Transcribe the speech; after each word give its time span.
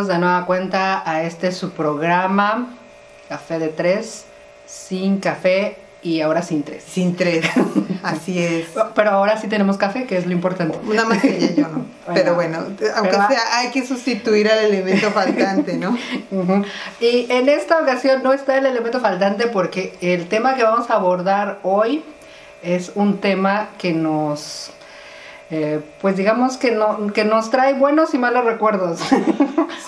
Bienvenidos 0.00 0.18
de 0.18 0.26
nueva 0.26 0.46
cuenta 0.46 1.02
a 1.04 1.24
este 1.24 1.52
su 1.52 1.72
programa, 1.72 2.68
Café 3.28 3.58
de 3.58 3.68
Tres, 3.68 4.24
sin 4.64 5.20
café 5.20 5.76
y 6.02 6.22
ahora 6.22 6.40
sin 6.40 6.62
tres. 6.62 6.84
Sin 6.84 7.16
tres, 7.16 7.44
así 8.02 8.42
es. 8.42 8.68
Pero 8.94 9.10
ahora 9.10 9.38
sí 9.38 9.46
tenemos 9.46 9.76
café, 9.76 10.06
que 10.06 10.16
es 10.16 10.24
lo 10.24 10.32
importante. 10.32 10.78
Nada 10.84 11.06
más 11.06 11.20
que 11.20 11.36
ella 11.36 11.54
yo 11.54 11.68
no. 11.68 11.84
Pero 12.14 12.34
bueno, 12.34 12.60
aunque 12.96 13.12
sea, 13.12 13.58
hay 13.58 13.68
que 13.72 13.86
sustituir 13.86 14.48
al 14.50 14.64
elemento 14.64 15.10
faltante, 15.12 15.76
¿no? 15.76 15.98
Y 16.98 17.26
en 17.30 17.50
esta 17.50 17.78
ocasión 17.82 18.22
no 18.22 18.32
está 18.32 18.56
el 18.56 18.64
elemento 18.64 19.00
faltante 19.00 19.48
porque 19.48 19.98
el 20.00 20.28
tema 20.28 20.54
que 20.54 20.62
vamos 20.62 20.88
a 20.88 20.94
abordar 20.94 21.58
hoy 21.62 22.02
es 22.62 22.92
un 22.94 23.18
tema 23.18 23.68
que 23.76 23.92
nos 23.92 24.72
eh, 25.52 25.80
pues 26.00 26.16
digamos 26.16 26.56
que, 26.56 26.70
no, 26.70 27.12
que 27.12 27.24
nos 27.24 27.50
trae 27.50 27.74
buenos 27.74 28.14
y 28.14 28.18
malos 28.18 28.44
recuerdos. 28.44 29.00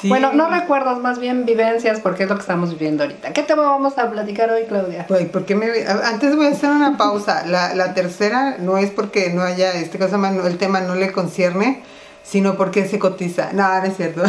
bueno, 0.02 0.32
no 0.32 0.50
recuerdos, 0.50 0.98
más 1.00 1.20
bien 1.20 1.44
vivencias, 1.46 2.00
porque 2.00 2.24
es 2.24 2.28
lo 2.28 2.34
que 2.34 2.40
estamos 2.40 2.70
viviendo 2.70 3.04
ahorita. 3.04 3.32
¿Qué 3.32 3.44
tema 3.44 3.62
vamos 3.62 3.96
a 3.96 4.10
platicar 4.10 4.50
hoy, 4.50 4.64
Claudia? 4.64 5.06
Pues, 5.06 5.28
porque 5.28 5.54
me, 5.54 5.68
antes 6.04 6.34
voy 6.34 6.46
a 6.46 6.50
hacer 6.50 6.70
una 6.70 6.96
pausa. 6.96 7.46
La, 7.46 7.74
la 7.76 7.94
tercera 7.94 8.56
no 8.58 8.76
es 8.76 8.90
porque 8.90 9.30
no 9.30 9.42
haya, 9.42 9.74
este 9.74 10.00
cosa, 10.00 10.18
el 10.44 10.58
tema 10.58 10.80
no 10.80 10.96
le 10.96 11.12
concierne, 11.12 11.84
sino 12.24 12.56
porque 12.56 12.88
se 12.88 12.98
cotiza. 12.98 13.52
No, 13.52 13.68
no 13.68 13.84
es 13.84 13.96
cierto. 13.96 14.22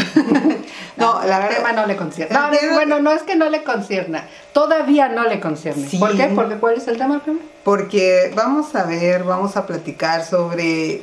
no, 0.98 1.24
la 1.26 1.48
el 1.48 1.56
tema 1.56 1.72
no 1.72 1.88
le 1.88 1.96
concierne. 1.96 2.36
No, 2.36 2.50
bueno, 2.76 3.00
no 3.00 3.12
es 3.12 3.24
que 3.24 3.36
no 3.36 3.50
le 3.50 3.64
concierna, 3.64 4.28
todavía 4.52 5.10
no 5.10 5.24
le 5.28 5.40
concierne. 5.40 5.88
¿Por 5.98 6.16
qué? 6.16 6.32
Porque 6.36 6.58
¿cuál 6.58 6.76
es 6.76 6.88
el 6.88 7.00
tema 7.00 7.24
primero? 7.24 7.44
Porque 7.64 8.32
vamos 8.36 8.76
a 8.76 8.84
ver, 8.84 9.24
vamos 9.24 9.58
a 9.58 9.66
platicar 9.66 10.24
sobre 10.26 11.02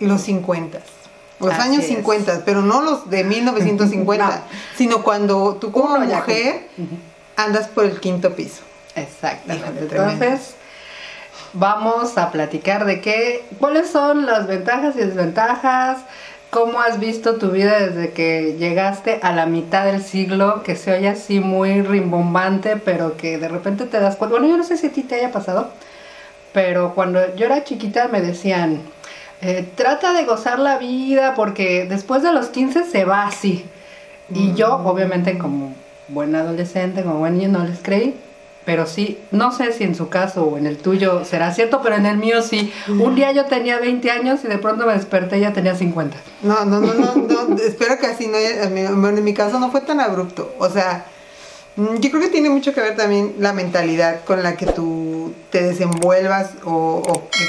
los 0.00 0.22
50. 0.22 0.80
Los 1.40 1.54
años 1.54 1.84
50, 1.84 2.42
pero 2.44 2.60
no 2.60 2.82
los 2.82 3.08
de 3.08 3.24
1950, 3.24 4.42
sino 4.76 5.02
cuando 5.02 5.56
tú 5.56 5.72
como 5.72 5.98
mujer 5.98 6.68
andas 7.36 7.68
por 7.68 7.84
el 7.84 7.98
quinto 7.98 8.34
piso. 8.34 8.62
Exactamente. 8.94 9.80
Entonces, 9.80 10.54
vamos 11.52 12.18
a 12.18 12.30
platicar 12.30 12.84
de 12.84 13.00
qué, 13.00 13.44
cuáles 13.58 13.88
son 13.88 14.26
las 14.26 14.46
ventajas 14.46 14.94
y 14.96 15.00
desventajas, 15.00 15.98
cómo 16.50 16.80
has 16.80 16.98
visto 16.98 17.36
tu 17.36 17.50
vida 17.50 17.78
desde 17.78 18.12
que 18.12 18.56
llegaste 18.58 19.20
a 19.22 19.32
la 19.32 19.46
mitad 19.46 19.86
del 19.86 20.02
siglo, 20.02 20.62
que 20.62 20.76
se 20.76 20.92
oye 20.92 21.08
así 21.08 21.40
muy 21.40 21.82
rimbombante, 21.82 22.76
pero 22.76 23.16
que 23.16 23.38
de 23.38 23.48
repente 23.48 23.86
te 23.86 24.00
das 24.00 24.16
cuenta. 24.16 24.36
Bueno, 24.36 24.48
yo 24.48 24.56
no 24.56 24.64
sé 24.64 24.76
si 24.76 24.88
a 24.88 24.92
ti 24.92 25.02
te 25.02 25.14
haya 25.16 25.32
pasado, 25.32 25.70
pero 26.52 26.94
cuando 26.94 27.34
yo 27.36 27.46
era 27.46 27.64
chiquita 27.64 28.08
me 28.08 28.20
decían, 28.20 28.82
eh, 29.42 29.68
trata 29.74 30.12
de 30.12 30.24
gozar 30.24 30.58
la 30.58 30.78
vida 30.78 31.34
porque 31.34 31.86
después 31.88 32.22
de 32.22 32.32
los 32.32 32.48
15 32.48 32.84
se 32.84 33.04
va 33.04 33.24
así. 33.24 33.64
Y 34.32 34.54
yo, 34.54 34.78
mm. 34.78 34.86
obviamente, 34.86 35.38
como 35.38 35.74
buen 36.08 36.34
adolescente, 36.34 37.02
como 37.02 37.18
buen 37.18 37.38
niño, 37.38 37.48
no 37.48 37.64
les 37.64 37.80
creí. 37.80 38.14
Pero 38.66 38.86
sí, 38.86 39.18
no 39.30 39.52
sé 39.52 39.72
si 39.72 39.84
en 39.84 39.94
su 39.94 40.10
caso 40.10 40.44
o 40.44 40.58
en 40.58 40.66
el 40.66 40.76
tuyo 40.76 41.24
será 41.24 41.52
cierto, 41.52 41.80
pero 41.82 41.96
en 41.96 42.04
el 42.04 42.18
mío 42.18 42.42
sí. 42.42 42.72
Un 42.88 43.14
día 43.14 43.32
yo 43.32 43.46
tenía 43.46 43.80
20 43.80 44.10
años 44.10 44.40
y 44.44 44.48
de 44.48 44.58
pronto 44.58 44.86
me 44.86 44.92
desperté 44.92 45.38
y 45.38 45.40
ya 45.40 45.52
tenía 45.52 45.74
50. 45.74 46.16
No, 46.42 46.66
no, 46.66 46.78
no, 46.78 46.92
no, 46.92 47.56
espero 47.56 47.98
que 47.98 48.06
así 48.06 48.28
no 48.28 49.08
en 49.08 49.24
mi 49.24 49.34
caso 49.34 49.58
no 49.58 49.70
fue 49.70 49.80
tan 49.80 49.98
abrupto. 49.98 50.54
O 50.58 50.68
sea, 50.68 51.06
yo 52.00 52.10
creo 52.10 52.20
que 52.20 52.28
tiene 52.28 52.50
mucho 52.50 52.74
que 52.74 52.80
ver 52.80 52.96
también 52.96 53.34
la 53.38 53.52
mentalidad 53.52 54.24
con 54.24 54.42
la 54.42 54.56
que 54.56 54.66
tú 54.66 55.32
te 55.50 55.62
desenvuelvas 55.62 56.50
o, 56.64 57.02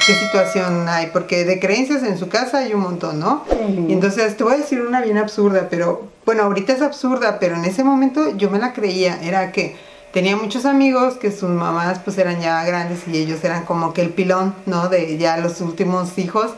qué 0.05 0.13
situación 0.13 0.87
hay, 0.87 1.07
porque 1.07 1.43
de 1.43 1.59
creencias 1.59 2.03
en 2.03 2.17
su 2.17 2.29
casa 2.29 2.59
hay 2.59 2.73
un 2.73 2.81
montón, 2.81 3.19
¿no? 3.19 3.43
Y 3.87 3.93
entonces 3.93 4.37
te 4.37 4.43
voy 4.43 4.53
a 4.53 4.57
decir 4.57 4.81
una 4.81 5.01
bien 5.01 5.17
absurda, 5.17 5.67
pero 5.69 6.07
bueno, 6.25 6.43
ahorita 6.43 6.73
es 6.73 6.81
absurda, 6.81 7.39
pero 7.39 7.55
en 7.55 7.65
ese 7.65 7.83
momento 7.83 8.35
yo 8.37 8.49
me 8.49 8.59
la 8.59 8.73
creía, 8.73 9.19
era 9.23 9.51
que 9.51 9.75
tenía 10.13 10.35
muchos 10.35 10.65
amigos 10.65 11.15
que 11.15 11.31
sus 11.31 11.49
mamás 11.49 11.99
pues 11.99 12.17
eran 12.17 12.41
ya 12.41 12.63
grandes 12.63 13.07
y 13.07 13.17
ellos 13.17 13.43
eran 13.43 13.65
como 13.65 13.93
que 13.93 14.01
el 14.01 14.09
pilón, 14.09 14.53
¿no? 14.65 14.87
De 14.87 15.17
ya 15.17 15.37
los 15.37 15.61
últimos 15.61 16.17
hijos. 16.17 16.51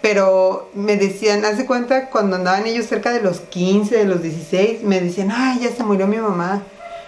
Pero 0.00 0.68
me 0.74 0.96
decían, 0.96 1.44
hace 1.44 1.64
cuenta, 1.64 2.10
cuando 2.10 2.34
andaban 2.34 2.66
ellos 2.66 2.86
cerca 2.86 3.12
de 3.12 3.20
los 3.20 3.38
15, 3.38 3.98
de 3.98 4.04
los 4.04 4.20
16, 4.20 4.82
me 4.82 5.00
decían, 5.00 5.30
ay, 5.30 5.60
ya 5.60 5.70
se 5.70 5.84
murió 5.84 6.08
mi 6.08 6.16
mamá 6.16 6.62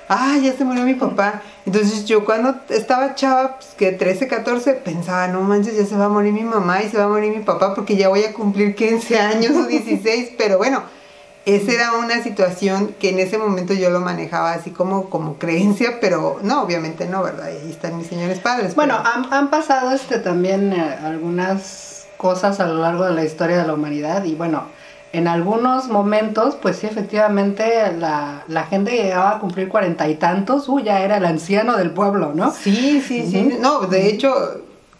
ah, 0.08 0.36
ya 0.42 0.52
se 0.52 0.64
murió 0.64 0.84
mi 0.84 0.94
papá. 0.94 1.42
Entonces 1.66 2.04
yo 2.04 2.24
cuando 2.24 2.54
estaba 2.68 3.14
chava, 3.14 3.56
pues 3.56 3.74
que 3.76 3.92
13, 3.92 4.28
14, 4.28 4.74
pensaba, 4.74 5.28
no 5.28 5.40
manches, 5.42 5.76
ya 5.76 5.86
se 5.86 5.96
va 5.96 6.06
a 6.06 6.08
morir 6.08 6.32
mi 6.32 6.44
mamá 6.44 6.82
y 6.82 6.90
se 6.90 6.98
va 6.98 7.04
a 7.04 7.08
morir 7.08 7.36
mi 7.36 7.42
papá 7.42 7.74
porque 7.74 7.96
ya 7.96 8.08
voy 8.08 8.24
a 8.24 8.32
cumplir 8.32 8.74
15 8.74 9.18
años 9.18 9.56
o 9.56 9.66
16, 9.66 10.32
pero 10.38 10.58
bueno, 10.58 10.82
esa 11.46 11.72
era 11.72 11.92
una 11.92 12.22
situación 12.22 12.94
que 12.98 13.10
en 13.10 13.18
ese 13.18 13.36
momento 13.36 13.74
yo 13.74 13.90
lo 13.90 14.00
manejaba 14.00 14.52
así 14.52 14.70
como, 14.70 15.10
como 15.10 15.36
creencia, 15.36 15.98
pero 16.00 16.38
no, 16.42 16.62
obviamente 16.62 17.06
no, 17.06 17.22
¿verdad? 17.22 17.46
Ahí 17.46 17.70
están 17.70 17.98
mis 17.98 18.06
señores 18.06 18.38
padres. 18.40 18.74
Bueno, 18.74 18.96
han, 19.04 19.32
han, 19.32 19.50
pasado 19.50 19.92
este 19.92 20.18
también 20.18 20.72
eh, 20.72 20.98
algunas 21.02 22.06
cosas 22.16 22.60
a 22.60 22.66
lo 22.66 22.80
largo 22.80 23.04
de 23.04 23.12
la 23.12 23.24
historia 23.24 23.58
de 23.58 23.66
la 23.66 23.74
humanidad 23.74 24.24
y 24.24 24.34
bueno, 24.34 24.64
en 25.14 25.28
algunos 25.28 25.88
momentos, 25.88 26.56
pues 26.60 26.76
sí, 26.78 26.86
efectivamente, 26.86 27.64
la, 27.98 28.42
la 28.48 28.64
gente 28.64 28.90
llegaba 28.90 29.36
a 29.36 29.38
cumplir 29.38 29.68
cuarenta 29.68 30.08
y 30.08 30.16
tantos, 30.16 30.68
uy, 30.68 30.82
ya 30.82 31.02
era 31.02 31.18
el 31.18 31.24
anciano 31.24 31.76
del 31.76 31.92
pueblo, 31.92 32.32
¿no? 32.34 32.50
Sí, 32.52 33.00
sí, 33.00 33.24
sí. 33.30 33.56
No, 33.60 33.82
de 33.82 34.08
hecho... 34.08 34.34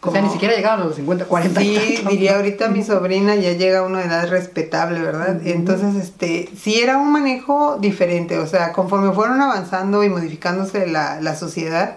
O 0.06 0.12
sea, 0.12 0.20
ni 0.20 0.28
siquiera 0.28 0.54
llegaban 0.54 0.82
a 0.82 0.84
los 0.84 0.97
50, 0.97 1.25
40 1.25 1.60
Sí, 1.60 2.04
diría 2.10 2.36
ahorita 2.36 2.69
mi 2.69 2.84
sobrina 2.84 3.36
ya 3.36 3.52
llega 3.52 3.78
a 3.78 3.82
una 3.82 4.02
edad 4.02 4.28
respetable, 4.28 5.00
¿verdad? 5.00 5.41
Entonces, 5.47 5.94
este, 5.97 6.50
sí 6.54 6.78
era 6.78 6.98
un 6.98 7.10
manejo 7.10 7.78
diferente, 7.81 8.38
o 8.38 8.46
sea, 8.46 8.72
conforme 8.72 9.12
fueron 9.14 9.41
avanzando 9.41 10.04
y 10.04 10.10
modificándose 10.10 10.86
la, 10.86 11.22
la 11.22 11.34
sociedad, 11.34 11.96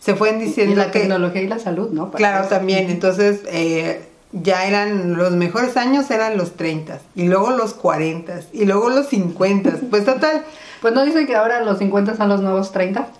se 0.00 0.16
fueron 0.16 0.40
diciendo 0.40 0.72
y 0.72 0.76
la 0.76 0.90
tecnología 0.90 1.42
y 1.42 1.46
la 1.46 1.58
salud, 1.58 1.90
¿no? 1.90 2.10
claro, 2.10 2.48
también. 2.48 2.90
Entonces, 2.90 3.42
eh, 3.46 4.08
ya 4.32 4.66
eran 4.66 5.14
los 5.16 5.32
mejores 5.32 5.76
años 5.76 6.10
eran 6.10 6.36
los 6.36 6.56
30 6.56 7.00
y 7.14 7.28
luego 7.28 7.50
los 7.50 7.74
40 7.74 8.40
y 8.52 8.64
luego 8.64 8.90
los 8.90 9.08
50. 9.08 9.70
Pues 9.90 10.04
total. 10.04 10.44
Pues 10.80 10.94
no 10.94 11.04
dicen 11.04 11.26
que 11.26 11.36
ahora 11.36 11.62
los 11.62 11.78
50 11.78 12.16
son 12.16 12.28
los 12.28 12.40
nuevos 12.40 12.72
30. 12.72 13.06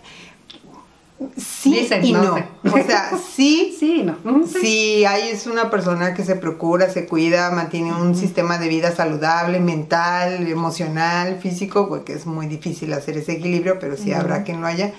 Sí 1.36 1.88
y 2.02 2.12
no. 2.12 2.34
O 2.64 2.84
sea, 2.84 3.12
sí, 3.16 3.76
sí, 3.78 4.02
no. 4.02 4.16
sí. 4.44 5.04
hay 5.04 5.28
es 5.28 5.46
una 5.46 5.70
persona 5.70 6.14
que 6.14 6.24
se 6.24 6.34
procura, 6.34 6.90
se 6.90 7.06
cuida, 7.06 7.52
mantiene 7.52 7.92
un 7.92 8.16
sistema 8.16 8.58
de 8.58 8.66
vida 8.66 8.90
saludable, 8.90 9.60
mental, 9.60 10.48
emocional, 10.48 11.38
físico, 11.38 11.88
porque 11.88 12.14
es 12.14 12.26
muy 12.26 12.46
difícil 12.46 12.92
hacer 12.92 13.18
ese 13.18 13.34
equilibrio, 13.34 13.78
pero 13.78 13.96
sí 13.96 14.12
habrá 14.12 14.42
quien 14.42 14.60
lo 14.60 14.66
haya. 14.66 14.92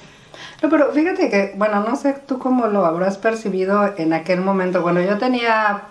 No, 0.61 0.69
pero 0.69 0.93
fíjate 0.93 1.29
que, 1.29 1.53
bueno, 1.57 1.83
no 1.83 1.97
sé 1.97 2.15
tú 2.25 2.39
cómo 2.39 2.67
lo 2.67 2.85
habrás 2.85 3.17
percibido 3.17 3.93
en 3.97 4.13
aquel 4.13 4.39
momento. 4.39 4.81
Bueno, 4.81 5.01
yo 5.01 5.17
tenía 5.17 5.83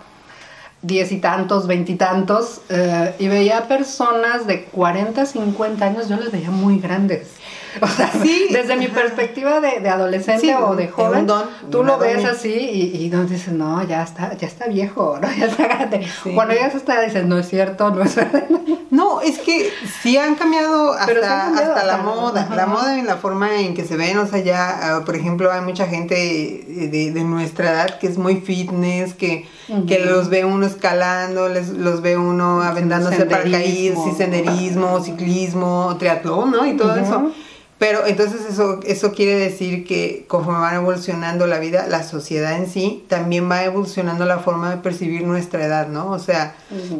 diez 0.83 1.11
y 1.11 1.17
tantos, 1.17 1.65
veintitantos, 1.65 2.61
eh, 2.69 3.15
y 3.17 3.27
veía 3.29 3.67
personas 3.67 4.45
de 4.45 4.65
40, 4.65 5.25
50 5.25 5.85
años, 5.85 6.09
yo 6.09 6.17
les 6.17 6.31
veía 6.31 6.51
muy 6.51 6.79
grandes. 6.79 7.31
O 7.81 7.87
sea, 7.87 8.11
sí. 8.21 8.47
desde 8.51 8.75
mi 8.75 8.87
perspectiva 8.87 9.59
de, 9.59 9.87
adolescente 9.89 10.55
o 10.55 10.75
de 10.75 10.87
joven, 10.87 11.27
tú 11.69 11.83
lo 11.83 11.97
ves 11.97 12.25
así 12.25 12.53
y, 12.53 13.05
y 13.05 13.09
no 13.09 13.23
dices, 13.25 13.53
no, 13.53 13.83
ya 13.87 14.03
está, 14.03 14.35
ya 14.35 14.47
está 14.47 14.67
viejo, 14.67 15.17
¿no? 15.21 15.27
ya 15.33 15.45
está 15.45 15.63
grande. 15.63 16.07
Cuando 16.33 16.53
ya 16.53 16.69
se 16.69 16.77
está, 16.77 17.01
dices, 17.01 17.25
no 17.25 17.37
es 17.37 17.47
cierto, 17.47 17.89
no 17.91 18.03
es 18.03 18.15
verdad. 18.15 18.43
No, 18.93 19.21
es 19.21 19.39
que 19.39 19.71
sí 20.03 20.17
han 20.17 20.35
cambiado 20.35 20.93
hasta, 20.93 21.47
hasta, 21.47 21.83
la 21.83 21.97
moda, 21.97 22.47
la 22.55 22.67
moda 22.67 22.99
en 22.99 23.07
la 23.07 23.17
forma 23.17 23.59
en 23.59 23.73
que 23.73 23.85
se 23.85 23.97
ven, 23.97 24.19
o 24.19 24.27
sea, 24.27 24.37
ya, 24.37 24.97
ah, 24.97 25.03
por 25.03 25.15
ejemplo, 25.15 25.51
hay 25.51 25.61
mucha 25.61 25.87
gente 25.87 26.13
de, 26.13 27.11
de 27.11 27.23
nuestra 27.23 27.71
edad 27.71 27.97
que 27.97 28.05
es 28.05 28.19
muy 28.19 28.35
fitness, 28.35 29.15
que, 29.15 29.47
que 29.87 29.99
los 30.05 30.29
ve 30.29 30.45
uno 30.45 30.67
escalando, 30.67 31.49
les, 31.49 31.69
los 31.69 32.01
ve 32.01 32.17
uno 32.17 32.61
aventándose 32.61 33.25
paracaídas, 33.25 33.97
y 34.07 34.11
senderismo, 34.11 35.03
ciclismo, 35.03 35.95
triatlón, 35.97 36.51
¿no? 36.51 36.65
Y 36.65 36.77
todo 36.77 36.95
eso. 36.95 37.31
Pero 37.79 38.05
entonces 38.05 38.41
eso, 38.49 38.79
eso 38.85 39.11
quiere 39.11 39.35
decir 39.35 39.85
que 39.85 40.25
conforme 40.27 40.61
va 40.61 40.75
evolucionando 40.75 41.47
la 41.47 41.59
vida, 41.59 41.87
la 41.87 42.03
sociedad 42.03 42.55
en 42.55 42.69
sí 42.69 43.03
también 43.09 43.49
va 43.49 43.63
evolucionando 43.63 44.25
la 44.25 44.39
forma 44.39 44.69
de 44.69 44.77
percibir 44.77 45.23
nuestra 45.23 45.65
edad, 45.65 45.87
¿no? 45.87 46.11
O 46.11 46.19
sea, 46.19 46.55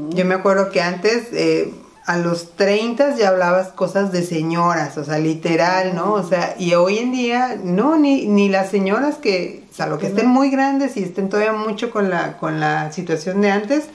yo 0.09 0.25
me 0.25 0.35
acuerdo 0.35 0.71
que 0.71 0.81
antes, 0.81 1.27
eh, 1.31 1.71
a 2.05 2.17
los 2.17 2.55
30 2.55 3.15
ya 3.15 3.29
hablabas 3.29 3.69
cosas 3.69 4.11
de 4.11 4.23
señoras, 4.23 4.97
o 4.97 5.05
sea, 5.05 5.19
literal, 5.19 5.95
¿no? 5.95 6.13
O 6.13 6.23
sea, 6.23 6.55
y 6.59 6.73
hoy 6.73 6.97
en 6.97 7.13
día, 7.13 7.57
no, 7.63 7.97
ni, 7.97 8.25
ni 8.25 8.49
las 8.49 8.69
señoras 8.69 9.15
que, 9.15 9.63
o 9.71 9.73
sea, 9.73 9.87
lo 9.87 9.99
que 9.99 10.07
estén 10.07 10.27
muy 10.27 10.49
grandes 10.49 10.97
y 10.97 11.03
estén 11.03 11.29
todavía 11.29 11.53
mucho 11.53 11.91
con 11.91 12.09
la, 12.09 12.37
con 12.37 12.59
la 12.59 12.91
situación 12.91 13.39
de 13.39 13.51
antes, 13.51 13.85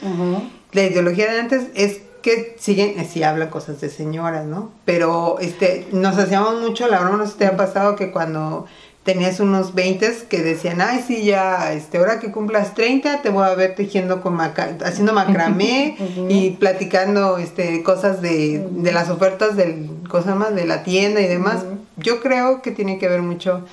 la 0.73 0.83
ideología 0.83 1.31
de 1.31 1.41
antes 1.41 1.65
es 1.75 2.01
que 2.23 2.57
siguen, 2.59 2.99
eh, 2.99 3.09
sí 3.11 3.23
hablan 3.23 3.51
cosas 3.51 3.81
de 3.81 3.89
señoras, 3.89 4.47
¿no? 4.47 4.71
Pero 4.85 5.39
este, 5.41 5.87
nos 5.93 6.17
hacíamos 6.19 6.61
mucho, 6.61 6.89
la 6.89 7.01
broma, 7.01 7.19
no 7.19 7.27
se 7.27 7.37
te 7.37 7.47
ha 7.47 7.57
pasado 7.57 7.97
que 7.97 8.11
cuando 8.11 8.67
tenías 9.09 9.41
unos 9.41 9.75
20 9.75 10.27
que 10.29 10.43
decían, 10.43 10.83
ay, 10.83 11.03
sí, 11.07 11.25
ya, 11.25 11.73
este, 11.73 11.97
ahora 11.97 12.21
que 12.21 12.31
cumplas 12.31 12.75
30, 12.75 13.23
te 13.23 13.31
voy 13.31 13.47
a 13.47 13.55
ver 13.55 13.75
tejiendo 13.75 14.21
con 14.21 14.39
haciendo 14.39 15.15
macramé 15.15 15.97
y 16.29 16.51
platicando 16.51 17.39
este, 17.39 17.83
cosas 17.83 18.21
de, 18.21 18.69
de 18.71 18.93
las 18.93 19.09
ofertas 19.09 19.57
del, 19.57 19.89
cosas 20.11 20.37
más, 20.37 20.55
de 20.55 20.67
la 20.67 20.83
tienda 20.83 21.23
y 21.23 21.27
demás. 21.27 21.65
Yo 21.97 22.21
creo 22.21 22.61
que 22.61 22.71
tiene 22.71 22.99
que 22.99 23.09
ver 23.09 23.23
mucho 23.23 23.65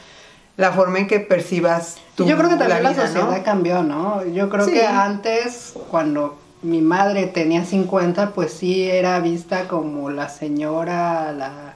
la 0.56 0.72
forma 0.72 1.00
en 1.00 1.08
que 1.08 1.20
percibas 1.20 1.98
tu 2.16 2.26
Yo 2.26 2.38
creo 2.38 2.50
que 2.50 2.56
también 2.56 2.84
la, 2.84 2.94
sociedad 2.94 3.44
cambió, 3.44 3.84
¿no? 3.84 4.26
Yo 4.26 4.50
creo 4.50 4.66
que 4.68 4.86
antes, 4.86 5.74
cuando 5.92 6.38
mi 6.62 6.81
madre 6.81 7.28
tenía 7.28 7.66
50, 7.66 8.31
pues 8.31 8.54
sí 8.54 8.90
era 8.90 9.19
vista 9.19 9.68
como 9.68 10.10
la 10.10 10.30
señora, 10.30 11.31
la 11.31 11.75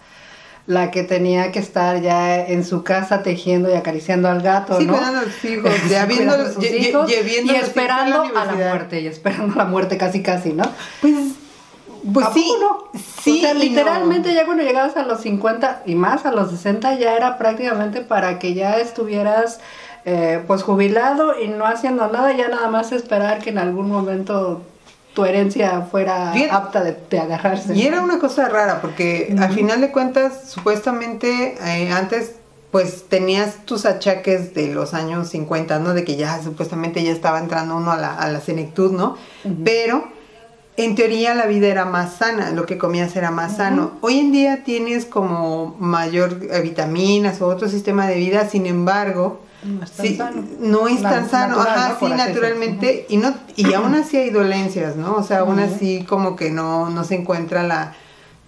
la 0.70 0.92
que 0.92 1.02
tenía 1.02 1.52
que 1.52 1.58
estar 1.58 2.00
ya 2.00 2.46
en 2.46 2.64
su 2.64 2.84
casa 2.84 3.24
tejiendo 3.24 3.72
y 3.72 3.74
acariciando 3.74 4.30
al 4.30 4.44
gato, 4.44 4.78
sí, 4.78 4.86
¿no? 4.86 4.94
cuidando 4.94 5.20
a 5.22 5.24
los 5.24 5.44
hijos, 5.44 5.72
ya 5.90 6.06
viendo 6.06 6.38
los 6.38 6.64
hijos 6.64 7.12
y 7.12 7.50
esperando 7.56 8.22
a 8.22 8.46
la, 8.46 8.54
muerte, 8.54 9.02
y 9.02 9.08
esperando 9.08 9.56
a 9.56 9.58
la 9.58 9.66
muerte 9.66 9.98
casi 9.98 10.22
casi, 10.22 10.54
¿no? 10.54 10.64
Pues 11.02 11.16
pues 12.14 12.28
sí, 12.36 12.54
no? 12.62 12.84
sí. 13.24 13.40
O 13.40 13.42
sea, 13.42 13.54
literalmente 13.56 14.32
ya 14.36 14.46
cuando 14.46 14.64
llegabas 14.64 14.96
a 14.96 15.04
los 15.04 15.22
50 15.22 15.84
y 15.88 15.96
más 15.96 16.28
a 16.28 16.32
los 16.32 16.52
60 16.52 17.00
ya 17.00 17.16
era 17.16 17.40
prácticamente 17.40 18.02
para 18.02 18.38
que 18.38 18.54
ya 18.54 18.78
estuvieras 18.78 19.60
eh, 20.06 20.44
pues 20.48 20.64
jubilado 20.64 21.40
y 21.40 21.48
no 21.48 21.66
haciendo 21.66 22.08
nada, 22.08 22.36
ya 22.36 22.48
nada 22.48 22.70
más 22.70 22.92
esperar 22.92 23.40
que 23.40 23.50
en 23.50 23.58
algún 23.58 23.90
momento 23.90 24.62
tu 25.14 25.26
herencia 25.26 25.82
fuera 25.82 26.34
apta 26.52 26.84
de, 26.84 27.20
agarrarse. 27.20 27.76
Y 27.76 27.86
era 27.86 28.02
una 28.02 28.20
cosa 28.20 28.48
rara, 28.48 28.82
porque 28.82 29.36
al 29.40 29.52
final 29.54 29.82
de 29.82 29.92
cuentas, 29.92 30.50
supuestamente 30.50 31.58
eh, 31.66 31.92
antes 31.92 32.36
pues 32.72 33.06
tenías 33.10 33.66
tus 33.66 33.86
achaques 33.86 34.54
de 34.54 34.68
los 34.68 34.94
años 34.94 35.30
50, 35.30 35.80
¿no? 35.80 35.96
De 35.96 36.04
que 36.04 36.16
ya 36.16 36.42
supuestamente 36.42 37.04
ya 37.04 37.12
estaba 37.12 37.40
entrando 37.40 37.76
uno 37.76 37.92
a 37.92 37.98
la, 37.98 38.14
a 38.16 38.30
la 38.30 38.42
senectud, 38.42 38.92
¿no? 38.92 39.18
Pero 39.66 40.08
en 40.78 40.96
teoría 40.96 41.34
la 41.34 41.46
vida 41.46 41.68
era 41.68 41.84
más 41.84 42.14
sana, 42.14 42.52
lo 42.52 42.66
que 42.66 42.78
comías 42.78 43.14
era 43.16 43.32
más 43.32 43.58
sano. 43.58 43.92
Hoy 44.00 44.20
en 44.20 44.32
día 44.32 44.64
tienes 44.64 45.06
como 45.06 45.76
mayor 45.80 46.40
eh, 46.50 46.62
vitaminas 46.62 47.42
o 47.42 47.48
otro 47.48 47.68
sistema 47.68 48.08
de 48.08 48.16
vida, 48.16 48.48
sin 48.48 48.66
embargo, 48.66 49.42
no 49.64 49.84
es 49.84 49.92
tan 49.92 50.18
sano. 50.18 50.44
No 50.60 50.88
es 50.88 51.02
tan 51.02 51.30
sano, 51.30 51.60
ajá, 51.60 51.98
sí, 52.00 52.06
naturalmente. 52.08 53.06
Y 53.10 53.18
no 53.18 53.34
y 53.56 53.74
aún 53.74 53.96
así 53.96 54.18
hay 54.18 54.30
dolencias, 54.30 54.96
¿no? 54.96 55.16
O 55.16 55.24
sea, 55.24 55.40
aún 55.40 55.60
así 55.60 56.06
como 56.08 56.36
que 56.36 56.52
no, 56.52 56.90
no 56.90 57.04
se 57.04 57.16
encuentra 57.16 57.64
la... 57.64 57.96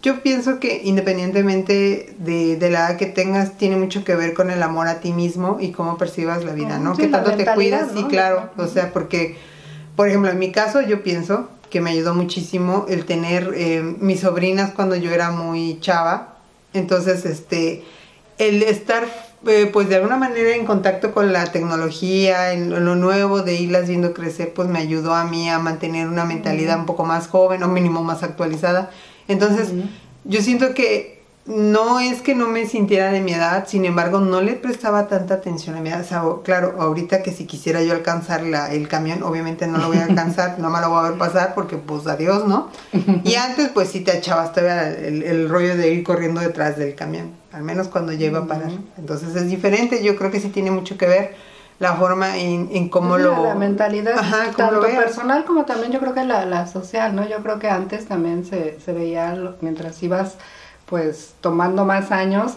Yo 0.02 0.24
pienso 0.24 0.60
que 0.60 0.82
independientemente 0.84 2.16
de, 2.18 2.58
de, 2.58 2.70
la 2.72 2.88
edad 2.88 2.98
que 2.98 3.06
tengas, 3.06 3.58
tiene 3.58 3.76
mucho 3.76 4.04
que 4.04 4.16
ver 4.16 4.34
con 4.34 4.50
el 4.50 4.64
amor 4.64 4.88
a 4.88 5.00
ti 5.00 5.14
mismo 5.14 5.58
y 5.60 5.72
cómo 5.72 5.98
percibas 5.98 6.44
la 6.44 6.54
vida, 6.54 6.80
¿no? 6.80 6.96
que 6.96 7.08
tanto 7.08 7.36
te 7.36 7.46
cuidas, 7.46 7.90
sí, 7.94 8.06
claro. 8.06 8.50
O 8.58 8.66
sea, 8.66 8.92
porque, 8.94 9.38
por 9.96 10.08
ejemplo, 10.08 10.32
en 10.32 10.40
mi 10.40 10.52
caso 10.52 10.82
yo 10.82 11.04
pienso 11.04 11.50
que 11.70 11.82
me 11.82 11.92
ayudó 11.92 12.16
muchísimo 12.16 12.86
el 12.90 13.06
tener 13.06 13.52
eh, 13.56 13.82
mis 14.00 14.22
sobrinas 14.22 14.72
cuando 14.72 14.96
yo 14.96 15.12
era 15.12 15.30
muy 15.32 15.80
chava. 15.82 16.36
Entonces, 16.74 17.26
este, 17.26 17.84
el 18.40 18.64
estar 18.64 19.08
eh, 19.48 19.70
pues 19.74 19.90
de 19.90 19.96
alguna 19.96 20.18
manera 20.18 20.56
en 20.56 20.66
contacto 20.66 21.14
con 21.14 21.34
la 21.34 21.46
tecnología, 21.46 22.54
en 22.54 22.70
lo 22.70 22.96
nuevo, 22.96 23.42
de 23.42 23.56
irlas 23.56 23.88
viendo 23.88 24.14
crecer, 24.14 24.54
pues 24.54 24.68
me 24.68 24.78
ayudó 24.78 25.16
a 25.16 25.24
mí 25.26 25.50
a 25.50 25.58
mantener 25.58 26.08
una 26.08 26.26
mentalidad 26.26 26.78
un 26.78 26.86
poco 26.86 27.06
más 27.06 27.28
joven 27.28 27.64
o 27.64 27.68
mínimo 27.68 28.04
más 28.04 28.22
actualizada. 28.22 28.92
Entonces, 29.28 29.70
yo 30.26 30.42
siento 30.42 30.76
que 30.76 31.22
no 31.48 32.00
es 32.00 32.22
que 32.22 32.36
no 32.36 32.48
me 32.48 32.68
sintiera 32.68 33.12
de 33.12 33.20
mi 33.20 33.34
edad, 33.34 33.68
sin 33.68 33.86
embargo, 33.86 34.20
no 34.20 34.42
le 34.42 34.54
prestaba 34.54 35.08
tanta 35.08 35.34
atención 35.34 35.76
a 35.76 35.82
mi 35.82 35.90
edad. 35.90 36.02
O 36.02 36.04
sea, 36.04 36.24
claro, 36.44 36.76
ahorita 36.80 37.24
que 37.24 37.32
si 37.32 37.46
quisiera 37.46 37.82
yo 37.82 37.94
alcanzar 37.94 38.44
la, 38.44 38.72
el 38.72 38.88
camión, 38.88 39.24
obviamente 39.24 39.66
no 39.66 39.80
lo 39.80 39.88
voy 39.88 39.98
a 39.98 40.04
alcanzar, 40.04 40.56
no 40.60 40.70
me 40.70 40.80
lo 40.82 40.90
voy 40.90 41.00
a 41.00 41.10
ver 41.10 41.18
pasar 41.18 41.56
porque 41.56 41.78
pues 41.78 42.06
adiós, 42.06 42.48
¿no? 42.48 42.70
Y 43.24 43.36
antes 43.36 43.70
pues 43.70 43.90
sí 43.90 44.02
te 44.02 44.16
echabas 44.16 44.54
todavía 44.54 44.90
el, 44.92 45.24
el 45.24 45.50
rollo 45.50 45.76
de 45.76 45.92
ir 45.92 46.04
corriendo 46.04 46.42
detrás 46.42 46.78
del 46.78 46.94
camión 46.94 47.41
al 47.52 47.64
menos 47.64 47.88
cuando 47.88 48.14
lleva 48.14 48.40
a 48.40 48.48
parar. 48.48 48.72
Entonces 48.98 49.36
es 49.36 49.50
diferente, 49.50 50.04
yo 50.04 50.16
creo 50.16 50.32
que 50.32 50.40
sí 50.40 50.50
tiene 50.50 50.72
mucho 50.72 50.98
que 50.98 51.08
ver 51.08 51.36
la 51.80 51.96
forma 51.96 52.38
en, 52.38 52.70
en 52.72 52.90
cómo 52.90 53.18
lo... 53.18 53.44
La 53.44 53.56
mentalidad, 53.56 54.16
tanto 54.56 54.82
personal 54.82 55.46
como 55.46 55.66
también 55.66 55.92
yo 55.92 56.00
creo 56.00 56.14
que 56.14 56.24
la, 56.24 56.46
la 56.46 56.68
social, 56.68 57.16
¿no? 57.16 57.28
Yo 57.28 57.38
creo 57.42 57.58
que 57.58 57.70
antes 57.70 58.06
también 58.06 58.46
se, 58.46 58.80
se 58.80 58.94
veía, 58.94 59.36
mientras 59.62 60.02
ibas 60.04 60.38
pues 60.86 61.34
tomando 61.42 61.86
más 61.86 62.12
años, 62.12 62.54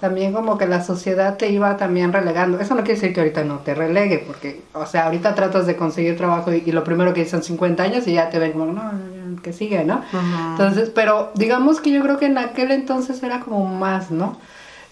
también 0.00 0.32
como 0.32 0.58
que 0.58 0.66
la 0.66 0.82
sociedad 0.84 1.36
te 1.36 1.50
iba 1.50 1.76
también 1.76 2.12
relegando. 2.12 2.60
Eso 2.60 2.74
no 2.74 2.82
quiere 2.82 3.00
decir 3.00 3.14
que 3.14 3.20
ahorita 3.20 3.44
no 3.44 3.58
te 3.60 3.74
relegue, 3.74 4.18
porque, 4.18 4.62
o 4.74 4.86
sea, 4.86 5.06
ahorita 5.06 5.34
tratas 5.34 5.66
de 5.66 5.76
conseguir 5.76 6.16
trabajo 6.16 6.52
y, 6.52 6.70
lo 6.72 6.84
primero 6.84 7.14
que 7.14 7.24
son 7.24 7.42
50 7.42 7.82
años 7.82 8.06
y 8.06 8.14
ya 8.14 8.28
te 8.28 8.38
ven 8.38 8.52
como, 8.52 8.66
no, 8.66 8.82
que 9.42 9.52
sigue, 9.52 9.84
¿no? 9.84 10.02
Entonces, 10.50 10.90
pero 10.94 11.30
digamos 11.34 11.80
que 11.80 11.90
yo 11.90 12.02
creo 12.02 12.18
que 12.18 12.26
en 12.26 12.38
aquel 12.38 12.72
entonces 12.72 13.22
era 13.22 13.40
como 13.40 13.64
más, 13.64 14.10
¿no? 14.10 14.36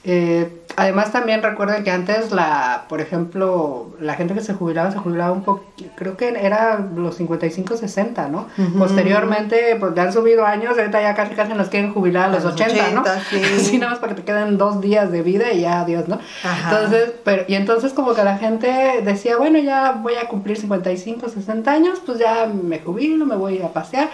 Eh, 0.06 0.64
además 0.76 1.12
también 1.12 1.42
recuerden 1.42 1.82
que 1.82 1.90
antes 1.90 2.30
la, 2.30 2.84
por 2.88 3.00
ejemplo, 3.00 3.94
la 4.00 4.14
gente 4.14 4.34
que 4.34 4.40
se 4.42 4.52
jubilaba 4.52 4.90
se 4.90 4.98
jubilaba 4.98 5.32
un 5.32 5.42
poco, 5.44 5.64
creo 5.96 6.16
que 6.16 6.28
era 6.28 6.78
los 6.94 7.16
55, 7.16 7.76
60, 7.76 8.28
¿no? 8.28 8.48
Posteriormente, 8.78 9.76
pues 9.80 9.94
ya 9.94 10.02
han 10.02 10.12
subido 10.12 10.44
años, 10.44 10.76
ahorita 10.76 11.00
ya 11.00 11.14
casi 11.14 11.34
casi 11.34 11.54
nos 11.54 11.68
quieren 11.68 11.92
jubilar 11.92 12.28
a 12.28 12.32
los, 12.32 12.44
80, 12.44 12.90
¿no? 12.90 13.02
Sí. 13.30 13.40
Así 13.56 13.78
nada 13.78 13.92
más 13.92 14.00
para 14.00 14.14
que 14.14 14.20
te 14.20 14.26
queden 14.26 14.58
dos 14.58 14.80
días 14.80 15.10
de 15.10 15.22
vida 15.22 15.52
y 15.52 15.62
ya 15.62 15.80
adiós, 15.80 16.06
¿no? 16.08 16.18
Entonces, 16.64 17.12
pero, 17.24 17.44
y 17.48 17.54
entonces 17.54 17.92
como 17.92 18.14
que 18.14 18.24
la 18.24 18.36
gente 18.36 19.00
decía, 19.04 19.38
bueno, 19.38 19.58
ya 19.58 19.92
voy 19.92 20.14
a 20.16 20.28
cumplir 20.28 20.58
55, 20.58 21.28
60 21.30 21.70
años, 21.72 22.02
pues 22.04 22.18
ya 22.18 22.46
me 22.46 22.80
jubilo, 22.80 23.24
me 23.24 23.36
voy 23.36 23.62
a 23.62 23.72
pasear. 23.72 24.10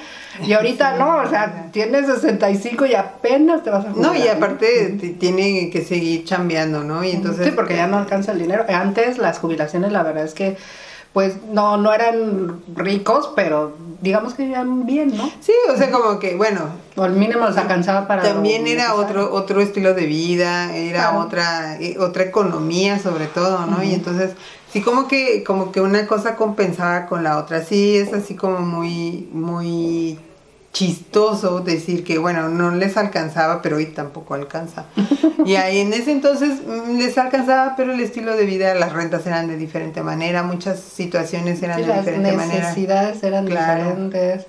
Y 0.46 0.52
ahorita 0.52 0.96
no, 0.96 1.16
o 1.16 1.28
sea, 1.28 1.68
tienes 1.72 2.06
65 2.06 2.86
y 2.86 2.94
apenas 2.94 3.64
te 3.64 3.70
vas 3.70 3.86
a 3.86 3.90
jubilar. 3.90 4.12
No, 4.12 4.24
y 4.24 4.28
aparte 4.28 5.16
tiene 5.18 5.70
que 5.70 5.79
seguir 5.84 6.24
cambiando, 6.28 6.84
¿no? 6.84 7.04
Y 7.04 7.10
entonces... 7.10 7.46
Sí, 7.46 7.52
porque 7.52 7.76
ya 7.76 7.86
no 7.86 7.98
alcanza 7.98 8.32
el 8.32 8.38
dinero. 8.38 8.64
Antes 8.68 9.18
las 9.18 9.38
jubilaciones, 9.38 9.92
la 9.92 10.02
verdad 10.02 10.24
es 10.24 10.34
que 10.34 10.56
pues 11.12 11.34
no, 11.50 11.76
no 11.76 11.92
eran 11.92 12.62
ricos, 12.76 13.30
pero 13.34 13.76
digamos 14.00 14.34
que 14.34 14.44
vivían 14.44 14.86
bien, 14.86 15.16
¿no? 15.16 15.28
Sí, 15.40 15.52
o 15.72 15.76
sea, 15.76 15.90
como 15.90 16.20
que, 16.20 16.36
bueno. 16.36 16.60
O 16.96 17.02
al 17.02 17.14
mínimo 17.14 17.46
les 17.48 17.56
alcanzaba 17.56 18.06
para. 18.06 18.22
También 18.22 18.66
era 18.68 18.94
otro, 18.94 19.32
otro 19.32 19.60
estilo 19.60 19.92
de 19.94 20.06
vida, 20.06 20.74
era 20.74 21.18
otra, 21.18 21.80
eh, 21.80 21.96
otra 21.98 22.22
economía 22.22 23.00
sobre 23.00 23.26
todo, 23.26 23.66
¿no? 23.66 23.82
Y 23.82 23.92
entonces, 23.92 24.32
sí, 24.72 24.82
como 24.82 25.08
que, 25.08 25.42
como 25.42 25.72
que 25.72 25.80
una 25.80 26.06
cosa 26.06 26.36
compensaba 26.36 27.06
con 27.06 27.24
la 27.24 27.38
otra. 27.38 27.64
Sí, 27.64 27.96
es 27.96 28.12
así 28.12 28.36
como 28.36 28.60
muy, 28.60 29.28
muy 29.32 30.16
chistoso 30.72 31.60
decir 31.60 32.04
que, 32.04 32.18
bueno, 32.18 32.48
no 32.48 32.70
les 32.70 32.96
alcanzaba, 32.96 33.60
pero 33.60 33.76
hoy 33.76 33.86
tampoco 33.86 34.34
alcanza. 34.34 34.86
y 35.44 35.56
ahí 35.56 35.78
en 35.80 35.92
ese 35.92 36.12
entonces 36.12 36.60
mm, 36.66 36.96
les 36.96 37.18
alcanzaba, 37.18 37.74
pero 37.76 37.92
el 37.92 38.00
estilo 38.00 38.36
de 38.36 38.44
vida, 38.44 38.74
las 38.74 38.92
rentas 38.92 39.26
eran 39.26 39.48
de 39.48 39.56
diferente 39.56 40.02
manera, 40.02 40.42
muchas 40.42 40.80
situaciones 40.80 41.62
eran 41.62 41.84
de 41.84 41.92
diferente 41.92 42.32
manera. 42.32 42.58
Las 42.58 42.68
necesidades 42.68 43.22
eran 43.22 43.46
diferentes 43.46 44.46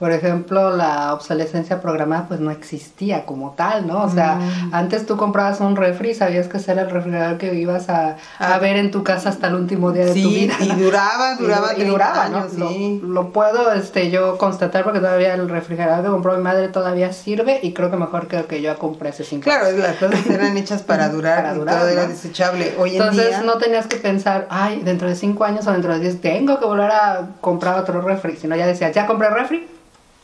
por 0.00 0.12
ejemplo, 0.12 0.74
la 0.74 1.12
obsolescencia 1.12 1.82
programada 1.82 2.26
pues 2.26 2.40
no 2.40 2.50
existía 2.50 3.26
como 3.26 3.50
tal, 3.50 3.86
¿no? 3.86 4.02
O 4.02 4.08
sea, 4.08 4.36
mm. 4.36 4.74
antes 4.74 5.04
tú 5.04 5.18
comprabas 5.18 5.60
un 5.60 5.76
refri 5.76 6.12
y 6.12 6.14
sabías 6.14 6.48
que 6.48 6.56
ese 6.56 6.72
era 6.72 6.82
el 6.82 6.90
refrigerador 6.90 7.36
que 7.36 7.54
ibas 7.54 7.90
a, 7.90 8.08
a, 8.08 8.16
ah. 8.38 8.58
ver 8.58 8.78
en 8.78 8.90
tu 8.90 9.04
casa 9.04 9.28
hasta 9.28 9.48
el 9.48 9.56
último 9.56 9.92
día 9.92 10.06
de 10.06 10.14
tu 10.14 10.28
vida. 10.30 10.54
y 10.58 10.68
duraba, 10.68 11.36
duraba, 11.36 11.76
y, 11.76 11.84
duraba, 11.84 12.24
años, 12.24 12.54
¿no? 12.54 12.70
Sí. 12.70 12.98
Lo, 13.04 13.30
puedo 13.30 13.74
este, 13.74 14.10
yo 14.10 14.38
constatar 14.38 14.84
porque 14.84 15.00
todavía 15.00 15.34
el 15.34 15.50
refrigerador 15.50 16.02
que 16.02 16.10
compró 16.10 16.34
mi 16.34 16.42
madre 16.42 16.68
todavía 16.68 17.12
sirve 17.12 17.60
y 17.62 17.74
creo 17.74 17.90
que 17.90 17.98
mejor 17.98 18.26
que 18.26 18.40
que 18.46 18.62
yo 18.62 18.76
compré 18.78 19.10
hace 19.10 19.22
cinco 19.22 19.44
Claro, 19.44 19.70
las 19.76 19.96
cosas 19.96 20.26
eran 20.26 20.56
hechas 20.56 20.82
para 20.82 21.08
durar, 21.10 21.42
para 21.42 21.54
durar 21.54 21.78
todo 21.78 21.88
era 21.88 22.06
desechable. 22.06 22.74
Hoy 22.78 22.96
en 22.96 23.02
Entonces 23.02 23.44
no 23.44 23.58
tenías 23.58 23.86
que 23.86 23.96
pensar, 23.96 24.46
ay, 24.48 24.80
dentro 24.82 25.10
de 25.10 25.14
cinco 25.14 25.44
años 25.44 25.66
o 25.66 25.72
dentro 25.72 25.92
de 25.92 26.00
diez 26.00 26.22
tengo 26.22 26.58
que 26.58 26.64
volver 26.64 26.90
a 26.90 27.28
comprar 27.42 27.78
otro 27.78 28.00
refri, 28.00 28.36
sino 28.36 28.56
ya 28.56 28.66
decías, 28.66 28.94
ya 28.94 29.06
compré 29.06 29.28
refri, 29.28 29.68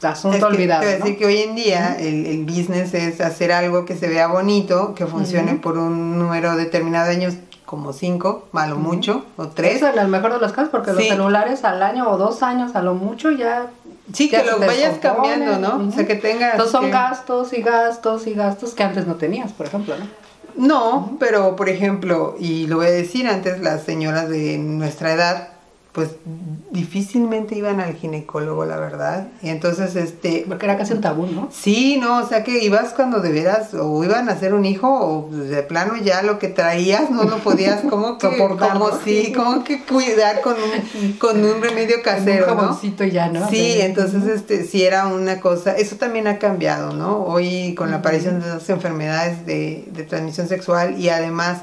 asunto 0.03 0.47
olvidado. 0.47 0.83
Te 0.83 0.99
decir 0.99 1.19
que 1.19 1.27
hoy 1.27 1.39
en 1.39 1.55
día 1.55 1.97
el, 1.99 2.27
el, 2.27 2.45
business 2.45 2.93
es 2.95 3.21
hacer 3.21 3.53
algo 3.53 3.85
que 3.85 3.97
se 3.97 4.09
vea 4.09 4.27
bonito, 4.27 4.95
que 4.95 5.07
funcione 5.07 5.55
por 5.55 5.79
un 5.79 6.19
número 6.19 6.57
determinado 6.57 7.07
de 7.09 7.13
años, 7.13 7.35
como 7.65 7.93
cinco, 7.93 8.47
a 8.53 8.67
lo 8.67 8.77
mucho, 8.77 9.25
o 9.37 9.49
tres. 9.49 9.77
Eso 9.77 9.89
en 9.89 9.99
el 9.99 10.09
mejor 10.09 10.35
de 10.35 10.41
los 10.41 10.53
casos, 10.53 10.71
porque 10.71 10.93
los 10.93 11.03
celulares 11.03 11.65
al 11.65 11.83
año 11.83 12.09
o 12.11 12.19
dos 12.19 12.43
años 12.43 12.77
a 12.77 12.83
lo 12.83 12.95
mucho 12.95 13.31
ya. 13.31 13.71
Sí, 14.13 14.29
que 14.29 14.45
lo 14.45 14.59
vayas 14.59 14.99
cambiando, 14.99 15.59
¿no? 15.59 15.89
O 15.89 15.91
sea, 15.91 16.07
que 16.07 16.15
tengas. 16.15 16.53
Entonces 16.53 16.73
son 16.73 16.91
gastos 16.91 17.53
y 17.53 17.63
gastos 17.63 18.27
y 18.27 18.35
gastos 18.35 18.75
que 18.75 18.85
antes 18.85 19.07
no 19.07 19.17
tenías, 19.17 19.53
por 19.53 19.67
ejemplo, 19.67 19.95
¿no? 19.99 20.07
No, 20.57 21.17
pero 21.19 21.55
por 21.55 21.69
ejemplo, 21.69 22.35
y 22.39 22.67
lo 22.67 22.77
voy 22.77 22.87
a 22.87 22.91
decir 22.91 23.27
antes, 23.29 23.61
las 23.61 23.83
señoras 23.83 24.29
de 24.29 24.57
nuestra 24.59 25.13
edad 25.13 25.56
pues 25.97 26.11
difícilmente 26.73 27.57
iban 27.57 27.81
al 27.81 27.95
ginecólogo, 27.95 28.67
la 28.67 28.77
verdad. 28.77 29.29
Y 29.41 29.49
entonces, 29.49 29.97
este... 29.97 30.45
Porque 30.47 30.67
era 30.67 30.77
casi 30.77 30.93
un 30.93 31.01
tabú, 31.01 31.27
¿no? 31.27 31.49
Sí, 31.51 31.97
no, 31.99 32.19
o 32.19 32.29
sea 32.29 32.45
que 32.45 32.63
ibas 32.63 32.93
cuando 32.93 33.21
debieras, 33.21 33.73
o 33.73 34.05
iban 34.05 34.29
a 34.29 34.33
hacer 34.33 34.53
un 34.53 34.67
hijo, 34.67 34.87
o 34.87 35.31
de 35.35 35.63
plano 35.63 35.97
ya 35.97 36.23
lo 36.23 36.39
que 36.39 36.49
traías 36.49 37.09
no 37.11 37.25
lo 37.25 37.39
podías 37.39 37.81
como 37.91 38.19
que, 38.19 38.29
como 38.37 38.91
sí, 39.03 39.33
como 39.35 39.65
que 39.65 39.85
cuidar 39.85 40.43
con 40.43 40.57
un, 40.57 41.13
con 41.15 41.43
un 41.43 41.63
remedio 41.63 42.03
casero, 42.05 42.53
un 42.53 42.59
jaboncito 42.59 43.05
ya, 43.05 43.29
¿no? 43.29 43.49
Sí, 43.49 43.79
entonces, 43.81 44.27
este, 44.27 44.65
sí 44.65 44.85
era 44.85 45.07
una 45.07 45.41
cosa, 45.41 45.79
eso 45.79 45.97
también 45.97 46.27
ha 46.27 46.39
cambiado, 46.39 46.93
¿no? 46.93 47.25
Hoy 47.25 47.75
con 47.75 47.91
la 47.91 47.97
aparición 47.97 48.43
de 48.43 48.49
las 48.49 48.69
enfermedades 48.69 49.47
de, 49.47 49.89
de 49.93 50.03
transmisión 50.03 50.47
sexual 50.47 51.01
y 51.01 51.09
además 51.09 51.63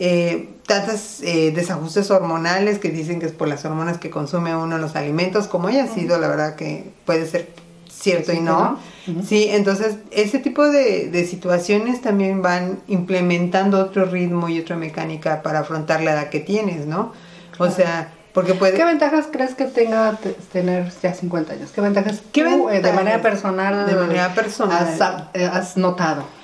eh, 0.00 0.48
tantos 0.64 1.20
eh, 1.22 1.50
desajustes 1.50 2.10
hormonales 2.12 2.78
que 2.78 2.90
dicen 2.90 3.18
que 3.18 3.26
es 3.26 3.32
por 3.32 3.48
las 3.48 3.64
hormonas 3.64 3.98
que 3.98 4.10
consume 4.10 4.54
uno 4.54 4.76
en 4.76 4.82
los 4.82 4.94
alimentos, 4.94 5.48
como 5.48 5.66
haya 5.66 5.88
sido, 5.88 6.18
la 6.18 6.28
verdad 6.28 6.54
que 6.54 6.92
puede 7.04 7.26
ser 7.26 7.48
cierto 7.90 8.32
y 8.32 8.38
no. 8.38 8.78
Sí, 9.26 9.48
entonces 9.50 9.96
ese 10.12 10.38
tipo 10.38 10.68
de, 10.68 11.10
de, 11.10 11.26
situaciones 11.26 12.00
también 12.00 12.42
van 12.42 12.78
implementando 12.86 13.80
otro 13.80 14.04
ritmo 14.04 14.48
y 14.48 14.60
otra 14.60 14.76
mecánica 14.76 15.42
para 15.42 15.60
afrontar 15.60 16.02
la 16.02 16.12
edad 16.12 16.28
que 16.28 16.40
tienes, 16.40 16.86
¿no? 16.86 17.12
O 17.58 17.68
sea, 17.68 18.12
porque 18.32 18.54
puede... 18.54 18.74
¿Qué 18.74 18.84
ventajas 18.84 19.26
crees 19.32 19.56
que 19.56 19.64
tenga 19.64 20.16
tener 20.52 20.92
ya 21.02 21.12
50 21.12 21.54
años? 21.54 21.70
¿Qué 21.74 21.80
ventajas, 21.80 22.22
¿Qué 22.30 22.42
eh, 22.42 22.80
de 22.80 22.92
manera 22.92 23.20
personal, 23.20 23.84
de 23.84 23.96
manera 23.96 24.32
personal 24.32 24.86
has 25.34 25.76
notado? 25.76 26.37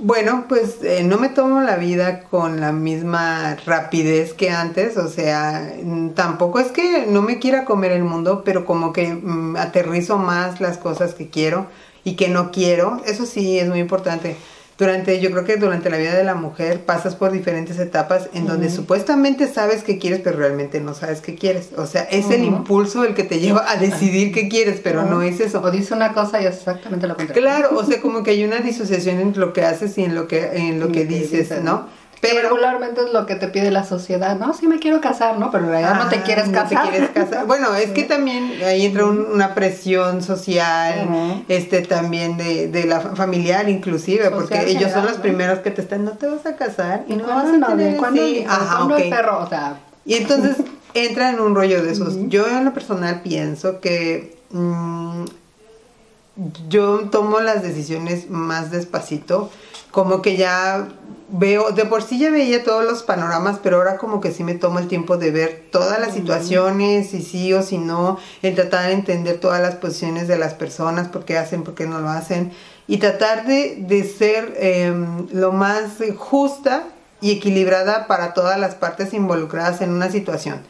Bueno, 0.00 0.46
pues 0.48 0.82
eh, 0.82 1.04
no 1.04 1.18
me 1.18 1.28
tomo 1.28 1.60
la 1.60 1.76
vida 1.76 2.24
con 2.24 2.60
la 2.60 2.72
misma 2.72 3.56
rapidez 3.64 4.32
que 4.32 4.50
antes, 4.50 4.96
o 4.96 5.08
sea, 5.08 5.72
mm, 5.82 6.10
tampoco 6.10 6.58
es 6.58 6.72
que 6.72 7.06
no 7.06 7.22
me 7.22 7.38
quiera 7.38 7.64
comer 7.64 7.92
el 7.92 8.02
mundo, 8.02 8.42
pero 8.44 8.64
como 8.66 8.92
que 8.92 9.14
mm, 9.14 9.56
aterrizo 9.56 10.18
más 10.18 10.60
las 10.60 10.78
cosas 10.78 11.14
que 11.14 11.28
quiero 11.30 11.68
y 12.02 12.16
que 12.16 12.28
no 12.28 12.50
quiero, 12.50 13.00
eso 13.06 13.24
sí 13.24 13.58
es 13.58 13.68
muy 13.68 13.78
importante 13.78 14.36
durante, 14.76 15.20
yo 15.20 15.30
creo 15.30 15.44
que 15.44 15.56
durante 15.56 15.88
la 15.88 15.98
vida 15.98 16.14
de 16.14 16.24
la 16.24 16.34
mujer 16.34 16.80
pasas 16.80 17.14
por 17.14 17.30
diferentes 17.30 17.78
etapas 17.78 18.28
en 18.34 18.46
donde 18.46 18.70
supuestamente 18.70 19.46
sabes 19.46 19.84
qué 19.84 19.98
quieres, 19.98 20.20
pero 20.22 20.36
realmente 20.36 20.80
no 20.80 20.94
sabes 20.94 21.20
qué 21.20 21.36
quieres. 21.36 21.70
O 21.76 21.86
sea, 21.86 22.02
es 22.02 22.30
el 22.30 22.42
impulso 22.42 23.04
el 23.04 23.14
que 23.14 23.22
te 23.22 23.38
lleva 23.38 23.70
a 23.70 23.76
decidir 23.76 24.32
qué 24.32 24.48
quieres, 24.48 24.80
pero 24.82 25.04
no 25.04 25.22
es 25.22 25.38
eso. 25.38 25.60
O 25.62 25.70
dice 25.70 25.94
una 25.94 26.12
cosa 26.12 26.42
y 26.42 26.46
es 26.46 26.56
exactamente 26.56 27.06
lo 27.06 27.16
contrario. 27.16 27.42
Claro, 27.42 27.78
o 27.78 27.84
sea, 27.84 28.00
como 28.02 28.22
que 28.24 28.32
hay 28.32 28.44
una 28.44 28.58
disociación 28.58 29.20
entre 29.20 29.40
lo 29.40 29.52
que 29.52 29.62
haces 29.62 29.96
y 29.96 30.04
en 30.04 30.14
lo 30.14 30.26
que, 30.26 30.44
en 30.54 30.80
lo 30.80 30.90
que 30.90 31.04
dices, 31.04 31.62
¿no? 31.62 31.86
Pero 32.28 32.48
regularmente 32.48 33.02
es 33.02 33.12
lo 33.12 33.26
que 33.26 33.34
te 33.34 33.48
pide 33.48 33.70
la 33.70 33.84
sociedad, 33.84 34.36
¿no? 34.38 34.54
Sí 34.54 34.66
me 34.66 34.78
quiero 34.78 35.00
casar, 35.00 35.38
¿no? 35.38 35.50
Pero 35.50 35.64
en 35.64 35.70
realidad 35.70 36.02
no 36.02 36.08
te 36.08 36.22
quieres 36.22 36.48
casar. 36.48 36.90
quieres 36.90 37.10
casar. 37.10 37.46
Bueno, 37.46 37.74
es 37.74 37.90
que 37.90 38.04
también 38.04 38.52
ahí 38.64 38.86
entra 38.86 39.06
una 39.06 39.54
presión 39.54 40.22
social, 40.22 41.44
este 41.48 41.82
también 41.82 42.36
de, 42.36 42.68
de 42.68 42.84
la 42.84 43.00
familiar 43.00 43.68
inclusive, 43.68 44.30
porque 44.30 44.70
ellos 44.70 44.90
son 44.92 45.06
los 45.06 45.18
primeros 45.18 45.60
que 45.60 45.70
te 45.70 45.82
están, 45.82 46.04
no 46.04 46.12
te 46.12 46.26
vas 46.26 46.46
a 46.46 46.56
casar 46.56 47.04
y 47.08 47.14
no 47.14 47.26
vas 47.26 47.46
a 47.46 47.66
tener... 47.66 47.96
¿Cuándo, 47.96 48.22
Ajá, 48.48 48.84
okay. 48.84 49.10
perro? 49.10 49.40
O 49.40 49.48
sea... 49.48 49.78
Y 50.04 50.14
entonces 50.14 50.56
entra 50.94 51.30
en 51.30 51.40
un 51.40 51.54
rollo 51.54 51.82
de 51.82 51.92
esos. 51.92 52.16
Yo 52.28 52.46
en 52.48 52.64
lo 52.64 52.72
personal 52.72 53.22
pienso 53.22 53.80
que... 53.80 54.36
Mm, 54.50 55.24
yo 56.68 57.08
tomo 57.10 57.40
las 57.40 57.62
decisiones 57.62 58.28
más 58.28 58.70
despacito, 58.70 59.50
como 59.90 60.22
que 60.22 60.36
ya 60.36 60.88
veo, 61.28 61.70
de 61.70 61.84
por 61.84 62.02
sí 62.02 62.18
ya 62.18 62.30
veía 62.30 62.62
todos 62.64 62.84
los 62.84 63.02
panoramas, 63.02 63.58
pero 63.62 63.78
ahora 63.78 63.96
como 63.96 64.20
que 64.20 64.32
sí 64.32 64.44
me 64.44 64.54
tomo 64.54 64.78
el 64.78 64.88
tiempo 64.88 65.16
de 65.16 65.30
ver 65.30 65.64
todas 65.70 65.98
las 65.98 66.14
situaciones, 66.14 67.10
si 67.10 67.22
sí 67.22 67.52
o 67.52 67.62
si 67.62 67.78
no, 67.78 68.18
el 68.42 68.54
tratar 68.54 68.86
de 68.86 68.92
entender 68.92 69.38
todas 69.38 69.60
las 69.60 69.76
posiciones 69.76 70.28
de 70.28 70.38
las 70.38 70.54
personas, 70.54 71.08
por 71.08 71.24
qué 71.24 71.38
hacen, 71.38 71.62
por 71.62 71.74
qué 71.74 71.86
no 71.86 72.00
lo 72.00 72.08
hacen, 72.08 72.52
y 72.86 72.98
tratar 72.98 73.46
de, 73.46 74.14
ser 74.16 74.54
em, 74.58 75.26
lo 75.32 75.52
más 75.52 75.92
justa 76.16 76.84
y 77.20 77.32
equilibrada 77.32 78.06
para 78.06 78.34
todas 78.34 78.58
las 78.58 78.74
partes 78.74 79.14
involucradas 79.14 79.80
en 79.80 79.90
una 79.90 80.10
situación. 80.10 80.60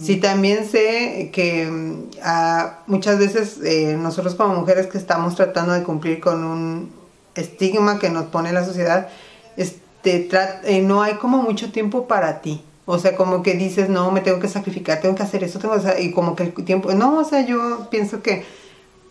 Sí, 0.00 0.16
también 0.16 0.68
sé 0.68 1.30
que 1.32 1.62
em, 1.62 2.06
muchas 2.86 3.18
veces 3.18 3.58
eh, 3.62 3.96
nosotros 3.96 4.34
como 4.34 4.54
mujeres 4.54 4.88
que 4.88 4.98
estamos 4.98 5.36
tratando 5.36 5.72
de 5.72 5.84
cumplir 5.84 6.20
con 6.20 6.44
un 6.44 6.92
estigma 7.36 7.98
que 7.98 8.10
nos 8.10 8.26
pone 8.26 8.52
la 8.52 8.64
sociedad, 8.64 9.08
te 10.02 10.28
eh, 10.64 10.82
no 10.82 11.02
hay 11.02 11.14
como 11.14 11.42
mucho 11.42 11.72
tiempo 11.72 12.06
para 12.06 12.40
ti. 12.40 12.62
O 12.86 12.98
sea, 12.98 13.14
como 13.14 13.42
que 13.42 13.54
dices, 13.54 13.88
no, 13.88 14.10
me 14.10 14.20
tengo 14.20 14.40
que 14.40 14.48
sacrificar, 14.48 15.00
tengo 15.00 15.14
que 15.14 15.22
hacer 15.22 15.44
eso, 15.44 15.58
tengo 15.58 15.74
que 15.80 16.02
y 16.02 16.12
como 16.12 16.34
que 16.34 16.42
el 16.42 16.52
tiempo, 16.52 16.92
no, 16.92 17.18
o 17.18 17.24
sea, 17.24 17.46
yo 17.46 17.88
pienso 17.88 18.20
que 18.20 18.44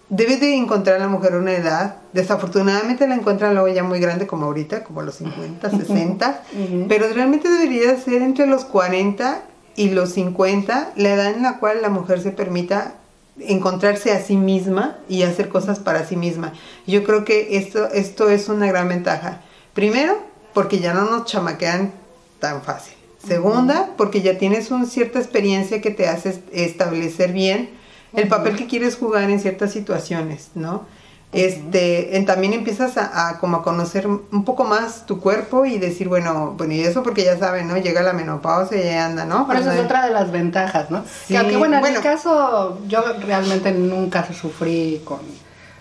debe 0.09 0.37
de 0.37 0.55
encontrar 0.55 0.97
a 0.97 0.99
la 0.99 1.07
mujer 1.07 1.35
una 1.35 1.53
edad, 1.53 1.97
desafortunadamente 2.11 3.07
la 3.07 3.15
encuentran 3.15 3.53
luego 3.53 3.69
ya 3.69 3.83
muy 3.83 3.99
grande 3.99 4.27
como 4.27 4.47
ahorita, 4.47 4.83
como 4.83 4.99
a 4.99 5.03
los 5.03 5.15
50, 5.15 5.69
60, 5.69 6.43
pero 6.89 7.07
realmente 7.13 7.47
debería 7.47 7.95
ser 7.97 8.21
entre 8.21 8.47
los 8.47 8.65
40 8.65 9.43
y 9.75 9.91
los 9.91 10.11
50, 10.13 10.93
la 10.97 11.13
edad 11.13 11.33
en 11.33 11.43
la 11.43 11.59
cual 11.59 11.81
la 11.81 11.89
mujer 11.89 12.19
se 12.21 12.31
permita 12.31 12.95
encontrarse 13.39 14.11
a 14.11 14.19
sí 14.21 14.35
misma 14.35 14.97
y 15.07 15.23
hacer 15.23 15.47
cosas 15.47 15.79
para 15.79 16.05
sí 16.05 16.17
misma. 16.17 16.53
Yo 16.85 17.03
creo 17.03 17.23
que 17.23 17.57
esto, 17.57 17.87
esto 17.91 18.29
es 18.29 18.49
una 18.49 18.67
gran 18.67 18.89
ventaja. 18.89 19.41
Primero, 19.73 20.17
porque 20.53 20.79
ya 20.79 20.93
no 20.93 21.09
nos 21.09 21.25
chamaquean 21.25 21.91
tan 22.39 22.61
fácil. 22.61 22.93
Segunda, 23.25 23.89
porque 23.97 24.21
ya 24.21 24.37
tienes 24.37 24.71
una 24.71 24.85
cierta 24.85 25.19
experiencia 25.19 25.81
que 25.81 25.91
te 25.91 26.07
hace 26.07 26.41
establecer 26.53 27.33
bien 27.33 27.69
el 28.13 28.27
papel 28.27 28.55
que 28.55 28.67
quieres 28.67 28.95
jugar 28.95 29.29
en 29.29 29.39
ciertas 29.39 29.71
situaciones, 29.71 30.49
¿no? 30.55 30.85
Este, 31.31 32.17
en, 32.17 32.25
también 32.25 32.53
empiezas 32.53 32.97
a, 32.97 33.37
como 33.39 33.57
a 33.57 33.63
conocer 33.63 34.07
un 34.07 34.45
poco 34.45 34.63
más 34.63 35.05
tu 35.05 35.19
cuerpo 35.19 35.63
y 35.65 35.77
decir, 35.77 36.07
bueno, 36.07 36.55
bueno, 36.57 36.73
y 36.73 36.81
eso 36.81 37.03
porque 37.03 37.23
ya 37.23 37.37
saben, 37.37 37.67
¿no? 37.67 37.77
Llega 37.77 38.01
la 38.01 38.13
menopausia 38.13 38.79
y 38.79 38.83
ya 38.83 39.05
anda, 39.05 39.25
¿no? 39.25 39.47
Pero 39.47 39.59
eso 39.59 39.71
es 39.71 39.79
otra 39.79 40.07
de 40.07 40.11
las 40.11 40.31
ventajas, 40.31 40.89
¿no? 40.89 41.03
Sí, 41.27 41.35
que, 41.37 41.57
bueno, 41.57 41.85
en 41.85 41.93
mi 41.93 41.99
caso, 41.99 42.79
yo 42.87 43.03
realmente 43.27 43.71
nunca 43.71 44.27
sufrí 44.33 45.03
con 45.05 45.19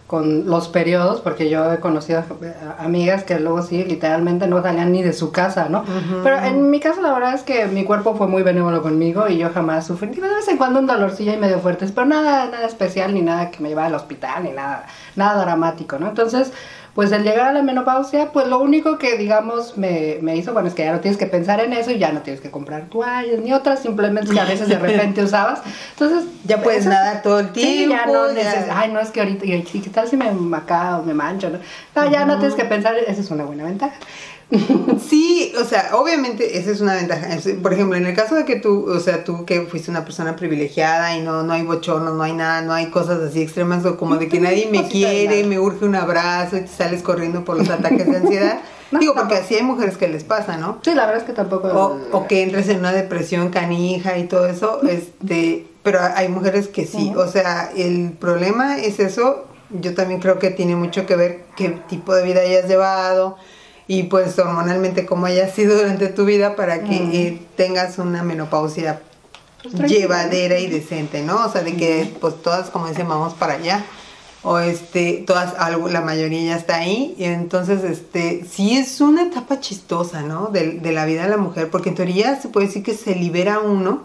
con 0.08 0.46
los 0.46 0.68
periodos, 0.68 1.20
porque 1.20 1.50
yo 1.50 1.70
he 1.70 1.80
conocido 1.80 2.24
amigas 2.78 3.24
que 3.24 3.38
luego 3.38 3.60
sí, 3.60 3.84
literalmente 3.84 4.46
no 4.46 4.62
salían 4.62 4.90
ni 4.90 5.02
de 5.02 5.12
su 5.12 5.32
casa, 5.32 5.68
¿no? 5.68 5.84
Pero 6.24 6.38
en 6.38 6.70
mi 6.70 6.80
caso 6.80 7.02
la 7.02 7.12
verdad 7.12 7.34
es 7.34 7.42
que 7.42 7.66
mi 7.66 7.84
cuerpo 7.84 8.14
fue 8.14 8.26
muy 8.26 8.42
benévolo 8.42 8.80
conmigo 8.80 9.28
y 9.28 9.36
yo 9.36 9.50
jamás 9.50 9.86
sufrí, 9.86 10.08
de 10.08 10.22
vez 10.22 10.48
en 10.48 10.56
cuando 10.56 10.80
un 10.80 10.86
dolorcillo 10.86 11.34
y 11.34 11.36
medio 11.36 11.58
fuerte, 11.58 11.86
pero 11.94 12.06
nada, 12.06 12.46
nada 12.46 12.66
especial, 12.66 13.12
ni 13.12 13.20
nada 13.20 13.50
que 13.50 13.62
me 13.62 13.68
llevara 13.68 13.88
al 13.88 13.94
hospital, 13.96 14.44
ni 14.44 14.52
nada, 14.52 14.86
nada 15.14 15.42
dramático, 15.42 15.98
¿no? 15.98 16.08
Entonces, 16.08 16.54
pues 16.98 17.12
el 17.12 17.22
llegar 17.22 17.46
a 17.46 17.52
la 17.52 17.62
menopausia, 17.62 18.32
pues 18.32 18.48
lo 18.48 18.58
único 18.58 18.98
que 18.98 19.16
digamos 19.16 19.78
me, 19.78 20.18
me, 20.20 20.34
hizo, 20.34 20.52
bueno, 20.52 20.66
es 20.66 20.74
que 20.74 20.82
ya 20.82 20.90
no 20.90 20.98
tienes 20.98 21.16
que 21.16 21.26
pensar 21.26 21.60
en 21.60 21.72
eso 21.72 21.92
y 21.92 21.98
ya 22.00 22.10
no 22.10 22.22
tienes 22.22 22.42
que 22.42 22.50
comprar 22.50 22.88
toallas 22.88 23.38
ni 23.38 23.52
otras, 23.52 23.78
simplemente 23.78 24.34
que 24.34 24.40
a 24.40 24.44
veces 24.44 24.68
de 24.68 24.78
repente 24.80 25.22
usabas. 25.22 25.60
Entonces, 25.92 26.28
ya 26.44 26.60
puedes 26.60 26.86
nadar 26.86 27.22
todo 27.22 27.38
el 27.38 27.52
tiempo. 27.52 27.72
Sí, 27.72 27.88
ya 27.88 28.06
no 28.06 28.32
necesitas, 28.32 28.70
ay, 28.72 28.90
no 28.90 28.98
es 28.98 29.10
que 29.10 29.20
ahorita, 29.20 29.46
y, 29.46 29.62
¿qué 29.62 29.90
tal 29.90 30.08
si 30.08 30.16
me 30.16 30.28
macao, 30.32 31.04
me 31.04 31.14
mancho? 31.14 31.50
No, 31.50 31.60
no 31.94 32.10
ya 32.10 32.24
no 32.24 32.36
tienes 32.38 32.56
que 32.56 32.64
pensar, 32.64 32.96
esa 32.96 33.20
es 33.20 33.30
una 33.30 33.44
buena 33.44 33.62
ventaja. 33.62 33.94
Sí, 35.08 35.52
o 35.58 35.64
sea, 35.64 35.90
obviamente 35.94 36.58
esa 36.58 36.70
es 36.70 36.80
una 36.80 36.94
ventaja. 36.94 37.28
Por 37.62 37.72
ejemplo, 37.72 37.96
en 37.96 38.06
el 38.06 38.14
caso 38.14 38.34
de 38.34 38.44
que 38.44 38.56
tú, 38.56 38.86
o 38.88 39.00
sea, 39.00 39.24
tú 39.24 39.44
que 39.44 39.62
fuiste 39.62 39.90
una 39.90 40.04
persona 40.04 40.36
privilegiada 40.36 41.16
y 41.16 41.22
no, 41.22 41.42
no 41.42 41.52
hay 41.52 41.62
bochornos, 41.62 42.14
no 42.14 42.22
hay 42.22 42.32
nada, 42.32 42.62
no 42.62 42.72
hay 42.72 42.86
cosas 42.86 43.20
así 43.20 43.42
extremas 43.42 43.84
o 43.84 43.96
como 43.96 44.16
de 44.16 44.28
que 44.28 44.40
nadie 44.40 44.68
me 44.70 44.88
quiere, 44.88 45.44
me 45.44 45.58
urge 45.58 45.84
un 45.84 45.94
abrazo 45.94 46.56
y 46.56 46.62
te 46.62 46.68
sales 46.68 47.02
corriendo 47.02 47.44
por 47.44 47.56
los 47.56 47.68
ataques 47.68 48.06
de 48.06 48.16
ansiedad. 48.16 48.58
Digo, 48.98 49.14
porque 49.14 49.34
así 49.34 49.54
hay 49.54 49.62
mujeres 49.62 49.98
que 49.98 50.08
les 50.08 50.24
pasa, 50.24 50.56
¿no? 50.56 50.78
Sí, 50.82 50.94
la 50.94 51.04
verdad 51.04 51.20
es 51.20 51.26
que 51.26 51.34
tampoco. 51.34 51.68
O, 51.68 51.98
o 52.10 52.26
que 52.26 52.42
entres 52.42 52.70
en 52.70 52.78
una 52.78 52.92
depresión 52.92 53.50
canija 53.50 54.16
y 54.16 54.24
todo 54.24 54.46
eso, 54.46 54.80
este, 54.88 55.66
pero 55.82 56.00
hay 56.00 56.28
mujeres 56.28 56.68
que 56.68 56.86
sí. 56.86 57.12
O 57.14 57.28
sea, 57.28 57.70
el 57.76 58.12
problema 58.18 58.78
es 58.78 58.98
eso. 58.98 59.44
Yo 59.68 59.94
también 59.94 60.20
creo 60.20 60.38
que 60.38 60.48
tiene 60.48 60.74
mucho 60.74 61.04
que 61.04 61.16
ver 61.16 61.44
qué 61.54 61.68
tipo 61.68 62.14
de 62.14 62.22
vida 62.22 62.40
hayas 62.40 62.66
llevado 62.66 63.36
y 63.88 64.04
pues 64.04 64.38
hormonalmente 64.38 65.06
como 65.06 65.26
haya 65.26 65.48
sido 65.48 65.76
durante 65.76 66.08
tu 66.08 66.26
vida 66.26 66.54
para 66.54 66.84
que 66.84 66.94
eh, 66.94 67.42
tengas 67.56 67.98
una 67.98 68.22
menopausia 68.22 69.00
pues 69.62 69.90
llevadera 69.90 70.58
y 70.58 70.68
decente, 70.68 71.22
¿no? 71.22 71.46
O 71.46 71.50
sea, 71.50 71.62
de 71.62 71.74
que 71.74 72.14
pues 72.20 72.40
todas, 72.42 72.68
como 72.70 72.86
dicen, 72.86 73.08
vamos 73.08 73.34
para 73.34 73.54
allá. 73.54 73.84
O 74.44 74.60
este, 74.60 75.24
todas, 75.26 75.54
algo, 75.58 75.88
la 75.88 76.00
mayoría 76.00 76.52
ya 76.52 76.56
está 76.56 76.76
ahí. 76.76 77.14
Y 77.18 77.24
entonces, 77.24 77.82
este, 77.82 78.44
sí 78.48 78.76
es 78.76 79.00
una 79.00 79.22
etapa 79.22 79.58
chistosa, 79.58 80.22
¿no? 80.22 80.46
De, 80.46 80.78
de 80.78 80.92
la 80.92 81.06
vida 81.06 81.24
de 81.24 81.30
la 81.30 81.38
mujer, 81.38 81.70
porque 81.70 81.88
en 81.88 81.96
teoría 81.96 82.40
se 82.40 82.48
puede 82.48 82.66
decir 82.66 82.84
que 82.84 82.94
se 82.94 83.16
libera 83.16 83.58
uno 83.58 84.04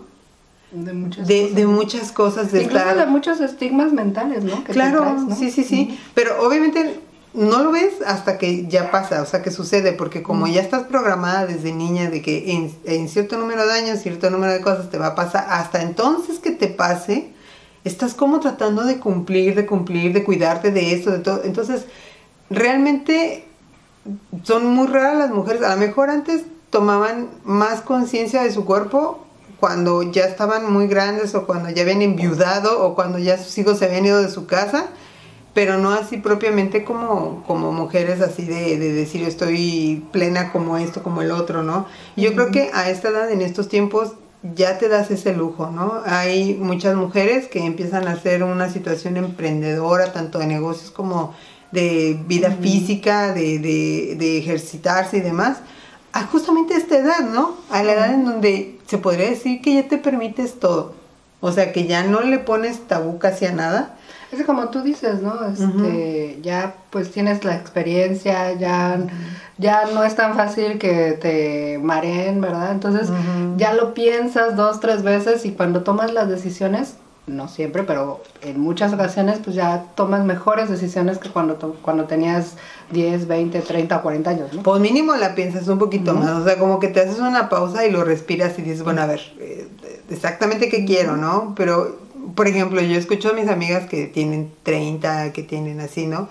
de 0.72 0.94
muchas 0.94 1.28
de, 1.28 1.42
cosas. 1.42 1.56
de 1.56 1.68
muchas 1.68 2.12
cosas 2.12 2.52
de 2.52 2.64
Incluso 2.64 2.96
de 2.96 3.06
muchos 3.06 3.40
estigmas 3.42 3.94
mentales, 3.94 4.44
¿no? 4.44 4.64
claro, 4.64 5.28
sí, 5.38 5.52
sí, 5.52 5.64
sí. 5.64 6.00
Pero 6.16 6.42
obviamente 6.42 7.00
no 7.34 7.64
lo 7.64 7.72
ves 7.72 7.96
hasta 8.06 8.38
que 8.38 8.68
ya 8.68 8.92
pasa, 8.92 9.22
o 9.22 9.26
sea, 9.26 9.42
que 9.42 9.50
sucede, 9.50 9.94
porque 9.94 10.22
como 10.22 10.46
ya 10.48 10.62
estás 10.62 10.84
programada 10.84 11.48
desde 11.48 11.72
niña 11.72 12.10
de 12.10 12.22
que 12.22 12.54
en, 12.54 12.76
en, 12.86 13.10
cierto 13.10 13.38
número 13.38 13.66
de 13.66 13.74
años, 13.74 14.00
cierto 14.00 14.30
número 14.30 14.54
de 14.54 14.62
cosas 14.62 14.90
te 14.92 15.00
va 15.00 15.08
a 15.08 15.16
pasar, 15.16 15.48
hasta 15.50 15.82
entonces 15.82 16.40
que 16.40 16.52
te 16.52 16.68
pase, 16.68 17.34
estás 17.84 18.14
como 18.14 18.40
tratando 18.40 18.84
de 18.84 19.00
cumplir, 19.00 19.56
de 19.56 19.66
cumplir, 19.66 20.14
de 20.14 20.24
cuidarte 20.24 20.72
de 20.72 20.94
esto, 20.94 21.12
de 21.12 21.20
todo. 21.20 21.42
Entonces, 21.44 21.86
realmente 22.52 23.48
son 24.44 24.68
muy 24.68 24.88
raras 24.88 25.18
las 25.18 25.32
mujeres. 25.32 25.64
A 25.64 25.76
lo 25.76 25.78
mejor 25.78 26.10
antes 26.10 26.44
tomaban 26.70 27.30
más 27.44 27.82
conciencia 27.82 28.44
de 28.44 28.52
su 28.52 28.64
cuerpo 28.64 29.26
cuando 29.60 30.04
ya 30.04 30.26
estaban 30.26 30.72
muy 30.72 30.88
grandes 30.88 31.34
o 31.36 31.46
cuando 31.46 31.70
ya 31.70 31.84
habían 31.84 32.02
enviudado 32.02 32.84
o 32.84 32.96
cuando 32.96 33.18
ya 33.18 33.38
sus 33.38 33.58
hijos 33.58 33.80
se 33.80 33.86
habían 33.86 34.06
ido 34.06 34.22
de 34.22 34.30
su 34.30 34.46
casa 34.46 34.88
pero 35.54 35.78
no 35.78 35.92
así 35.92 36.18
propiamente 36.18 36.84
como, 36.84 37.44
como 37.46 37.72
mujeres 37.72 38.22
así 38.22 38.44
de, 38.44 38.78
de 38.78 38.94
decir 38.94 39.22
yo 39.22 39.28
estoy 39.28 40.04
plena 40.12 40.52
como 40.52 40.78
esto, 40.78 41.04
como 41.04 41.22
el 41.22 41.32
otro, 41.32 41.64
¿no? 41.64 41.86
Yo 42.16 42.34
creo 42.34 42.52
que 42.52 42.72
a 42.74 42.90
esta 42.90 43.10
edad, 43.10 43.32
en 43.32 43.42
estos 43.42 43.70
tiempos, 43.70 44.14
ya 44.56 44.78
te 44.78 44.90
das 44.90 45.10
ese 45.10 45.34
lujo, 45.34 45.70
¿no? 45.70 46.02
Hay 46.06 46.56
muchas 46.56 46.96
mujeres 46.96 47.48
que 47.48 47.66
empiezan 47.66 48.08
a 48.08 48.14
hacer 48.14 48.44
una 48.44 48.70
situación 48.70 49.16
emprendedora, 49.18 50.12
tanto 50.12 50.40
de 50.40 50.48
negocios 50.48 50.92
como 50.92 51.34
de 51.72 52.20
vida 52.28 52.52
física, 52.52 53.34
de, 53.34 53.58
de, 53.60 54.16
de, 54.18 54.38
ejercitarse 54.38 55.18
y 55.18 55.22
demás, 55.22 55.58
a 56.12 56.24
justamente 56.26 56.76
esta 56.76 56.98
edad, 56.98 57.22
¿no? 57.22 57.56
A 57.72 57.82
la 57.84 57.94
edad 57.94 58.14
en 58.14 58.26
donde 58.26 58.80
se 58.86 59.00
podría 59.00 59.30
decir 59.30 59.62
que 59.62 59.76
ya 59.76 59.88
te 59.88 59.98
permites 59.98 60.60
todo. 60.60 60.94
O 61.40 61.52
sea, 61.52 61.74
que 61.74 61.88
ya 61.88 62.04
no 62.04 62.22
le 62.22 62.38
pones 62.38 62.88
tabú 62.88 63.18
casi 63.18 63.46
a 63.46 63.52
nada, 63.52 63.98
es 64.40 64.46
como 64.46 64.70
tú 64.70 64.82
dices, 64.82 65.22
¿no? 65.22 65.34
Este, 65.46 66.40
Ya 66.42 66.76
pues 66.90 67.12
tienes 67.12 67.44
la 67.44 67.56
experiencia, 67.56 68.54
ya, 68.54 69.00
ya 69.58 69.86
no 69.94 70.04
es 70.04 70.16
tan 70.16 70.36
fácil 70.36 70.78
que 70.78 71.14
te 71.14 71.80
mareen, 71.82 72.42
¿verdad? 72.42 72.72
Entonces 72.72 73.10
ya 73.58 73.74
lo 73.74 73.94
piensas 73.94 74.56
dos, 74.56 74.80
tres 74.80 75.04
veces 75.04 75.46
y 75.46 75.52
cuando 75.52 75.84
tomas 75.84 76.14
las 76.14 76.30
decisiones, 76.30 76.96
no 77.26 77.48
siempre, 77.48 77.84
pero 77.84 78.22
en 78.42 78.60
muchas 78.60 78.92
ocasiones 78.92 79.40
pues 79.42 79.56
ya 79.56 79.86
tomas 79.96 80.26
mejores 80.26 80.70
decisiones 80.70 81.20
que 81.20 81.30
cuando, 81.30 81.58
cuando 81.82 82.04
tenías 82.04 82.56
10, 82.92 83.28
20, 83.28 83.62
30 83.62 83.98
o 83.98 84.02
40 84.02 84.30
años, 84.30 84.54
¿no? 84.54 84.64
Pues 84.64 84.82
mínimo 84.82 85.16
la 85.16 85.34
piensas 85.34 85.68
un 85.70 85.80
poquito 85.80 86.14
más, 86.14 86.32
o 86.32 86.44
sea, 86.44 86.60
como 86.60 86.80
que 86.80 86.90
te 86.90 87.00
haces 87.00 87.20
una 87.20 87.48
pausa 87.48 87.86
y 87.86 87.92
lo 87.92 88.04
respiras 88.04 88.60
y 88.60 88.62
dices, 88.62 88.84
bueno, 88.84 89.02
a 89.02 89.06
ver, 89.06 89.22
eh, 89.40 89.68
exactamente 90.10 90.68
qué 90.68 90.84
quiero, 90.84 91.16
¿no? 91.16 91.54
Pero 91.56 92.03
por 92.36 92.48
ejemplo, 92.48 92.82
yo 92.82 92.98
escucho 92.98 93.30
a 93.30 93.34
mis 93.34 93.48
amigas 93.48 93.88
que 93.88 94.08
tienen 94.08 94.52
30, 94.64 95.34
que 95.34 95.44
tienen 95.44 95.80
así, 95.80 96.08
¿no? 96.08 96.30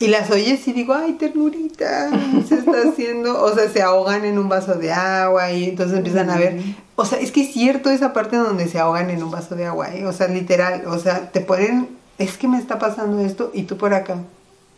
Y 0.00 0.06
las 0.06 0.30
oyes 0.30 0.66
y 0.68 0.72
digo, 0.72 0.94
ay, 0.94 1.14
ternurita, 1.14 2.10
se 2.46 2.54
está 2.54 2.82
haciendo, 2.88 3.42
o 3.42 3.52
sea, 3.54 3.68
se 3.68 3.82
ahogan 3.82 4.24
en 4.24 4.38
un 4.38 4.48
vaso 4.48 4.74
de 4.74 4.92
agua 4.92 5.50
y 5.50 5.64
entonces 5.64 5.98
empiezan 5.98 6.30
a 6.30 6.36
ver, 6.36 6.60
o 6.94 7.04
sea, 7.04 7.18
es 7.18 7.32
que 7.32 7.42
es 7.42 7.52
cierto 7.52 7.90
esa 7.90 8.12
parte 8.12 8.36
donde 8.36 8.68
se 8.68 8.78
ahogan 8.78 9.10
en 9.10 9.22
un 9.22 9.30
vaso 9.32 9.56
de 9.56 9.66
agua, 9.66 9.92
¿eh? 9.92 10.06
o 10.06 10.12
sea, 10.12 10.28
literal, 10.28 10.84
o 10.86 10.98
sea, 11.00 11.32
te 11.32 11.40
ponen, 11.40 11.88
es 12.18 12.38
que 12.38 12.46
me 12.46 12.58
está 12.58 12.78
pasando 12.78 13.18
esto 13.20 13.50
y 13.52 13.64
tú 13.64 13.76
por 13.76 13.92
acá, 13.92 14.18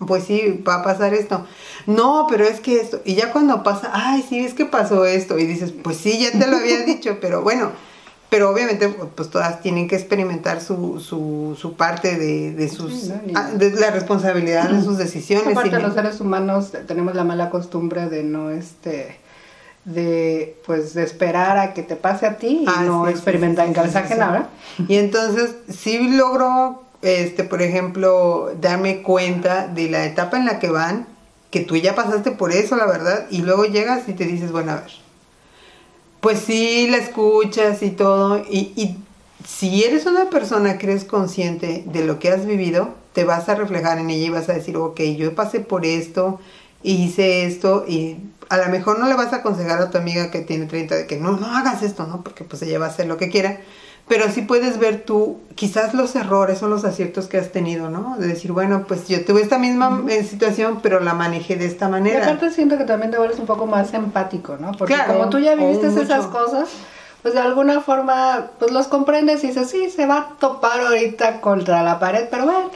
pues 0.07 0.25
sí, 0.25 0.63
va 0.67 0.77
a 0.77 0.83
pasar 0.83 1.13
esto. 1.13 1.45
No, 1.87 2.27
pero 2.29 2.45
es 2.45 2.61
que 2.61 2.81
esto, 2.81 3.03
y 3.05 3.15
ya 3.15 3.31
cuando 3.33 3.63
pasa, 3.63 3.91
ay, 3.93 4.25
sí, 4.27 4.39
es 4.39 4.55
que 4.55 4.65
pasó 4.65 5.05
esto, 5.05 5.39
y 5.39 5.45
dices, 5.45 5.73
pues 5.73 5.99
sí, 5.99 6.19
ya 6.19 6.33
te 6.33 6.47
lo 6.47 6.57
había 6.57 6.81
dicho, 6.87 7.19
pero 7.21 7.43
bueno, 7.43 7.73
pero 8.31 8.49
obviamente 8.49 8.89
pues 8.89 9.29
todas 9.29 9.61
tienen 9.61 9.89
que 9.89 9.97
experimentar 9.97 10.61
su, 10.61 11.01
su, 11.01 11.59
su 11.61 11.75
parte 11.75 12.17
de, 12.17 12.53
de 12.53 12.69
sus 12.69 13.11
ah, 13.35 13.51
de 13.53 13.73
la 13.73 13.91
responsabilidad 13.91 14.71
de 14.71 14.83
sus 14.83 14.97
decisiones 14.99 15.49
aparte 15.49 15.79
los 15.81 15.95
seres 15.95 16.21
humanos 16.21 16.73
tenemos 16.87 17.15
la 17.15 17.25
mala 17.25 17.51
costumbre 17.51 18.09
de 18.09 18.23
no 18.23 18.51
este 18.51 19.19
de 19.85 20.57
pues 20.65 20.95
de 20.95 21.03
esperar 21.03 21.59
a 21.59 21.75
que 21.75 21.83
te 21.83 21.97
pase 21.97 22.27
a 22.27 22.37
ti 22.37 22.63
y 22.63 22.67
ah, 22.69 22.83
no 22.85 23.09
experimentar 23.09 23.67
en 23.67 23.75
cabeza 23.75 24.01
ajena 24.01 24.49
y 24.87 24.97
entonces 24.97 25.57
sí 25.69 26.11
logro 26.17 26.85
este 27.03 27.45
por 27.45 27.63
ejemplo 27.63 28.53
darme 28.61 29.03
cuenta 29.03 29.67
de 29.67 29.91
la 29.91 30.05
etapa 30.05 30.37
en 30.37 30.47
la 30.47 30.61
que 30.61 30.71
van 30.71 31.07
que 31.51 31.61
tú 31.61 31.77
ya 31.77 31.97
pasaste 31.97 32.31
por 32.31 32.53
eso 32.53 32.77
la 32.77 32.87
verdad 32.87 33.27
y 33.31 33.39
luego 33.39 33.65
llegas 33.65 34.09
y 34.09 34.13
te 34.13 34.25
dices 34.25 34.53
bueno 34.53 34.73
a 34.73 34.77
ver 34.77 35.10
pues 36.21 36.41
sí 36.41 36.89
la 36.89 36.99
escuchas 36.99 37.83
y 37.83 37.91
todo. 37.91 38.39
Y, 38.39 38.73
y, 38.77 38.97
si 39.47 39.85
eres 39.85 40.07
una 40.07 40.31
persona 40.31 40.79
que 40.79 40.87
eres 40.87 41.05
consciente 41.05 41.83
de 41.87 42.05
lo 42.05 42.19
que 42.19 42.29
has 42.29 42.47
vivido, 42.47 42.95
te 43.15 43.25
vas 43.25 43.49
a 43.49 43.55
reflejar 43.55 43.99
en 43.99 44.11
ella 44.11 44.27
y 44.27 44.31
vas 44.31 44.49
a 44.49 44.53
decir, 44.53 44.77
ok, 44.77 45.01
yo 45.17 45.35
pasé 45.35 45.61
por 45.61 45.87
esto, 45.87 46.41
hice 46.83 47.47
esto, 47.47 47.85
y 47.89 48.19
a 48.51 48.59
lo 48.59 48.69
mejor 48.69 48.99
no 48.99 49.09
le 49.09 49.15
vas 49.15 49.33
a 49.33 49.37
aconsejar 49.37 49.81
a 49.81 49.91
tu 49.91 49.99
amiga 49.99 50.31
que 50.31 50.41
tiene 50.41 50.67
30 50.67 50.95
de 50.95 51.07
que 51.07 51.17
no, 51.17 51.33
no 51.33 51.47
hagas 51.57 51.83
esto, 51.83 52.07
¿no? 52.07 52.23
Porque 52.23 52.45
pues 52.45 52.63
ella 52.63 52.79
va 52.79 52.87
a 52.87 52.91
hacer 52.91 53.07
lo 53.07 53.17
que 53.17 53.31
quiera 53.31 53.61
pero 54.11 54.29
sí 54.29 54.43
puedes 54.43 54.81
ver 54.81 55.05
tú 55.05 55.39
quizás 55.55 55.95
los 55.95 56.17
errores 56.17 56.61
o 56.65 56.69
los 56.69 56.85
aciertos 56.85 57.29
que 57.29 57.39
has 57.39 57.53
tenido, 57.53 57.91
¿no? 57.91 58.17
De 58.19 58.27
decir, 58.27 58.51
bueno, 58.51 58.83
pues 58.89 59.07
yo 59.07 59.25
tuve 59.25 59.41
esta 59.41 59.57
misma 59.57 60.03
situación, 60.29 60.81
pero 60.83 60.99
la 60.99 61.15
manejé 61.15 61.55
de 61.55 61.67
esta 61.67 61.89
manera. 61.89 62.19
Y 62.19 62.23
aparte 62.23 62.51
siento 62.51 62.77
que 62.77 62.83
también 62.83 63.13
te 63.13 63.19
vuelves 63.19 63.39
un 63.39 63.47
poco 63.47 63.67
más 63.67 63.95
empático, 63.95 64.57
¿no? 64.57 64.73
Porque 64.73 64.97
como 65.07 65.29
tú 65.29 65.39
ya 65.39 65.55
viviste 65.55 65.87
esas 65.87 66.27
cosas, 66.27 66.71
pues 67.23 67.35
de 67.35 67.41
alguna 67.41 67.83
forma, 67.83 68.49
pues 68.59 68.73
los 68.73 68.89
comprendes 68.89 69.45
y 69.45 69.47
dices, 69.47 69.71
sí, 69.71 69.91
se 69.91 70.07
va 70.07 70.17
a 70.17 70.29
topar 70.41 70.81
ahorita 70.81 71.41
contra 71.41 71.85
la 71.85 72.01
pared, 72.01 72.25
pero 72.33 72.47
bueno, 72.47 72.71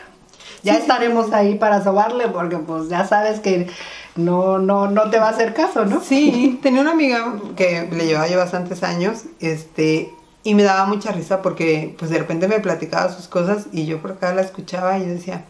ya 0.62 0.76
estaremos 0.76 1.32
ahí 1.32 1.56
para 1.56 1.82
sobarle 1.82 2.28
porque 2.28 2.58
pues 2.58 2.88
ya 2.88 3.08
sabes 3.08 3.40
que 3.40 3.68
no, 4.14 4.58
no, 4.58 4.88
no 4.88 5.10
te 5.10 5.18
va 5.18 5.26
a 5.26 5.30
hacer 5.30 5.52
caso, 5.52 5.84
¿no? 5.84 6.00
Sí, 6.00 6.60
tenía 6.62 6.80
una 6.80 6.92
amiga 6.92 7.34
que 7.56 7.88
le 7.90 8.06
llevaba 8.06 8.28
ya 8.28 8.36
bastantes 8.36 8.84
años, 8.84 9.24
este, 9.40 10.12
y 10.44 10.54
me 10.54 10.62
daba 10.62 10.84
mucha 10.84 11.10
risa 11.10 11.42
porque 11.42 11.94
pues 11.98 12.10
de 12.10 12.18
repente 12.18 12.46
me 12.46 12.60
platicaba 12.60 13.10
sus 13.10 13.26
cosas 13.26 13.64
y 13.72 13.86
yo 13.86 14.00
por 14.00 14.12
acá 14.12 14.34
la 14.34 14.42
escuchaba 14.42 14.98
y 14.98 15.06
yo 15.06 15.08
decía, 15.08 15.46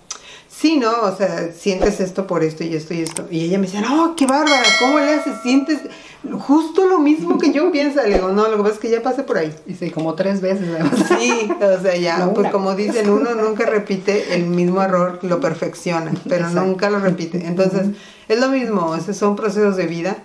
sí, 0.48 0.76
¿no? 0.76 1.02
O 1.02 1.16
sea, 1.16 1.52
sientes 1.52 1.98
esto 1.98 2.26
por 2.28 2.44
esto 2.44 2.62
y 2.62 2.74
esto 2.74 2.94
y 2.94 3.00
esto. 3.00 3.26
Y 3.28 3.44
ella 3.44 3.58
me 3.58 3.66
decía, 3.66 3.80
no, 3.80 4.14
qué 4.16 4.26
bárbara, 4.26 4.62
¿cómo 4.78 5.00
le 5.00 5.14
haces? 5.14 5.34
Sientes 5.42 5.80
justo 6.32 6.86
lo 6.86 7.00
mismo 7.00 7.38
que 7.38 7.52
yo 7.52 7.72
pienso. 7.72 8.00
Le 8.02 8.14
digo, 8.14 8.28
no, 8.28 8.48
lo 8.48 8.56
que 8.56 8.62
pasa 8.62 8.74
es 8.74 8.80
que 8.80 8.90
ya 8.90 9.02
pasé 9.02 9.24
por 9.24 9.36
ahí. 9.36 9.52
Y 9.66 9.74
sí, 9.74 9.90
como 9.90 10.14
tres 10.14 10.40
veces. 10.40 10.68
Sí, 11.08 11.50
o 11.60 11.82
sea, 11.82 11.96
ya, 11.96 12.30
pues 12.32 12.50
como 12.52 12.74
dicen, 12.76 13.10
uno 13.10 13.34
nunca 13.34 13.66
repite 13.66 14.34
el 14.34 14.46
mismo 14.46 14.80
error, 14.80 15.18
lo 15.22 15.40
perfecciona, 15.40 16.12
pero 16.28 16.48
nunca 16.50 16.88
lo 16.88 17.00
repite. 17.00 17.44
Entonces, 17.46 17.88
es 18.28 18.38
lo 18.38 18.48
mismo, 18.48 18.94
esos 18.94 19.16
son 19.16 19.34
procesos 19.34 19.76
de 19.76 19.86
vida. 19.86 20.18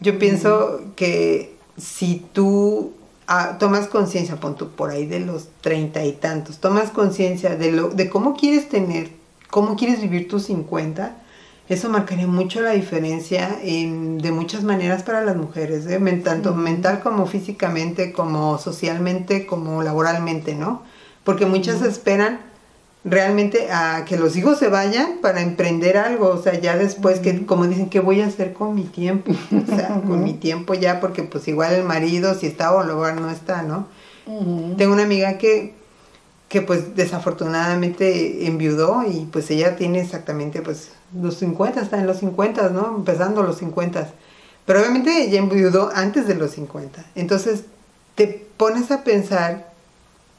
Yo 0.00 0.18
pienso 0.18 0.80
que 0.96 1.56
si 1.76 2.24
tú 2.32 2.92
Ah, 3.26 3.56
tomas 3.58 3.86
conciencia, 3.86 4.36
pon 4.36 4.56
tú 4.56 4.70
por 4.70 4.90
ahí 4.90 5.06
de 5.06 5.20
los 5.20 5.48
treinta 5.60 6.04
y 6.04 6.12
tantos, 6.12 6.58
tomas 6.58 6.90
conciencia 6.90 7.56
de, 7.56 7.70
lo, 7.70 7.88
de 7.90 8.10
cómo 8.10 8.34
quieres 8.34 8.68
tener, 8.68 9.10
cómo 9.48 9.76
quieres 9.76 10.00
vivir 10.00 10.28
tus 10.28 10.44
50, 10.46 11.16
eso 11.68 11.88
marcaría 11.88 12.26
mucho 12.26 12.60
la 12.60 12.72
diferencia 12.72 13.58
en, 13.62 14.18
de 14.18 14.32
muchas 14.32 14.64
maneras 14.64 15.04
para 15.04 15.22
las 15.24 15.36
mujeres, 15.36 15.86
¿eh? 15.86 16.00
tanto 16.24 16.54
mental 16.54 17.00
como 17.00 17.26
físicamente, 17.26 18.12
como 18.12 18.58
socialmente, 18.58 19.46
como 19.46 19.82
laboralmente, 19.82 20.54
¿no? 20.54 20.82
Porque 21.24 21.46
muchas 21.46 21.80
esperan 21.82 22.40
realmente 23.04 23.70
a 23.72 24.04
que 24.04 24.16
los 24.16 24.36
hijos 24.36 24.58
se 24.58 24.68
vayan 24.68 25.18
para 25.20 25.42
emprender 25.42 25.96
algo, 25.96 26.28
o 26.28 26.40
sea, 26.40 26.54
ya 26.60 26.76
después 26.76 27.18
que, 27.18 27.44
como 27.46 27.66
dicen, 27.66 27.90
¿qué 27.90 28.00
voy 28.00 28.20
a 28.20 28.26
hacer 28.26 28.52
con 28.52 28.74
mi 28.74 28.84
tiempo? 28.84 29.32
O 29.32 29.74
sea, 29.74 30.00
con 30.06 30.22
mi 30.22 30.34
tiempo 30.34 30.74
ya, 30.74 31.00
porque 31.00 31.22
pues 31.24 31.48
igual 31.48 31.74
el 31.74 31.84
marido, 31.84 32.34
si 32.34 32.46
está 32.46 32.72
o 32.72 32.82
luego 32.84 33.10
no 33.12 33.30
está, 33.30 33.62
¿no? 33.62 33.86
Tengo 34.76 34.92
una 34.92 35.02
amiga 35.02 35.36
que, 35.36 35.74
que 36.48 36.62
pues 36.62 36.94
desafortunadamente 36.94 38.46
enviudó 38.46 39.02
y 39.02 39.26
pues 39.32 39.50
ella 39.50 39.74
tiene 39.74 40.00
exactamente 40.00 40.62
pues 40.62 40.90
los 41.20 41.38
50, 41.38 41.80
está 41.80 41.98
en 41.98 42.06
los 42.06 42.18
50, 42.18 42.68
¿no? 42.68 42.94
Empezando 42.98 43.42
los 43.42 43.58
50. 43.58 44.12
Pero 44.64 44.78
obviamente 44.78 45.24
ella 45.24 45.38
enviudó 45.38 45.90
antes 45.92 46.28
de 46.28 46.36
los 46.36 46.52
50. 46.52 47.04
Entonces 47.16 47.64
te 48.14 48.46
pones 48.56 48.92
a 48.92 49.02
pensar 49.02 49.71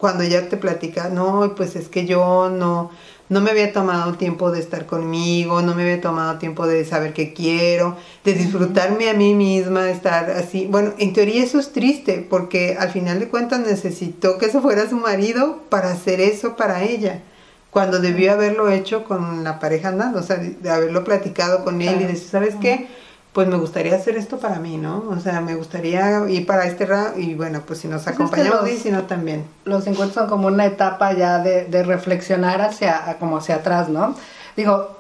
cuando 0.04 0.26
ya 0.26 0.50
te 0.50 0.58
platica, 0.58 1.08
no, 1.08 1.54
pues 1.56 1.78
es 1.78 1.88
que 1.88 2.06
yo 2.06 2.50
no, 2.50 2.92
no 3.30 3.40
me 3.40 3.52
había 3.52 3.72
tomado 3.72 4.16
tiempo 4.16 4.52
de 4.52 4.60
estar 4.60 4.86
conmigo, 4.86 5.62
no 5.62 5.76
me 5.76 5.84
había 5.84 6.02
tomado 6.02 6.40
tiempo 6.40 6.68
de 6.68 6.84
saber 6.84 7.14
qué 7.14 7.32
quiero, 7.32 7.96
de 8.26 8.34
disfrutarme 8.34 9.10
a 9.10 9.14
mí 9.14 9.34
misma, 9.34 9.84
de 9.84 9.94
estar 9.94 10.30
así. 10.32 10.68
Bueno, 10.70 10.92
en 10.98 11.14
teoría 11.14 11.42
eso 11.42 11.58
es 11.58 11.72
triste, 11.72 12.28
porque 12.30 12.76
al 12.78 12.92
final 12.92 13.22
de 13.22 13.30
cuentas 13.30 13.62
necesitó 13.62 14.38
que 14.38 14.48
eso 14.48 14.62
fuera 14.62 14.90
su 14.90 14.98
marido 14.98 15.62
para 15.70 15.94
hacer 15.94 16.20
eso 16.20 16.58
para 16.58 16.84
ella, 16.84 17.22
cuando 17.70 18.00
debió 18.00 18.34
haberlo 18.34 18.70
hecho 18.70 19.06
con 19.06 19.46
la 19.46 19.58
pareja 19.58 19.88
andando, 19.88 20.20
o 20.20 20.24
sea, 20.24 20.36
de 20.36 20.70
haberlo 20.70 21.06
platicado 21.06 21.64
con 21.64 21.82
él 21.82 22.02
y 22.02 22.04
decir, 22.04 22.28
¿sabes 22.28 22.56
qué? 22.60 22.90
Pues 23.34 23.48
me 23.48 23.58
gustaría 23.58 23.96
hacer 23.96 24.16
esto 24.16 24.38
para 24.38 24.60
mí, 24.60 24.78
¿no? 24.78 25.04
O 25.10 25.20
sea, 25.20 25.42
me 25.42 25.56
gustaría 25.56 26.24
ir 26.30 26.46
para 26.46 26.66
este 26.66 26.88
y 27.18 27.34
bueno, 27.34 27.62
pues 27.66 27.80
si 27.80 27.88
nos 27.88 28.04
pues 28.04 28.16
acompañamos 28.16 28.70
y 28.70 28.78
si 28.78 28.92
no 28.92 29.04
también. 29.04 29.46
Los 29.66 29.88
encuentros 29.88 30.14
son 30.14 30.30
como 30.30 30.48
una 30.48 30.66
etapa 30.66 31.14
ya 31.14 31.40
de, 31.40 31.84
reflexionar 31.84 32.62
hacia, 32.62 33.18
como 33.20 33.38
hacia 33.38 33.56
atrás, 33.56 33.90
¿no? 33.90 34.16
Digo, 34.56 34.98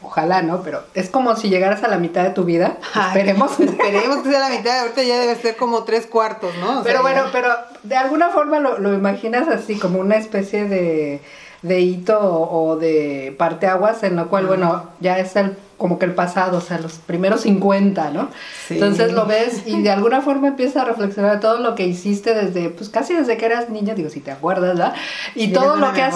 ojalá, 0.00 0.40
¿no? 0.40 0.62
Pero 0.62 0.82
es 0.94 1.10
como 1.10 1.36
si 1.36 1.50
llegaras 1.50 1.84
a 1.84 1.88
la 1.88 1.98
mitad 1.98 2.22
de 2.24 2.30
tu 2.30 2.44
vida. 2.44 2.78
esperemos. 3.08 3.60
Esperemos 3.60 4.18
que 4.18 4.30
sea 4.30 4.40
la 4.40 4.48
mitad, 4.48 4.80
ahorita 4.80 5.02
ya 5.02 5.18
debe 5.18 5.36
ser 5.36 5.56
como 5.56 5.84
tres 5.84 6.06
cuartos, 6.06 6.52
¿no? 6.60 6.82
pero 6.84 7.02
bueno, 7.02 7.24
pero 7.32 7.48
de 7.82 7.96
alguna 7.96 8.30
forma 8.30 8.60
lo, 8.60 8.78
lo 8.78 8.94
imaginas 8.94 9.46
así, 9.48 9.78
como 9.78 9.98
una 9.98 10.16
especie 10.16 10.66
de 10.68 11.20
de 11.64 11.80
hito 11.80 12.20
o, 12.20 12.76
de 12.76 13.34
parteaguas 13.38 14.02
en 14.02 14.16
lo 14.16 14.28
cual, 14.28 14.46
bueno, 14.46 14.90
ya 15.00 15.18
es 15.18 15.34
el 15.34 15.56
como 15.76 15.98
que 15.98 16.06
el 16.06 16.14
pasado, 16.14 16.58
o 16.58 16.60
sea, 16.60 16.78
los 16.78 16.94
primeros 16.94 17.42
50, 17.42 18.10
¿no? 18.10 18.28
Entonces 18.70 19.12
lo 19.12 19.26
ves 19.26 19.62
y 19.66 19.82
de 19.82 19.90
alguna 19.90 20.20
forma 20.20 20.48
empiezas 20.48 20.82
a 20.82 20.84
reflexionar 20.84 21.40
todo 21.40 21.58
lo 21.58 21.74
que 21.74 21.86
hiciste 21.86 22.34
desde, 22.34 22.70
pues 22.70 22.88
casi 22.88 23.14
desde 23.14 23.36
que 23.36 23.46
eras 23.46 23.70
niña, 23.70 23.94
digo, 23.94 24.08
si 24.08 24.20
te 24.20 24.30
acuerdas, 24.30 24.76
¿verdad? 24.76 24.94
Y 25.34 25.52
todo 25.52 25.76
lo 25.76 25.92
que 25.92 26.02
has 26.02 26.14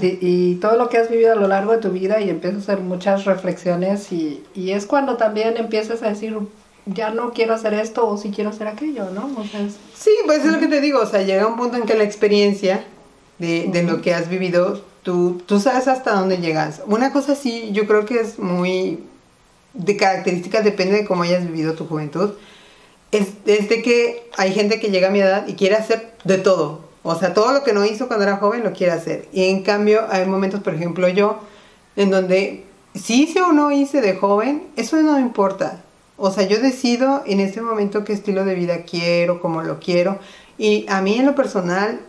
y, 0.00 0.56
todo 0.56 0.76
lo 0.76 0.88
que 0.88 0.98
has 0.98 1.10
vivido 1.10 1.32
a 1.32 1.36
lo 1.36 1.48
largo 1.48 1.72
de 1.72 1.78
tu 1.78 1.90
vida 1.90 2.20
y 2.20 2.30
empiezas 2.30 2.68
a 2.68 2.72
hacer 2.72 2.80
muchas 2.84 3.24
reflexiones 3.24 4.12
y, 4.12 4.42
y 4.54 4.70
es 4.70 4.86
cuando 4.86 5.16
también 5.16 5.56
empiezas 5.56 6.02
a 6.02 6.08
decir, 6.08 6.36
ya 6.86 7.10
no 7.10 7.32
quiero 7.32 7.54
hacer 7.54 7.74
esto 7.74 8.06
o 8.06 8.16
si 8.16 8.30
quiero 8.30 8.50
hacer 8.50 8.66
aquello, 8.66 9.10
¿no? 9.10 9.30
O 9.38 9.44
sea, 9.44 9.60
Sí, 9.94 10.10
pues 10.26 10.44
es 10.44 10.52
lo 10.52 10.58
que 10.58 10.68
te 10.68 10.80
digo, 10.80 11.00
o 11.00 11.06
sea, 11.06 11.22
llega 11.22 11.46
un 11.46 11.56
punto 11.56 11.76
en 11.76 11.84
que 11.84 11.94
la 11.94 12.04
experiencia 12.04 12.84
de, 13.38 13.68
de 13.72 13.82
lo 13.82 14.02
que 14.02 14.14
has 14.14 14.28
vivido, 14.28 14.82
tú, 15.04 15.40
tú 15.46 15.60
sabes 15.60 15.86
hasta 15.86 16.14
dónde 16.14 16.38
llegas. 16.38 16.82
Una 16.86 17.12
cosa 17.12 17.36
sí, 17.36 17.70
yo 17.72 17.86
creo 17.86 18.04
que 18.04 18.18
es 18.20 18.40
muy 18.40 19.04
de 19.74 19.96
características, 19.96 20.64
depende 20.64 20.96
de 20.96 21.04
cómo 21.04 21.22
hayas 21.22 21.46
vivido 21.46 21.74
tu 21.74 21.86
juventud, 21.86 22.32
es, 23.12 23.28
es, 23.46 23.68
de 23.68 23.82
que 23.82 24.28
hay 24.36 24.52
gente 24.52 24.80
que 24.80 24.90
llega 24.90 25.08
a 25.08 25.10
mi 25.10 25.20
edad 25.20 25.46
y 25.46 25.54
quiere 25.54 25.76
hacer 25.76 26.14
de 26.24 26.38
todo. 26.38 26.80
O 27.04 27.14
sea, 27.16 27.34
todo 27.34 27.52
lo 27.52 27.62
que 27.62 27.72
no 27.72 27.84
hizo 27.84 28.08
cuando 28.08 28.24
era 28.24 28.38
joven 28.38 28.64
lo 28.64 28.72
quiere 28.72 28.92
hacer. 28.92 29.28
Y 29.32 29.44
en 29.44 29.62
cambio, 29.62 30.02
hay 30.10 30.26
momentos, 30.26 30.60
por 30.62 30.74
ejemplo, 30.74 31.06
yo, 31.08 31.38
en 31.96 32.10
donde 32.10 32.64
si 32.94 33.24
hice 33.24 33.42
o 33.42 33.52
no 33.52 33.70
hice 33.70 34.00
de 34.00 34.16
joven, 34.16 34.64
eso 34.76 34.96
no 35.02 35.12
me 35.12 35.20
importa. 35.20 35.82
O 36.16 36.30
sea, 36.30 36.46
yo 36.46 36.60
decido 36.60 37.22
en 37.26 37.40
ese 37.40 37.60
momento 37.60 38.04
qué 38.04 38.12
estilo 38.12 38.44
de 38.44 38.54
vida 38.54 38.84
quiero, 38.84 39.40
cómo 39.40 39.62
lo 39.62 39.80
quiero. 39.80 40.18
Y 40.56 40.86
a 40.88 41.02
mí 41.02 41.18
en 41.18 41.26
lo 41.26 41.34
personal, 41.34 42.00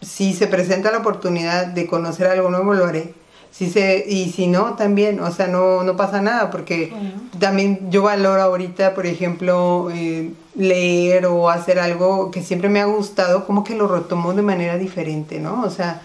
si 0.00 0.32
se 0.32 0.46
presenta 0.46 0.90
la 0.90 0.98
oportunidad 0.98 1.66
de 1.66 1.86
conocer 1.86 2.26
algo 2.26 2.50
nuevo, 2.50 2.74
lo 2.74 2.86
haré. 2.86 3.14
Si 3.50 3.68
se, 3.68 4.04
y 4.08 4.30
si 4.30 4.46
no, 4.46 4.74
también, 4.74 5.18
o 5.20 5.30
sea, 5.32 5.48
no, 5.48 5.82
no 5.82 5.96
pasa 5.96 6.22
nada, 6.22 6.50
porque 6.50 6.92
también 7.40 7.90
yo 7.90 8.02
valoro 8.02 8.40
ahorita, 8.40 8.94
por 8.94 9.06
ejemplo, 9.06 9.88
eh, 9.92 10.30
leer 10.54 11.26
o 11.26 11.50
hacer 11.50 11.80
algo 11.80 12.30
que 12.30 12.42
siempre 12.42 12.68
me 12.68 12.80
ha 12.80 12.84
gustado, 12.84 13.46
como 13.46 13.64
que 13.64 13.74
lo 13.74 13.88
retomo 13.88 14.34
de 14.34 14.42
manera 14.42 14.78
diferente, 14.78 15.40
¿no? 15.40 15.62
O 15.62 15.70
sea, 15.70 16.00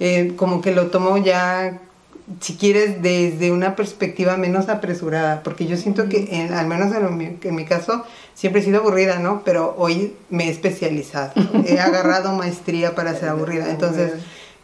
eh, 0.00 0.32
como 0.36 0.62
que 0.62 0.74
lo 0.74 0.86
tomo 0.86 1.18
ya, 1.18 1.80
si 2.40 2.56
quieres, 2.56 3.02
desde 3.02 3.52
una 3.52 3.76
perspectiva 3.76 4.36
menos 4.36 4.68
apresurada, 4.68 5.42
porque 5.42 5.66
yo 5.66 5.76
siento 5.76 6.08
que, 6.08 6.48
al 6.52 6.66
menos 6.66 6.94
en, 6.94 7.38
en 7.40 7.54
mi 7.54 7.64
caso, 7.64 8.04
siempre 8.34 8.60
he 8.60 8.64
sido 8.64 8.80
aburrida, 8.80 9.18
¿no? 9.18 9.42
Pero 9.44 9.74
hoy 9.78 10.14
me 10.28 10.48
he 10.48 10.50
especializado, 10.50 11.32
he 11.64 11.78
agarrado 11.80 12.32
maestría 12.32 12.94
para 12.94 13.14
ser 13.14 13.28
aburrida, 13.28 13.70
entonces 13.70 14.12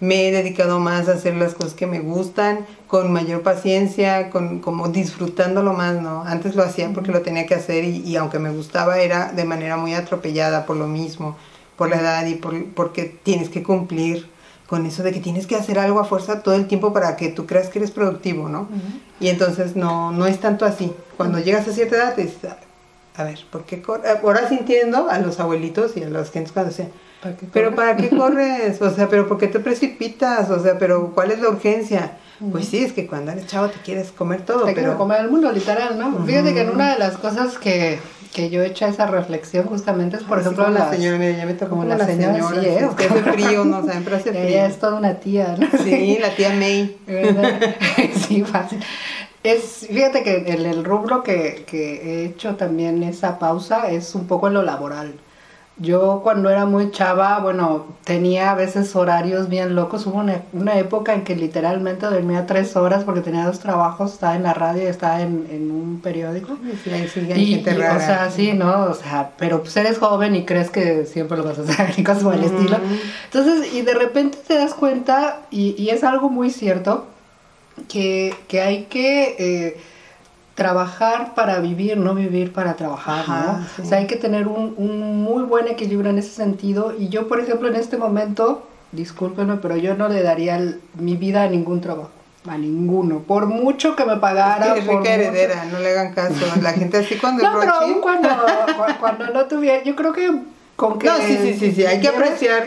me 0.01 0.27
he 0.27 0.33
dedicado 0.33 0.81
más 0.81 1.09
a 1.09 1.13
hacer 1.13 1.37
las 1.37 1.55
cosas 1.55 1.75
que 1.75 1.87
me 1.87 2.01
gustan, 2.01 2.67
con 2.89 3.13
mayor 3.13 3.43
paciencia, 3.43 4.31
con 4.31 4.59
como 4.59 4.89
disfrutándolo 4.89 5.75
más, 5.75 6.03
¿no? 6.03 6.25
Antes 6.25 6.57
lo 6.57 6.65
hacía 6.65 6.91
porque 6.93 7.13
lo 7.13 7.23
tenía 7.23 7.47
que 7.47 7.55
hacer 7.55 7.85
y, 7.85 8.17
aunque 8.17 8.41
me 8.41 8.51
gustaba 8.51 8.99
era 8.99 9.33
de 9.33 9.45
manera 9.45 9.77
muy 9.77 9.95
atropellada 9.95 10.67
por 10.67 10.77
lo 10.77 10.89
mismo, 10.89 11.37
por 11.77 11.89
la 11.89 12.01
edad 12.01 12.27
y 12.27 12.35
por, 12.35 12.65
porque 12.75 13.05
tienes 13.23 13.49
que 13.49 13.63
cumplir 13.63 14.29
con 14.73 14.87
eso 14.87 15.03
de 15.03 15.13
que 15.13 15.21
tienes 15.21 15.47
que 15.47 15.55
hacer 15.55 15.79
algo 15.79 16.01
a 16.01 16.07
fuerza 16.07 16.43
todo 16.43 16.55
el 16.55 16.67
tiempo 16.67 16.95
para 16.95 17.15
que 17.15 17.29
tú 17.29 17.45
creas 17.45 17.69
que 17.69 17.79
eres 17.79 17.91
productivo, 17.91 18.49
¿no? 18.49 18.69
Y 19.21 19.29
entonces 19.29 19.77
no, 19.77 20.13
no 20.13 20.25
es 20.25 20.41
tanto 20.41 20.65
así. 20.65 20.95
Cuando 21.19 21.39
llegas 21.41 21.69
a 21.69 21.73
cierta 21.73 21.97
edad, 21.97 22.19
es, 22.19 22.37
a 23.15 23.25
ver, 23.25 23.39
¿por 23.51 23.65
qué? 23.65 23.77
Eh, 23.77 24.19
ahora 24.23 24.49
sintiendo 24.49 25.11
a 25.11 25.19
los 25.19 25.41
abuelitos 25.41 25.95
y 25.99 26.05
a 26.05 26.09
los 26.09 26.31
que 26.31 26.43
cuando 26.45 26.71
decían, 26.71 26.89
pero 27.53 27.75
¿para 27.75 27.99
qué 27.99 28.09
corres? 28.17 28.81
O 28.81 28.91
sea, 28.95 29.11
pero 29.11 29.29
¿por 29.29 29.37
qué 29.37 29.49
te 29.49 29.61
precipitas? 29.61 30.49
O 30.49 30.59
sea, 30.63 30.79
pero 30.79 31.13
¿cuál 31.15 31.33
es 31.33 31.41
la 31.43 31.51
urgencia? 31.51 32.17
Pues 32.51 32.69
sí, 32.69 32.83
es 32.83 32.95
que 32.95 33.07
cuando 33.07 33.31
eres 33.31 33.49
chavo 33.49 33.69
te 33.69 33.79
quieres 33.81 34.11
comer 34.11 34.41
todo. 34.41 34.65
Te 34.65 34.73
pero... 34.73 34.97
comer 34.97 35.21
el 35.21 35.31
mundo, 35.31 35.53
literal, 35.53 35.99
¿no? 35.99 36.25
Fíjate 36.25 36.55
que 36.55 36.63
en 36.63 36.71
una 36.71 36.95
de 36.95 36.99
las 36.99 37.19
cosas 37.19 37.59
que, 37.59 37.99
que 38.33 38.49
yo 38.49 38.63
he 38.63 38.67
hecho 38.67 38.87
esa 38.87 39.07
reflexión 39.07 39.67
justamente 39.67 40.17
es, 40.17 40.23
por 40.23 40.41
ejemplo, 40.41 40.69
la 40.71 40.91
señora, 40.91 41.19
mira, 41.19 41.37
ya 41.37 41.47
me 41.47 41.53
tocó 41.55 41.71
como 41.71 41.85
la, 41.85 42.05
señora, 42.05 42.35
sí, 42.35 42.67
es, 42.67 42.95
que 42.95 43.05
hace 43.05 43.23
frío, 43.23 43.65
no 43.65 43.83
pero 44.05 44.17
hace 44.17 44.31
frío. 44.31 44.43
Ella 44.43 44.67
es 44.67 44.79
toda 44.79 44.97
una 44.97 45.15
tía, 45.15 45.55
¿no? 45.59 45.69
Sí, 45.83 46.19
la 46.19 46.35
tía 46.35 46.51
May. 46.55 46.97
sí, 48.27 48.43
fácil. 48.43 48.81
Es, 49.43 49.87
fíjate 49.91 50.23
que 50.23 50.37
el, 50.53 50.65
el 50.65 50.85
rubro 50.85 51.23
que, 51.23 51.65
que, 51.67 52.23
he 52.23 52.25
hecho 52.25 52.57
también 52.57 53.03
esa 53.03 53.39
pausa 53.39 53.91
es 53.91 54.15
un 54.15 54.27
poco 54.27 54.49
en 54.49 54.55
lo 54.55 54.63
laboral. 54.63 55.15
Yo 55.79 56.21
cuando 56.23 56.51
era 56.51 56.67
muy 56.67 56.91
chava, 56.91 57.39
bueno, 57.39 57.87
tenía 58.05 58.51
a 58.51 58.55
veces 58.55 58.95
horarios 58.95 59.49
bien 59.49 59.75
locos. 59.75 60.07
Hubo 60.07 60.19
una, 60.19 60.79
época 60.79 61.15
en 61.15 61.25
que 61.25 61.35
literalmente 61.35 62.07
dormía 62.07 62.47
tres 62.47 62.77
horas 62.77 63.05
porque 63.05 63.23
tenía 63.23 63.47
dos 63.47 63.59
trabajos, 63.59 64.13
estaba 64.13 64.37
en 64.37 64.43
la 64.43 64.53
radio 64.53 64.83
y 64.83 64.87
estaba 64.87 65.23
en, 65.23 65.47
en 65.51 65.71
un 65.71 66.01
periódico. 66.03 66.59
y, 67.35 67.57
o 67.57 67.99
sea, 67.99 68.31
sí, 68.31 68.53
¿no? 68.53 68.85
O 68.85 68.95
sea, 68.95 69.31
pero 69.39 69.63
pues 69.63 69.75
eres 69.77 69.99
joven 69.99 70.37
y 70.37 70.45
crees 70.45 70.69
que 70.69 71.07
siempre 71.07 71.39
lo 71.39 71.45
vas 71.45 71.59
a 71.59 71.63
hacer 71.63 71.95
y 71.97 72.05
cosas 72.05 72.23
por 72.23 72.35
el 72.35 72.45
estilo. 72.45 72.79
Entonces, 73.25 73.73
y 73.73 73.81
de 73.81 73.95
repente 73.95 74.39
te 74.47 74.55
das 74.55 74.75
cuenta, 74.75 75.41
y, 75.51 75.75
y 75.83 75.89
es 75.89 76.05
algo 76.05 76.29
muy 76.29 76.51
cierto, 76.51 77.07
que, 77.89 78.35
que 78.49 78.61
hay 78.61 78.85
que 78.85 79.37
eh, 79.39 79.81
trabajar 80.55 81.35
para 81.35 81.59
vivir, 81.61 81.97
no 81.97 82.15
vivir 82.15 82.53
para 82.53 82.75
trabajar, 82.75 83.29
¿no? 83.29 83.67
O 83.83 83.87
sea, 83.87 83.99
hay 83.99 84.07
que 84.07 84.17
tener 84.17 84.47
un, 84.47 84.75
un, 84.77 85.23
muy 85.23 85.45
buen 85.45 85.69
equilibrio 85.69 86.11
en 86.11 86.19
ese 86.19 86.31
sentido. 86.31 86.95
Y 86.99 87.09
yo, 87.09 87.29
por 87.29 87.41
ejemplo, 87.41 87.69
en 87.69 87.77
este 87.77 87.97
momento, 87.97 88.67
discúlpenme, 88.93 89.57
pero 89.57 89.77
yo 89.77 89.97
no 89.97 90.09
le 90.09 90.23
daría 90.23 90.61
mi 90.95 91.17
vida 91.17 91.45
a 91.45 91.49
ningún 91.49 91.81
trabajo. 91.81 92.11
A 92.49 92.59
ninguno, 92.59 93.21
por 93.21 93.47
mucho 93.47 93.95
que 93.95 94.05
me 94.05 94.17
pagara. 94.17 94.77
Es, 94.77 94.85
rica 94.85 95.15
heredera, 95.15 95.65
no 95.67 95.79
le 95.79 95.91
hagan 95.91 96.13
caso. 96.13 96.45
La 96.61 96.73
gente 96.73 96.99
así 96.99 97.17
cuando. 97.17 97.45
No, 97.45 97.61
pero 97.61 98.01
cuando, 98.01 98.29
cuando 99.01 99.27
no 99.29 99.47
tuviera, 99.47 99.85
yo 99.85 99.95
creo 99.95 100.13
que 100.13 100.29
no, 100.91 101.17
sí, 101.19 101.39
sí, 101.41 101.57
sí, 101.59 101.73
sí, 101.73 101.87
hay 101.87 102.01
que 102.01 102.09
apreciar 102.09 102.65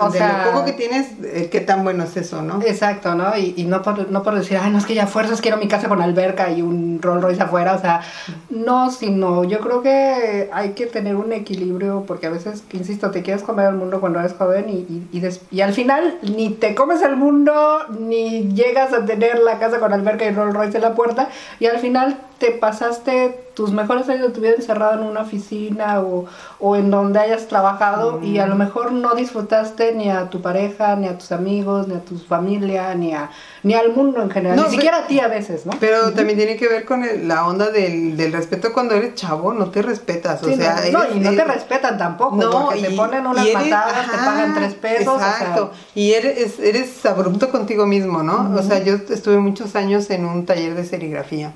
uh, 0.00 0.04
o 0.04 0.10
de 0.10 0.18
sea, 0.18 0.44
lo 0.44 0.52
poco 0.52 0.64
que 0.64 0.72
tienes, 0.72 1.06
eh, 1.24 1.48
qué 1.50 1.60
tan 1.60 1.82
bueno 1.84 2.04
es 2.04 2.16
eso, 2.16 2.42
¿no? 2.42 2.60
Exacto, 2.62 3.14
¿no? 3.14 3.36
Y, 3.36 3.54
y, 3.56 3.64
no, 3.64 3.82
por, 3.82 4.10
no 4.10 4.22
por 4.22 4.34
decir, 4.34 4.58
ay, 4.60 4.70
no, 4.70 4.78
es 4.78 4.86
que 4.86 4.94
ya 4.94 5.06
fuerzas 5.06 5.40
quiero 5.40 5.56
mi 5.56 5.68
casa 5.68 5.88
con 5.88 6.02
alberca 6.02 6.50
y 6.50 6.62
un 6.62 7.00
Rolls 7.00 7.22
Royce 7.22 7.42
afuera, 7.42 7.74
o 7.74 7.80
sea, 7.80 8.02
no, 8.50 8.90
sino 8.90 9.44
yo 9.44 9.60
creo 9.60 9.82
que 9.82 10.50
hay 10.52 10.70
que 10.70 10.86
tener 10.86 11.16
un 11.16 11.32
equilibrio, 11.32 12.04
porque 12.06 12.26
a 12.26 12.30
veces, 12.30 12.62
insisto, 12.72 13.10
te 13.10 13.22
quieres 13.22 13.42
comer 13.42 13.68
el 13.68 13.74
mundo 13.74 14.00
cuando 14.00 14.20
eres 14.20 14.34
joven 14.34 14.66
y, 14.68 15.16
y, 15.16 15.30
y, 15.50 15.60
al 15.60 15.72
final 15.72 16.18
ni 16.22 16.50
te 16.50 16.74
comes 16.74 17.02
el 17.02 17.16
mundo, 17.16 17.78
ni 17.98 18.48
llegas 18.52 18.92
a 18.92 19.04
tener 19.04 19.38
la 19.38 19.58
casa 19.58 19.78
con 19.78 19.92
alberca 19.92 20.24
y 20.24 20.30
Rolls 20.32 20.54
Royce 20.54 20.76
en 20.76 20.82
la 20.82 20.94
puerta, 20.94 21.28
y 21.58 21.66
al 21.66 21.78
final 21.78 22.18
te 22.38 22.50
pasaste 22.50 23.46
tus 23.54 23.72
mejores 23.72 24.06
años 24.10 24.28
de 24.28 24.32
tu 24.34 24.42
vida 24.42 24.52
encerrado 24.52 25.00
en 25.00 25.08
una 25.08 25.22
oficina 25.22 26.00
o, 26.00 26.26
o 26.60 26.76
en 26.76 26.90
donde 26.90 27.18
hayas 27.18 27.48
trabajado 27.48 28.22
y 28.22 28.38
a 28.38 28.46
lo 28.46 28.54
mejor 28.54 28.92
no 28.92 29.14
disfrutaste 29.14 29.94
ni 29.94 30.10
a 30.10 30.28
tu 30.28 30.42
pareja, 30.42 30.94
ni 30.96 31.08
a 31.08 31.16
tus 31.16 31.32
amigos, 31.32 31.88
ni 31.88 31.94
a 31.94 32.00
tu 32.00 32.18
familia, 32.18 32.94
ni 32.94 33.14
a 33.14 33.30
ni 33.62 33.74
al 33.74 33.92
mundo 33.92 34.22
en 34.22 34.30
general, 34.30 34.62
ni 34.62 34.70
siquiera 34.70 34.98
a 34.98 35.06
ti 35.08 35.18
a 35.18 35.26
veces, 35.26 35.66
¿no? 35.66 35.72
Pero 35.80 36.12
también 36.12 36.38
tiene 36.38 36.56
que 36.56 36.68
ver 36.68 36.84
con 36.84 37.02
la 37.26 37.46
onda 37.46 37.70
del, 37.70 38.16
del, 38.16 38.32
respeto 38.32 38.72
cuando 38.72 38.94
eres 38.94 39.16
chavo, 39.16 39.52
no 39.54 39.70
te 39.70 39.82
respetas, 39.82 40.40
o 40.44 40.54
sea, 40.54 40.82
no, 40.92 41.00
y 41.12 41.18
no 41.18 41.34
te 41.34 41.42
respetan 41.42 41.98
tampoco, 41.98 42.36
no, 42.36 42.50
porque 42.66 42.82
te 42.82 42.90
ponen 42.92 43.26
unas 43.26 43.44
patadas, 43.44 44.08
te 44.08 44.16
pagan 44.18 44.54
tres 44.54 44.74
pesos, 44.74 45.20
exacto, 45.20 45.72
y 45.96 46.12
eres, 46.12 46.60
eres 46.60 47.04
abrupto 47.06 47.50
contigo 47.50 47.86
mismo, 47.86 48.22
¿no? 48.22 48.54
O 48.56 48.62
sea, 48.62 48.84
yo 48.84 48.94
estuve 49.08 49.38
muchos 49.38 49.74
años 49.74 50.10
en 50.10 50.26
un 50.26 50.46
taller 50.46 50.76
de 50.76 50.84
serigrafía 50.84 51.52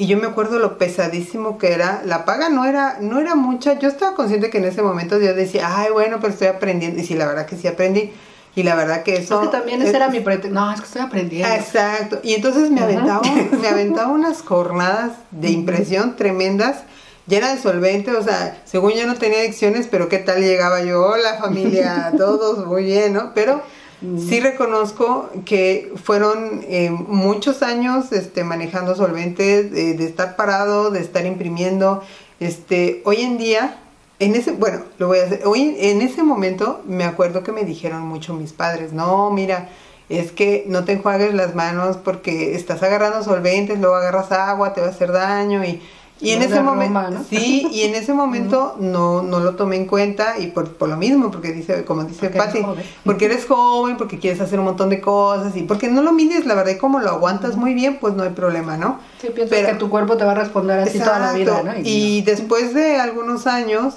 y 0.00 0.06
yo 0.06 0.16
me 0.16 0.28
acuerdo 0.28 0.58
lo 0.58 0.78
pesadísimo 0.78 1.58
que 1.58 1.72
era. 1.74 2.00
La 2.06 2.24
paga 2.24 2.48
no 2.48 2.64
era, 2.64 2.96
no 3.02 3.20
era 3.20 3.34
mucha. 3.34 3.78
Yo 3.78 3.86
estaba 3.86 4.16
consciente 4.16 4.48
que 4.48 4.56
en 4.56 4.64
ese 4.64 4.80
momento 4.80 5.20
yo 5.20 5.34
decía, 5.34 5.76
ay, 5.76 5.90
bueno, 5.92 6.20
pero 6.22 6.32
estoy 6.32 6.48
aprendiendo. 6.48 7.02
Y 7.02 7.04
sí, 7.04 7.12
la 7.12 7.26
verdad 7.26 7.44
que 7.44 7.58
sí 7.58 7.68
aprendí. 7.68 8.10
Y 8.56 8.62
la 8.62 8.76
verdad 8.76 9.02
que 9.02 9.16
eso... 9.16 9.42
Es 9.42 9.48
que 9.48 9.52
también 9.58 9.82
ese 9.82 9.94
era 9.94 10.08
mi 10.08 10.20
No, 10.48 10.72
es 10.72 10.80
que 10.80 10.86
estoy 10.86 11.02
aprendiendo. 11.02 11.54
Exacto. 11.54 12.18
Y 12.22 12.32
entonces 12.32 12.70
me, 12.70 12.80
aventaba, 12.80 13.20
me 13.60 13.68
aventaba 13.68 14.08
unas 14.10 14.40
jornadas 14.40 15.12
de 15.32 15.50
impresión 15.50 16.16
tremendas, 16.16 16.84
llena 17.26 17.54
de 17.54 17.60
solvente. 17.60 18.16
O 18.16 18.22
sea, 18.22 18.58
según 18.64 18.92
yo 18.92 19.06
no 19.06 19.16
tenía 19.16 19.40
adicciones, 19.40 19.86
pero 19.86 20.08
qué 20.08 20.16
tal 20.16 20.40
llegaba 20.40 20.82
yo, 20.82 21.04
hola 21.04 21.34
familia, 21.34 22.14
todos 22.16 22.66
muy 22.66 22.84
bien, 22.84 23.12
¿no? 23.12 23.34
Pero 23.34 23.60
Sí 24.00 24.40
reconozco 24.40 25.28
que 25.44 25.92
fueron 26.02 26.64
eh, 26.68 26.90
muchos 26.90 27.62
años 27.62 28.12
este, 28.12 28.44
manejando 28.44 28.94
solventes, 28.94 29.70
de 29.70 30.04
estar 30.04 30.36
parado, 30.36 30.90
de 30.90 31.00
estar 31.00 31.26
imprimiendo. 31.26 32.02
Este, 32.40 33.02
hoy 33.04 33.20
en 33.20 33.36
día, 33.36 33.78
en 34.18 34.34
ese, 34.34 34.52
bueno, 34.52 34.82
lo 34.98 35.08
voy 35.08 35.18
a 35.18 35.24
hacer. 35.26 35.42
Hoy 35.44 35.76
en 35.78 36.00
ese 36.00 36.22
momento 36.22 36.82
me 36.86 37.04
acuerdo 37.04 37.42
que 37.42 37.52
me 37.52 37.64
dijeron 37.64 38.02
mucho 38.02 38.32
mis 38.32 38.52
padres, 38.54 38.94
no, 38.94 39.30
mira, 39.30 39.68
es 40.08 40.32
que 40.32 40.64
no 40.66 40.84
te 40.84 40.92
enjuagues 40.92 41.34
las 41.34 41.54
manos 41.54 41.96
porque 41.98 42.54
estás 42.54 42.82
agarrando 42.82 43.22
solventes, 43.22 43.78
luego 43.78 43.96
agarras 43.96 44.32
agua, 44.32 44.72
te 44.72 44.80
va 44.80 44.88
a 44.88 44.90
hacer 44.90 45.12
daño 45.12 45.62
y 45.64 45.82
y 46.20 46.30
en 46.30 46.42
ese 46.42 46.60
momento, 46.60 47.24
sí, 47.28 47.66
y 47.72 47.82
en 47.82 47.94
ese 47.94 48.12
momento 48.14 48.76
no, 48.78 49.22
no 49.22 49.40
lo 49.40 49.54
tomé 49.56 49.76
en 49.76 49.86
cuenta 49.86 50.38
y 50.38 50.48
por, 50.48 50.74
por 50.74 50.88
lo 50.88 50.96
mismo, 50.96 51.30
porque 51.30 51.52
dice, 51.52 51.84
como 51.84 52.04
dice 52.04 52.28
Patti, 52.28 52.60
porque 53.04 53.26
eres 53.26 53.46
joven, 53.46 53.96
porque 53.96 54.18
quieres 54.18 54.40
hacer 54.40 54.58
un 54.58 54.66
montón 54.66 54.90
de 54.90 55.00
cosas 55.00 55.56
y 55.56 55.62
porque 55.62 55.88
no 55.88 56.02
lo 56.02 56.12
mides, 56.12 56.46
la 56.46 56.54
verdad, 56.54 56.72
y 56.72 56.78
como 56.78 57.00
lo 57.00 57.10
aguantas 57.10 57.56
muy 57.56 57.74
bien, 57.74 57.98
pues 58.00 58.14
no 58.14 58.22
hay 58.22 58.30
problema, 58.30 58.76
¿no? 58.76 59.00
Sí, 59.20 59.28
piensas 59.34 59.58
que 59.58 59.74
tu 59.74 59.88
cuerpo 59.88 60.16
te 60.16 60.24
va 60.24 60.32
a 60.32 60.36
responder 60.36 60.78
así 60.80 60.98
toda 60.98 61.18
la 61.18 61.32
vida, 61.32 61.62
¿no? 61.62 61.72
Y, 61.82 62.22
después 62.22 62.74
de 62.74 62.96
algunos 62.96 63.46
años, 63.46 63.94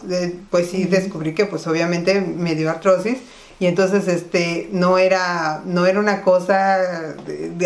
pues 0.50 0.70
sí 0.70 0.86
descubrí 0.86 1.34
que 1.36 1.46
pues 1.46 1.68
obviamente 1.68 2.22
me 2.22 2.56
dio 2.56 2.70
artrosis 2.70 3.18
y 3.60 3.68
entonces 3.68 4.08
este 4.08 4.70
no 4.72 4.98
era 4.98 5.62
no 5.66 5.86
era 5.86 6.00
una 6.00 6.22
cosa 6.22 6.78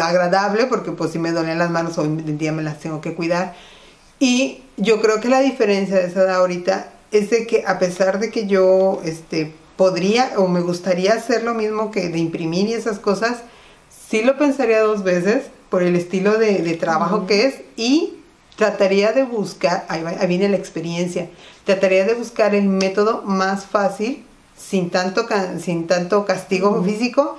agradable 0.03 0.65
porque 0.65 0.91
pues 0.91 1.11
si 1.11 1.19
me 1.19 1.31
dolían 1.31 1.57
las 1.57 1.71
manos 1.71 1.97
hoy 1.97 2.07
en 2.07 2.37
día 2.37 2.51
me 2.51 2.63
las 2.63 2.79
tengo 2.79 3.01
que 3.01 3.13
cuidar 3.13 3.55
y 4.19 4.61
yo 4.77 5.01
creo 5.01 5.19
que 5.19 5.29
la 5.29 5.41
diferencia 5.41 5.97
de 5.97 6.07
esa 6.07 6.21
edad 6.21 6.35
ahorita 6.35 6.93
es 7.11 7.29
de 7.29 7.47
que 7.47 7.63
a 7.65 7.79
pesar 7.79 8.19
de 8.19 8.31
que 8.31 8.47
yo 8.47 9.01
este, 9.03 9.53
podría 9.75 10.33
o 10.37 10.47
me 10.47 10.61
gustaría 10.61 11.13
hacer 11.13 11.43
lo 11.43 11.53
mismo 11.53 11.91
que 11.91 12.09
de 12.09 12.19
imprimir 12.19 12.67
y 12.67 12.73
esas 12.73 12.99
cosas, 12.99 13.43
sí 14.09 14.23
lo 14.23 14.37
pensaría 14.37 14.81
dos 14.81 15.03
veces 15.03 15.45
por 15.69 15.83
el 15.83 15.95
estilo 15.95 16.37
de, 16.37 16.61
trabajo 16.75 17.27
que 17.27 17.45
es 17.45 17.55
y 17.75 18.13
trataría 18.55 19.11
de 19.11 19.23
buscar, 19.23 19.85
ahí, 19.89 20.03
viene 20.27 20.49
la 20.49 20.57
experiencia, 20.57 21.29
trataría 21.63 22.05
de 22.05 22.15
buscar 22.15 22.55
el 22.55 22.67
método 22.67 23.21
más 23.23 23.65
fácil, 23.65 24.23
sin 24.57 24.89
tanto, 24.89 25.27
sin 25.59 25.85
tanto 25.85 26.25
castigo 26.25 26.83
físico 26.83 27.37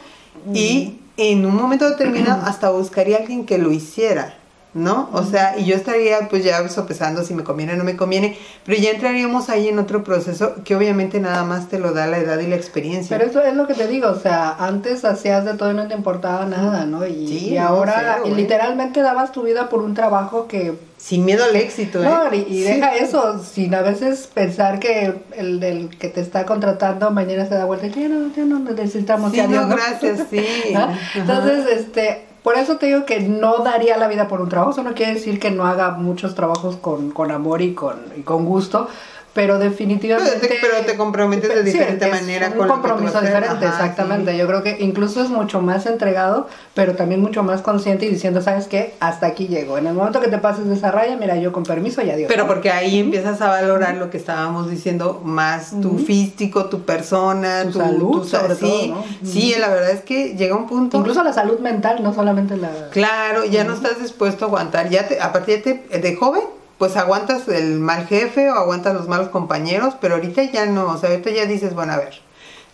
y 0.54 1.00
en 1.16 1.44
un 1.44 1.56
momento 1.56 1.90
determinado 1.90 2.46
hasta 2.46 2.70
buscaría 2.70 3.16
a 3.16 3.20
alguien 3.20 3.44
que 3.44 3.58
lo 3.58 3.72
hiciera. 3.72 4.37
¿No? 4.78 5.10
O 5.12 5.24
sea, 5.24 5.58
y 5.58 5.64
yo 5.64 5.74
estaría 5.74 6.28
pues 6.28 6.44
ya 6.44 6.66
sopesando 6.68 7.24
si 7.24 7.34
me 7.34 7.44
conviene 7.44 7.74
o 7.74 7.76
no 7.76 7.84
me 7.84 7.96
conviene, 7.96 8.38
pero 8.64 8.78
ya 8.78 8.90
entraríamos 8.90 9.48
ahí 9.48 9.68
en 9.68 9.78
otro 9.78 10.04
proceso 10.04 10.54
que 10.64 10.76
obviamente 10.76 11.20
nada 11.20 11.44
más 11.44 11.68
te 11.68 11.78
lo 11.78 11.92
da 11.92 12.06
la 12.06 12.18
edad 12.18 12.38
y 12.38 12.46
la 12.46 12.56
experiencia. 12.56 13.16
Pero 13.16 13.30
eso 13.30 13.42
es 13.42 13.54
lo 13.54 13.66
que 13.66 13.74
te 13.74 13.86
digo, 13.86 14.08
o 14.08 14.18
sea, 14.18 14.56
antes 14.58 15.04
hacías 15.04 15.44
de 15.44 15.54
todo 15.54 15.70
y 15.70 15.74
no 15.74 15.88
te 15.88 15.94
importaba 15.94 16.46
nada, 16.46 16.86
¿no? 16.86 17.06
Y, 17.06 17.56
ahora 17.58 18.20
literalmente 18.24 19.00
dabas 19.00 19.32
tu 19.32 19.42
vida 19.42 19.68
por 19.68 19.82
un 19.82 19.94
trabajo 19.94 20.46
que... 20.46 20.74
Sin 20.96 21.24
miedo 21.24 21.44
al 21.44 21.54
éxito, 21.54 22.02
¿eh? 22.02 22.06
No, 22.06 22.34
y, 22.34 22.62
deja 22.62 22.96
eso, 22.96 23.42
sin 23.42 23.74
a 23.74 23.82
veces 23.82 24.28
pensar 24.32 24.80
que 24.80 25.14
el 25.36 25.60
del 25.60 25.96
que 25.96 26.08
te 26.08 26.20
está 26.20 26.44
contratando 26.44 27.10
mañana 27.10 27.46
se 27.46 27.54
da 27.54 27.64
vuelta 27.64 27.86
y 27.86 27.90
ya 27.90 28.08
no, 28.08 28.34
ya 28.34 28.44
no 28.44 28.58
necesitamos. 28.58 29.32
Sí, 29.32 29.40
no, 29.48 29.68
gracias, 29.68 30.26
sí. 30.28 30.44
Entonces, 31.14 31.66
este 31.78 32.27
por 32.48 32.56
eso 32.56 32.78
te 32.78 32.86
digo 32.86 33.04
que 33.04 33.20
no 33.20 33.58
daría 33.58 33.98
la 33.98 34.08
vida 34.08 34.26
por 34.26 34.40
un 34.40 34.48
trabajo. 34.48 34.70
Eso 34.70 34.82
no 34.82 34.94
quiere 34.94 35.12
decir 35.12 35.38
que 35.38 35.50
no 35.50 35.66
haga 35.66 35.90
muchos 35.90 36.34
trabajos 36.34 36.76
con, 36.76 37.10
con 37.10 37.30
amor 37.30 37.60
y 37.60 37.74
con, 37.74 38.00
y 38.16 38.22
con 38.22 38.46
gusto, 38.46 38.88
pero 39.34 39.58
definitivamente... 39.58 40.58
Pero 40.60 40.84
te, 40.84 40.96
comprometes 40.96 41.54
de 41.54 41.62
diferente 41.62 42.06
manera. 42.08 42.52
Un 42.56 42.66
compromiso 42.66 43.20
diferente, 43.20 43.66
exactamente. 43.66 44.36
Yo 44.36 44.46
creo 44.46 44.62
que 44.62 44.78
incluso 44.80 45.22
es 45.22 45.30
mucho 45.30 45.60
más 45.60 45.86
entregado, 45.86 46.48
pero 46.74 46.94
también 46.94 47.20
mucho 47.20 47.42
más 47.42 47.62
consciente 47.62 48.06
y 48.06 48.08
diciendo, 48.08 48.40
¿sabes 48.40 48.66
qué? 48.66 48.94
Hasta 49.00 49.26
aquí 49.26 49.46
llego. 49.46 49.78
En 49.78 49.86
el 49.86 49.94
momento 49.94 50.20
que 50.20 50.28
te 50.28 50.38
pases 50.38 50.66
de 50.66 50.74
esa 50.74 50.90
raya, 50.90 51.16
mira, 51.16 51.36
yo 51.36 51.52
con 51.52 51.62
permiso 51.62 52.02
y 52.02 52.10
adiós. 52.10 52.28
Pero 52.28 52.46
porque 52.46 52.70
ahí 52.70 52.98
empiezas 52.98 53.40
a 53.40 53.48
valorar 53.48 53.96
lo 53.96 54.10
que 54.10 54.16
estábamos 54.16 54.70
diciendo, 54.70 55.20
más 55.24 55.72
tu 55.80 55.98
físico, 55.98 56.66
tu 56.66 56.82
persona, 56.82 57.64
tu, 57.64 57.78
salud, 57.78 58.26
sobre 58.26 58.54
sí, 58.54 58.92
todo, 58.92 59.04
Sí, 59.24 59.54
la 59.58 59.68
verdad 59.68 59.90
es 59.90 60.00
que 60.00 60.34
llega 60.34 60.56
un 60.56 60.66
punto... 60.66 60.98
Incluso 60.98 61.22
la 61.22 61.32
salud 61.32 61.60
mental, 61.60 62.02
no 62.02 62.12
solamente 62.12 62.56
la... 62.56 62.70
Claro, 62.90 63.44
ya 63.44 63.64
no 63.64 63.74
estás 63.74 64.00
dispuesto 64.00 64.46
a 64.46 64.48
aguantar. 64.48 64.88
Ya 64.88 65.06
te, 65.06 65.20
a 65.20 65.32
partir 65.32 65.62
de, 65.62 65.98
de 65.98 66.16
joven 66.16 66.57
pues 66.78 66.96
aguantas 66.96 67.48
el 67.48 67.80
mal 67.80 68.06
jefe 68.06 68.50
o 68.50 68.54
aguantas 68.54 68.94
los 68.94 69.08
malos 69.08 69.28
compañeros, 69.28 69.94
pero 70.00 70.14
ahorita 70.14 70.44
ya 70.44 70.66
no, 70.66 70.86
o 70.86 70.98
sea, 70.98 71.10
ahorita 71.10 71.30
ya 71.30 71.44
dices, 71.44 71.74
bueno, 71.74 71.92
a 71.92 71.98
ver, 71.98 72.14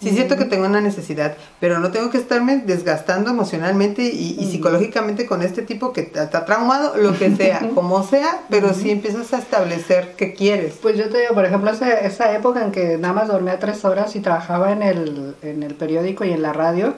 sí 0.01 0.11
es 0.11 0.15
cierto 0.15 0.37
que 0.37 0.45
tengo 0.45 0.67
una 0.67 0.83
necesidad, 0.83 1.37
pero 1.59 1.79
no 1.79 1.91
tengo 1.91 2.11
que 2.11 2.19
estarme 2.19 2.59
desgastando 2.59 3.31
emocionalmente 3.31 4.03
y, 4.03 4.35
psicológicamente 4.51 5.25
con 5.25 5.43
este 5.43 5.63
tipo 5.63 5.95
que 5.95 6.03
está 6.03 6.45
traumado, 6.45 6.97
lo 6.99 7.19
que 7.19 7.35
sea, 7.35 7.71
como 7.75 8.03
sea, 8.03 8.43
pero 8.51 8.75
sí 8.75 8.91
empiezas 8.91 9.33
a 9.33 9.39
establecer 9.39 10.15
qué 10.17 10.35
quieres. 10.35 10.75
Pues 10.83 10.99
yo 10.99 11.09
te 11.09 11.21
digo, 11.21 11.35
por 11.35 11.47
ejemplo, 11.47 11.71
esa, 11.71 11.91
esa 12.01 12.35
época 12.35 12.63
en 12.63 12.73
que 12.73 12.99
nada 12.99 13.15
más 13.15 13.29
dormía 13.29 13.59
tres 13.59 13.85
horas 13.87 14.15
y 14.17 14.21
trabajaba 14.21 14.73
en 14.73 14.83
el, 14.83 15.35
en 15.41 15.63
el 15.63 15.75
periódico 15.75 16.25
y 16.25 16.33
en 16.33 16.43
la 16.43 16.53
radio, 16.53 16.95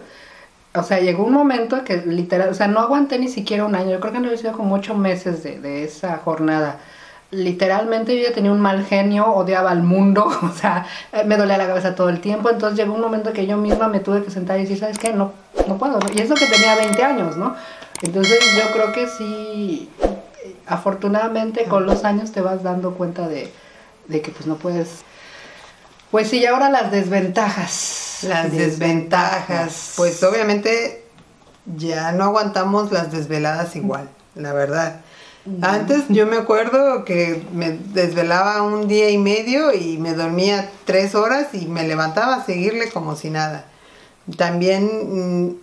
o 0.79 0.83
sea, 0.83 1.01
llegó 1.01 1.25
un 1.25 1.33
momento 1.33 1.85
que 1.85 1.99
literal, 1.99 2.49
o 2.51 2.55
sea, 2.55 2.69
no 2.69 2.81
aguanté 2.81 3.19
ni 3.19 3.29
siquiera 3.29 3.65
un 3.65 3.75
año, 3.75 3.91
yo 3.91 4.01
creo 4.01 4.13
que 4.13 4.21
no 4.21 4.31
he 4.31 4.37
sido 4.37 4.53
como 4.53 4.75
ocho 4.75 4.95
meses 4.95 5.43
de, 5.43 5.61
de 5.61 5.85
esa 5.85 6.19
jornada 6.19 6.79
literalmente 7.31 8.17
yo 8.17 8.29
ya 8.29 8.35
tenía 8.35 8.53
un 8.53 8.61
mal 8.61 8.85
genio, 8.85 9.27
odiaba 9.27 9.71
al 9.71 9.83
mundo, 9.83 10.27
o 10.43 10.53
sea, 10.53 10.87
eh, 11.13 11.25
me 11.25 11.37
dolía 11.37 11.59
la 11.59 11.67
cabeza 11.67 11.95
todo 11.95 12.09
el 12.09 12.21
tiempo, 12.21 12.51
entonces 12.51 12.79
llegó 12.79 12.95
un 12.95 13.01
momento 13.01 13.33
que 13.33 13.47
yo 13.47 13.57
misma 13.57 13.89
me 13.89 14.01
tuve 14.01 14.23
que 14.23 14.31
sentar 14.31 14.59
y 14.59 14.63
decir, 14.63 14.79
¿sabes 14.79 14.99
qué? 14.99 15.13
No, 15.13 15.33
no 15.67 15.79
puedo, 15.79 15.99
y 16.15 16.21
eso 16.21 16.35
que 16.35 16.47
tenía 16.47 16.75
20 16.77 17.03
años, 17.03 17.37
¿no? 17.37 17.57
Entonces 18.03 18.39
yo 18.55 18.73
creo 18.73 18.93
que 18.93 19.09
sí, 19.09 19.89
afortunadamente 20.67 21.65
con 21.65 21.87
los 21.87 22.05
años 22.05 22.33
te 22.33 22.41
vas 22.41 22.63
dando 22.63 22.95
cuenta 22.95 23.27
de, 23.27 23.53
de 24.09 24.21
que 24.21 24.31
pues 24.31 24.47
no 24.47 24.57
puedes... 24.57 25.03
Pues 26.11 26.29
sí, 26.29 26.39
y 26.39 26.47
ahora 26.47 26.71
las 26.71 26.93
desventajas. 26.93 28.06
Las 28.23 28.53
desventajas. 28.53 29.95
Pues 29.97 30.23
obviamente 30.23 31.05
ya 31.77 32.13
no 32.13 32.25
aguantamos 32.25 32.93
las 32.93 33.13
desveladas 33.13 33.77
igual, 33.77 34.09
la 34.35 34.53
verdad. 34.53 35.01
Antes 35.63 36.05
yo 36.09 36.27
me 36.27 36.37
acuerdo 36.37 37.05
que 37.05 37.45
me 37.53 37.71
desvelaba 37.71 38.63
un 38.63 38.89
día 38.89 39.11
y 39.11 39.19
medio 39.19 39.73
y 39.73 39.97
me 39.97 40.13
dormía 40.13 40.69
tres 40.85 41.15
horas 41.15 41.49
y 41.53 41.67
me 41.67 41.87
levantaba 41.87 42.37
a 42.37 42.45
seguirle 42.45 42.91
como 42.91 43.15
si 43.15 43.31
nada. 43.31 43.67
También, 44.37 45.55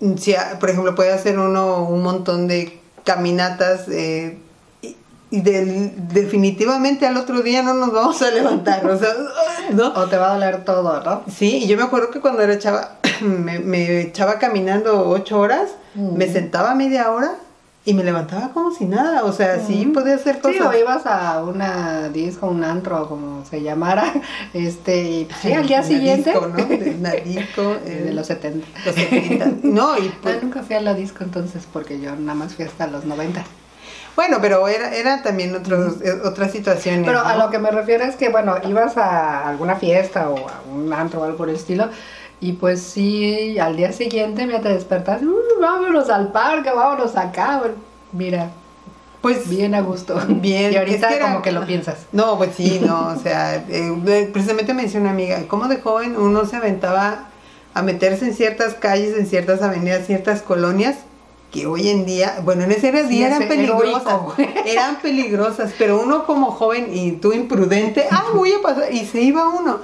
mm, 0.00 0.16
si, 0.16 0.34
por 0.58 0.70
ejemplo, 0.70 0.96
puede 0.96 1.12
hacer 1.12 1.38
uno 1.38 1.84
un 1.84 2.02
montón 2.02 2.48
de 2.48 2.80
caminatas 3.04 3.88
eh, 3.88 4.38
y, 5.30 5.40
definitivamente 5.42 7.06
al 7.06 7.16
otro 7.16 7.42
día 7.42 7.62
no 7.62 7.74
nos 7.74 7.92
vamos 7.92 8.20
a 8.22 8.30
levantar, 8.30 8.86
o 8.88 8.98
sea, 8.98 9.10
¿no? 9.72 9.88
O 9.94 10.06
te 10.06 10.16
va 10.16 10.30
a 10.30 10.34
doler 10.34 10.64
todo, 10.64 11.02
¿no? 11.02 11.22
Sí, 11.30 11.64
y 11.64 11.66
yo 11.66 11.76
me 11.76 11.82
acuerdo 11.82 12.10
que 12.10 12.20
cuando 12.20 12.42
era 12.42 12.58
chava, 12.58 12.98
me, 13.20 14.00
echaba 14.00 14.38
caminando 14.38 15.08
ocho 15.08 15.38
horas, 15.38 15.70
me 15.94 16.30
sentaba 16.32 16.74
media 16.74 17.10
hora 17.10 17.34
y 17.84 17.94
me 17.94 18.04
levantaba 18.04 18.50
como 18.50 18.70
si 18.70 18.84
nada, 18.84 19.24
o 19.24 19.32
sea, 19.32 19.64
sí 19.66 19.86
podía 19.86 20.14
hacer 20.14 20.40
cosas. 20.40 20.56
Sí, 20.56 20.62
o 20.62 20.78
ibas 20.78 21.06
a 21.06 21.42
una 21.42 22.08
disco, 22.08 22.46
un 22.46 22.62
antro, 22.62 23.08
como 23.08 23.44
se 23.44 23.62
llamara, 23.62 24.12
este, 24.54 25.02
y 25.02 25.28
sí, 25.42 25.52
al 25.52 25.66
día 25.66 25.82
siguiente. 25.82 26.30
Disco, 26.30 26.46
¿no? 26.46 26.64
De 26.64 26.96
una 26.98 27.10
disco. 27.24 27.76
de 27.84 28.12
los 28.12 28.26
70. 28.26 28.66
Los 28.84 28.94
70. 28.94 29.46
No, 29.64 29.98
y 29.98 30.08
pues... 30.22 30.42
nunca 30.42 30.62
fui 30.62 30.76
a 30.76 30.80
la 30.80 30.94
disco 30.94 31.24
entonces, 31.24 31.64
porque 31.72 32.00
yo 32.00 32.14
nada 32.16 32.34
más 32.34 32.54
fui 32.54 32.64
hasta 32.64 32.86
los 32.86 33.04
90. 33.04 33.44
Bueno, 34.18 34.38
pero 34.40 34.66
era, 34.66 34.92
era 34.96 35.22
también 35.22 35.54
otros, 35.54 36.02
eh, 36.02 36.10
otras 36.24 36.50
situaciones. 36.50 37.06
Pero 37.06 37.20
a 37.20 37.36
lo 37.36 37.50
que 37.50 37.60
me 37.60 37.70
refiero 37.70 38.02
es 38.02 38.16
que, 38.16 38.30
bueno, 38.30 38.56
ibas 38.68 38.96
a 38.96 39.48
alguna 39.48 39.76
fiesta 39.76 40.28
o 40.28 40.48
a 40.48 40.60
un 40.74 40.92
antro 40.92 41.20
o 41.20 41.24
algo 41.24 41.36
por 41.36 41.48
el 41.48 41.54
estilo, 41.54 41.88
y 42.40 42.54
pues 42.54 42.82
sí, 42.82 43.60
al 43.60 43.76
día 43.76 43.92
siguiente 43.92 44.44
me 44.44 44.58
te 44.58 44.70
despertas, 44.70 45.22
uh, 45.22 45.60
vámonos 45.60 46.10
al 46.10 46.32
parque, 46.32 46.68
vámonos 46.68 47.14
acá. 47.14 47.62
Mira, 48.10 48.50
pues 49.20 49.48
bien 49.48 49.76
a 49.76 49.82
gusto. 49.82 50.20
Bien. 50.28 50.72
Y 50.72 50.76
ahorita 50.78 51.20
como 51.20 51.40
que 51.40 51.52
lo 51.52 51.64
piensas. 51.64 51.98
No, 52.10 52.36
pues 52.38 52.56
sí, 52.56 52.80
no, 52.84 53.10
o 53.10 53.16
sea, 53.22 53.54
eh, 53.68 54.30
precisamente 54.32 54.74
me 54.74 54.82
decía 54.82 54.98
una 54.98 55.10
amiga, 55.10 55.46
como 55.46 55.68
de 55.68 55.80
joven 55.80 56.16
uno 56.16 56.44
se 56.44 56.56
aventaba 56.56 57.28
a 57.72 57.82
meterse 57.82 58.24
en 58.24 58.34
ciertas 58.34 58.74
calles, 58.74 59.16
en 59.16 59.28
ciertas 59.28 59.62
avenidas, 59.62 60.06
ciertas 60.06 60.42
colonias 60.42 60.96
que 61.50 61.66
hoy 61.66 61.88
en 61.88 62.04
día, 62.04 62.40
bueno, 62.44 62.64
en 62.64 62.72
ese 62.72 62.92
día 63.04 63.28
eran 63.28 63.48
peligrosas, 63.48 64.20
eran 64.66 64.96
peligrosas, 65.00 65.72
pero 65.78 66.00
uno 66.00 66.24
como 66.24 66.50
joven 66.50 66.88
y 66.92 67.12
tú 67.12 67.32
imprudente, 67.32 68.06
ah, 68.10 68.26
voy 68.34 68.52
a 68.52 68.60
pasar, 68.60 68.92
y 68.92 69.06
se 69.06 69.22
iba 69.22 69.48
uno. 69.48 69.78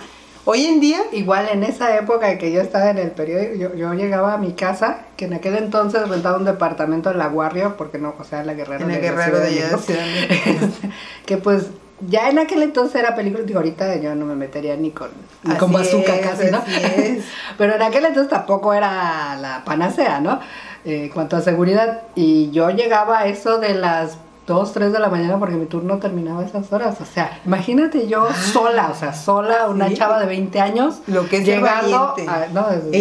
Hoy 0.47 0.67
en 0.67 0.79
día... 0.79 1.01
Igual 1.13 1.49
en 1.51 1.65
esa 1.65 1.97
época 1.97 2.37
que 2.37 2.53
yo 2.53 2.61
estaba 2.61 2.91
en 2.91 2.99
el 2.99 3.13
periódico, 3.13 3.75
yo, 3.75 3.95
llegaba 3.95 4.35
a 4.35 4.37
mi 4.37 4.53
casa, 4.53 4.99
que 5.17 5.25
en 5.25 5.33
aquel 5.33 5.57
entonces 5.57 6.07
rentaba 6.07 6.37
un 6.37 6.45
departamento 6.45 7.11
en 7.11 7.17
La 7.17 7.29
Guardia, 7.29 7.77
porque 7.79 7.99
no, 7.99 8.15
o 8.19 8.25
sea, 8.25 8.45
la 8.45 8.53
Guerrero 8.53 8.85
en 8.85 8.93
de 8.93 9.01
Guerrero 9.01 9.41
de, 9.41 9.47
allá 9.47 9.79
Que 11.25 11.39
pues 11.39 11.69
ya 12.07 12.29
en 12.29 12.39
aquel 12.39 12.63
entonces 12.63 12.97
era 12.97 13.15
peligroso, 13.15 13.47
digo, 13.47 13.61
ahorita 13.61 13.97
yo 13.97 14.15
no 14.15 14.27
me 14.27 14.35
metería 14.35 14.77
ni 14.77 14.91
con, 14.91 15.09
ni 15.45 15.55
con 15.55 15.73
bazooka 15.73 16.21
casi, 16.21 16.51
¿no? 16.51 16.63
Pero 17.59 17.77
en 17.77 17.83
aquel 17.83 18.05
entonces 18.05 18.29
tampoco 18.29 18.75
era 18.75 19.37
la 19.37 19.63
panacea, 19.65 20.21
¿no? 20.21 20.41
Eh, 20.85 21.11
cuanto 21.15 21.37
a 21.37 21.41
seguridad. 21.41 22.03
Y 22.15 22.51
yo 22.51 22.69
llegaba 22.71 23.21
a 23.21 23.27
eso 23.27 23.59
de 23.59 23.75
las 23.75 24.19
2, 24.47 24.73
3 24.75 24.93
de 24.93 24.99
la 24.99 25.09
mañana 25.09 25.39
porque 25.39 25.55
mi 25.55 25.65
turno 25.65 25.97
terminaba 25.99 26.43
a 26.43 26.45
esas 26.45 26.71
horas. 26.73 27.01
O 27.01 27.07
sea, 27.07 27.41
imagínate 27.47 28.07
yo 28.07 28.29
Ah, 28.31 28.35
sola, 28.35 28.91
o 28.91 28.95
sea, 28.95 29.15
sola, 29.15 29.69
una 29.71 29.89
sí. 29.89 29.95
chava 29.95 30.21
de 30.21 30.27
20 30.27 30.61
años. 30.61 30.97
Lo 31.07 31.27
que 31.27 31.39
es 31.39 31.47
llegando 31.47 32.13
valiente. 32.15 32.31
a- 32.31 32.49
no, 32.53 32.69
es- 32.71 32.83
E 32.93 33.01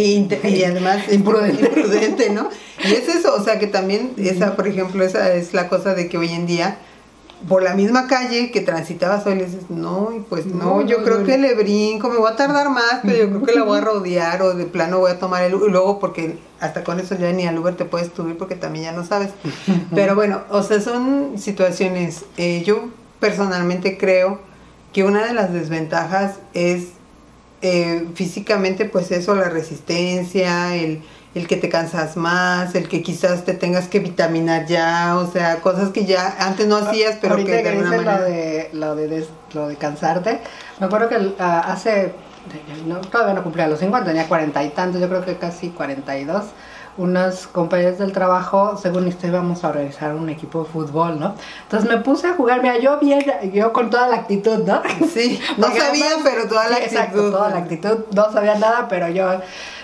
y 0.50 0.64
además 0.64 1.00
Imprudente. 1.12 1.66
imprudente, 1.66 2.30
¿no? 2.30 2.48
Y 2.86 2.94
es 2.94 3.10
eso, 3.10 3.36
o 3.36 3.44
sea 3.44 3.60
que 3.60 3.68
también 3.68 4.14
esa, 4.18 4.56
por 4.56 4.68
ejemplo, 4.68 5.04
esa 5.04 5.34
es 5.34 5.54
la 5.54 5.68
cosa 5.68 5.94
de 5.94 6.08
que 6.08 6.18
hoy 6.18 6.30
en 6.30 6.46
día 6.46 6.78
por 7.48 7.62
la 7.62 7.74
misma 7.76 8.08
calle 8.08 8.52
que 8.52 8.62
transitabas 8.62 9.26
hoy 9.26 9.36
le 9.36 9.46
dices, 9.46 9.70
no, 9.70 10.12
y 10.16 10.20
pues 10.22 10.46
no, 10.46 10.64
No, 10.80 10.82
yo 10.86 11.00
no, 11.00 11.04
creo 11.04 11.20
no. 11.20 11.26
que 11.26 11.38
le 11.38 11.54
brinco, 11.56 12.10
me 12.10 12.18
voy 12.18 12.32
a 12.32 12.36
tardar 12.36 12.70
más, 12.70 13.00
pero 13.04 13.18
yo 13.18 13.30
creo 13.30 13.44
que 13.44 13.56
la 13.56 13.64
voy 13.64 13.78
a 13.78 13.82
rodear 13.82 14.42
o 14.42 14.54
de 14.54 14.66
plano 14.66 15.00
voy 15.00 15.12
a 15.12 15.20
tomar 15.20 15.44
el 15.44 15.54
Uber, 15.56 15.70
luego 15.70 16.00
porque 16.00 16.38
hasta 16.60 16.84
con 16.84 17.00
eso 17.00 17.16
ya 17.16 17.32
ni 17.34 17.46
al 17.46 17.58
Uber 17.60 17.76
te 17.76 17.86
puedes 17.86 18.12
subir 18.16 18.38
porque 18.38 18.56
también 18.56 18.86
ya 18.86 18.92
no 18.94 19.06
sabes. 19.06 19.30
Pero 19.94 20.16
bueno, 20.16 20.42
o 20.50 20.64
sea, 20.64 20.80
son 20.80 21.34
situaciones, 21.38 22.24
eh, 22.38 22.64
yo 22.66 22.86
personalmente 23.20 23.98
creo 23.98 24.40
que 24.94 25.04
una 25.04 25.26
de 25.26 25.34
las 25.34 25.52
desventajas 25.52 26.36
es 26.54 26.90
eh, 27.62 28.08
físicamente 28.14 28.86
pues 28.86 29.12
eso, 29.12 29.36
la 29.36 29.50
resistencia, 29.50 30.76
el, 30.76 31.02
el 31.36 31.48
que 31.48 31.58
te 31.58 31.68
cansas 31.70 32.16
más, 32.16 32.76
el 32.76 32.88
que 32.88 33.02
quizás 33.02 33.44
te 33.44 33.54
tengas 33.54 33.88
que 33.88 34.00
vitaminar 34.00 34.66
ya, 34.68 35.18
o 35.18 35.26
sea, 35.32 35.62
cosas 35.62 35.90
que 35.90 36.06
ya 36.06 36.36
antes 36.40 36.68
no 36.68 36.76
hacías, 36.78 37.18
pero 37.20 37.34
Ahorita 37.34 37.52
que 37.52 37.64
de 37.64 37.70
alguna 37.70 37.90
manera... 37.90 38.18
lo 38.20 38.24
de, 38.26 38.70
lo, 38.74 38.96
de 38.96 39.08
des- 39.08 39.30
lo 39.54 39.68
de 39.68 39.76
cansarte, 39.76 40.42
me 40.80 40.86
acuerdo 40.86 41.10
que 41.10 41.34
ah, 41.40 41.64
hace, 41.68 42.14
no, 42.86 42.98
todavía 43.02 43.34
no 43.34 43.42
cumplía 43.44 43.68
los 43.68 43.80
50, 43.80 44.06
tenía 44.08 44.28
cuarenta 44.28 44.64
y 44.64 44.70
tantos, 44.70 45.02
yo 45.02 45.10
creo 45.10 45.26
que 45.26 45.38
casi 45.38 45.70
42, 45.70 46.44
unos 46.98 47.48
compañeros 47.48 47.98
del 47.98 48.12
trabajo, 48.12 48.78
según 48.80 49.08
esto 49.08 49.26
íbamos 49.26 49.64
a 49.64 49.70
organizar 49.70 50.14
un 50.14 50.30
equipo 50.30 50.64
de 50.64 50.70
fútbol, 50.70 51.20
¿no? 51.20 51.34
Entonces 51.64 51.90
me 51.90 51.98
puse 51.98 52.28
a 52.28 52.34
jugar, 52.36 52.62
mira, 52.62 52.78
yo 52.78 53.00
bien, 53.00 53.26
yo 53.52 53.74
con 53.74 53.90
toda 53.90 54.08
la 54.08 54.18
actitud, 54.18 54.60
¿no? 54.64 54.84
Sí, 55.12 55.42
no 55.58 55.66
Porque 55.66 55.80
sabía, 55.82 56.06
además- 56.06 56.30
pero 56.32 56.48
toda 56.48 56.70
la 56.70 56.76
Sí, 56.78 56.84
actitud. 56.84 56.98
Exacto, 57.00 57.32
toda 57.32 57.50
la 57.50 57.58
actitud, 57.58 57.98
no 58.14 58.32
sabía 58.32 58.54
nada, 58.60 58.88
pero 58.88 59.08
yo... 59.10 59.42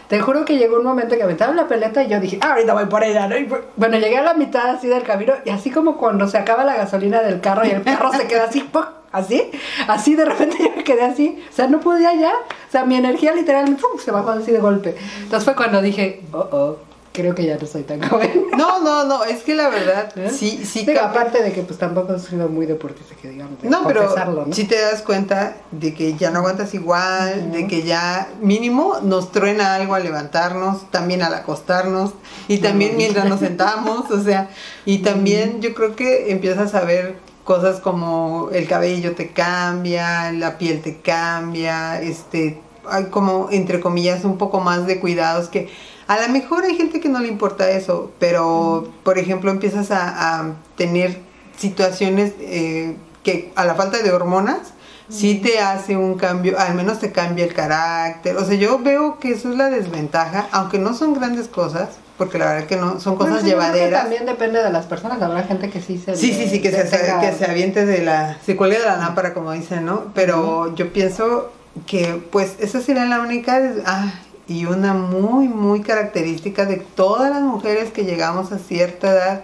Te 0.09 0.19
juro 0.19 0.43
que 0.43 0.57
llegó 0.57 0.77
un 0.77 0.85
momento 0.85 1.15
que 1.15 1.21
aventaron 1.21 1.55
la 1.55 1.67
pelota 1.67 2.03
y 2.03 2.07
yo 2.07 2.19
dije, 2.19 2.39
ah, 2.41 2.53
ahorita 2.53 2.73
voy 2.73 2.85
por 2.87 3.03
ella, 3.03 3.27
¿no? 3.27 3.37
Y 3.37 3.47
bueno, 3.75 3.99
llegué 3.99 4.17
a 4.17 4.23
la 4.23 4.33
mitad 4.33 4.71
así 4.71 4.87
del 4.87 5.03
camino 5.03 5.33
y 5.45 5.51
así 5.51 5.69
como 5.69 5.97
cuando 5.97 6.27
se 6.27 6.39
acaba 6.39 6.63
la 6.63 6.75
gasolina 6.75 7.21
del 7.21 7.41
carro 7.41 7.63
y 7.63 7.69
el 7.69 7.83
carro 7.83 8.11
se 8.11 8.25
queda 8.25 8.45
así, 8.45 8.61
¡pum! 8.73 8.85
así, 9.11 9.51
así 9.87 10.15
de 10.15 10.25
repente 10.25 10.57
yo 10.59 10.75
me 10.75 10.83
quedé 10.83 11.03
así, 11.03 11.43
o 11.47 11.53
sea, 11.53 11.67
no 11.67 11.79
podía 11.79 12.15
ya, 12.15 12.31
o 12.31 12.71
sea, 12.71 12.85
mi 12.85 12.95
energía 12.95 13.33
literalmente 13.33 13.83
se 14.03 14.09
bajó 14.09 14.31
así 14.31 14.51
de 14.51 14.59
golpe. 14.59 14.95
Entonces 15.21 15.45
fue 15.45 15.55
cuando 15.55 15.79
dije, 15.79 16.23
oh, 16.31 16.47
oh, 16.51 16.77
creo 17.19 17.35
que 17.35 17.45
ya 17.45 17.57
no 17.57 17.67
soy 17.67 17.83
tan 17.83 18.01
joven. 18.01 18.45
No, 18.59 18.83
no, 18.83 19.05
no, 19.05 19.23
es 19.23 19.43
que 19.43 19.55
la 19.55 19.69
verdad, 19.69 20.11
¿Eh? 20.17 20.29
sí, 20.29 20.65
sí. 20.65 20.85
Digo, 20.85 20.99
aparte 20.99 21.41
de 21.41 21.53
que 21.53 21.61
pues 21.61 21.79
tampoco 21.79 22.13
he 22.13 22.19
sido 22.19 22.49
muy 22.49 22.65
deportista, 22.65 23.15
que 23.15 23.29
digamos, 23.29 23.61
de 23.61 23.69
No, 23.69 23.87
pero 23.87 24.13
¿no? 24.45 24.53
si 24.53 24.65
te 24.65 24.79
das 24.81 25.01
cuenta 25.01 25.55
de 25.71 25.93
que 25.93 26.15
ya 26.15 26.29
no 26.29 26.39
aguantas 26.39 26.73
igual, 26.73 27.53
de 27.53 27.67
que 27.67 27.83
ya 27.83 28.27
mínimo 28.41 28.97
nos 29.01 29.31
truena 29.31 29.75
algo 29.75 29.95
al 29.95 30.03
levantarnos, 30.03 30.91
también 30.91 31.21
al 31.21 31.33
acostarnos 31.35 32.11
y 32.49 32.57
también 32.57 32.97
mientras 32.97 33.29
nos 33.29 33.39
sentamos, 33.39 34.11
o 34.11 34.21
sea, 34.21 34.49
y 34.83 34.99
también 34.99 35.61
yo 35.61 35.73
creo 35.73 35.95
que 35.95 36.31
empiezas 36.31 36.75
a 36.75 36.81
ver 36.81 37.15
cosas 37.45 37.79
como 37.79 38.49
el 38.51 38.67
cabello 38.67 39.15
te 39.15 39.31
cambia, 39.31 40.33
la 40.33 40.57
piel 40.57 40.81
te 40.81 40.97
cambia, 40.99 42.01
este, 42.01 42.61
hay 42.89 43.05
como 43.05 43.47
entre 43.51 43.79
comillas 43.79 44.25
un 44.25 44.37
poco 44.37 44.59
más 44.59 44.85
de 44.85 44.99
cuidados 44.99 45.47
que 45.47 45.69
a 46.09 46.19
lo 46.25 46.33
mejor 46.33 46.63
hay 46.65 46.75
gente 46.75 46.99
que 46.99 47.07
no 47.07 47.19
le 47.19 47.27
importa 47.29 47.69
eso, 47.71 48.11
pero 48.19 48.91
por 49.03 49.17
ejemplo 49.17 49.51
empiezas 49.51 49.91
a, 49.91 50.39
a 50.39 50.53
tener 50.75 51.19
situaciones 51.57 52.33
eh, 52.39 52.95
que 53.23 53.51
a 53.55 53.63
la 53.63 53.75
falta 53.75 53.99
de 53.99 54.11
hormonas 54.11 54.73
sí 55.07 55.35
te 55.35 55.59
hace 55.59 55.97
un 55.97 56.15
cambio, 56.15 56.57
al 56.59 56.75
menos 56.75 56.99
te 56.99 57.11
cambia 57.11 57.45
el 57.45 57.53
carácter. 57.53 58.37
O 58.37 58.45
sea, 58.45 58.55
yo 58.55 58.79
veo 58.79 59.19
que 59.19 59.31
eso 59.31 59.49
es 59.49 59.55
la 59.55 59.69
desventaja, 59.69 60.47
aunque 60.51 60.77
no 60.79 60.93
son 60.93 61.13
grandes 61.13 61.47
cosas, 61.47 61.89
porque 62.17 62.37
la 62.37 62.45
verdad 62.53 62.67
que 62.67 62.75
no 62.75 62.99
son 62.99 63.15
cosas 63.15 63.41
sí, 63.41 63.49
yo 63.49 63.57
creo 63.57 63.71
que 63.71 63.77
llevaderas. 63.77 64.01
También 64.01 64.25
depende 64.25 64.61
de 64.63 64.69
las 64.71 64.85
personas, 64.85 65.21
habrá 65.21 65.43
gente 65.43 65.69
que 65.69 65.81
sí 65.81 65.97
se... 65.97 66.15
Sí, 66.15 66.33
sí, 66.33 66.47
sí, 66.47 66.61
que 66.61 66.71
se, 66.71 66.83
tenga- 66.85 67.19
que 67.21 67.33
se 67.33 67.45
aviente 67.45 67.85
de 67.85 68.03
la... 68.03 68.37
Se 68.45 68.55
cuelgue 68.55 68.77
de 68.79 68.85
la 68.85 68.97
lámpara, 68.97 69.33
como 69.33 69.51
dicen, 69.51 69.85
¿no? 69.85 70.11
Pero 70.13 70.75
yo 70.75 70.91
pienso 70.93 71.51
que, 71.87 72.21
pues, 72.31 72.53
esa 72.59 72.79
sería 72.81 73.05
la 73.05 73.19
única... 73.21 73.59
Ah, 73.85 74.13
y 74.49 74.65
una 74.65 74.95
muy, 74.95 75.47
muy 75.47 75.81
característica 75.81 76.65
de 76.65 76.77
todas 76.77 77.29
las 77.29 77.43
mujeres 77.43 77.91
que 77.91 78.03
llegamos 78.03 78.51
a 78.51 78.57
cierta 78.57 79.11
edad, 79.11 79.41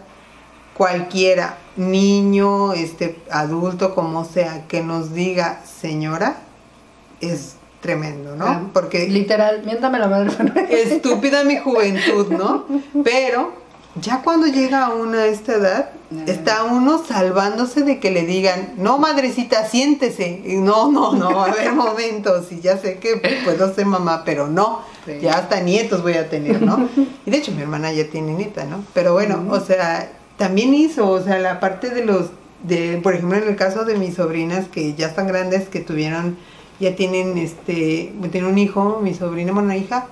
cualquiera, 0.76 1.58
niño, 1.78 2.74
este, 2.74 3.22
adulto, 3.30 3.94
como 3.94 4.26
sea, 4.26 4.68
que 4.68 4.82
nos 4.82 5.13
diga 5.13 5.62
señora, 5.63 6.38
es 7.22 7.56
tremendo, 7.82 8.36
Ah, 8.39 8.62
¿no? 8.62 8.74
Porque 8.74 9.08
Literal, 9.08 9.62
miéntame 9.63 10.00
la 10.00 10.08
madre. 10.08 10.32
estúpida 10.96 11.44
mi 11.44 11.58
juventud, 11.58 12.32
¿no? 12.32 12.65
Pero 13.04 13.54
ya 14.01 14.21
cuando 14.21 14.47
llega 14.47 14.93
uno 14.93 15.17
a 15.17 15.25
esta 15.25 15.53
edad, 15.53 15.89
está 16.27 16.65
uno 16.65 17.03
salvándose 17.05 17.84
de 17.84 17.99
que 17.99 18.12
le 18.12 18.25
digan, 18.25 18.73
no 18.77 18.97
madrecita, 18.97 19.65
siéntese. 19.65 20.41
Y 20.45 20.55
no, 20.55 20.91
no, 20.91 21.13
no, 21.13 21.43
a 21.43 21.51
ver 21.51 21.71
momentos. 21.75 22.51
Y 22.51 22.60
ya 22.60 22.77
sé 22.77 22.99
que 22.99 23.21
puedo 23.45 23.73
ser 23.73 23.86
mamá, 23.86 24.23
pero 24.25 24.47
no. 24.47 24.81
Sí. 25.05 25.19
Ya 25.21 25.36
hasta 25.36 25.62
nietos 25.62 26.01
voy 26.01 26.13
a 26.13 26.29
tener, 26.29 26.62
¿no? 26.62 26.89
Y 27.25 27.31
de 27.31 27.38
hecho 27.38 27.51
mi 27.51 27.62
hermana 27.62 27.93
ya 27.93 28.10
tiene 28.10 28.34
nieta, 28.34 28.65
¿no? 28.65 28.84
Pero 28.93 29.13
bueno, 29.13 29.45
o 29.49 29.60
sea, 29.60 30.12
también 30.38 30.73
hizo, 30.73 31.10
o 31.10 31.21
sea, 31.21 31.39
la 31.39 31.60
parte 31.60 31.89
de 31.89 32.03
los, 32.03 32.31
de, 32.63 32.99
por 33.01 33.13
ejemplo, 33.13 33.38
en 33.38 33.47
el 33.47 33.55
caso 33.55 33.86
de 33.86 33.95
mis 33.95 34.15
sobrinas 34.15 34.67
que 34.67 34.93
ya 34.95 35.08
están 35.08 35.27
grandes, 35.27 35.69
que 35.69 35.79
tuvieron, 35.79 36.38
ya 36.79 36.95
tienen, 36.95 37.38
este, 37.38 38.13
tienen 38.31 38.49
un 38.49 38.58
hijo, 38.58 38.99
mi 39.01 39.13
sobrina, 39.13 39.53
bueno, 39.53 39.67
una 39.67 39.77
hija, 39.77 40.08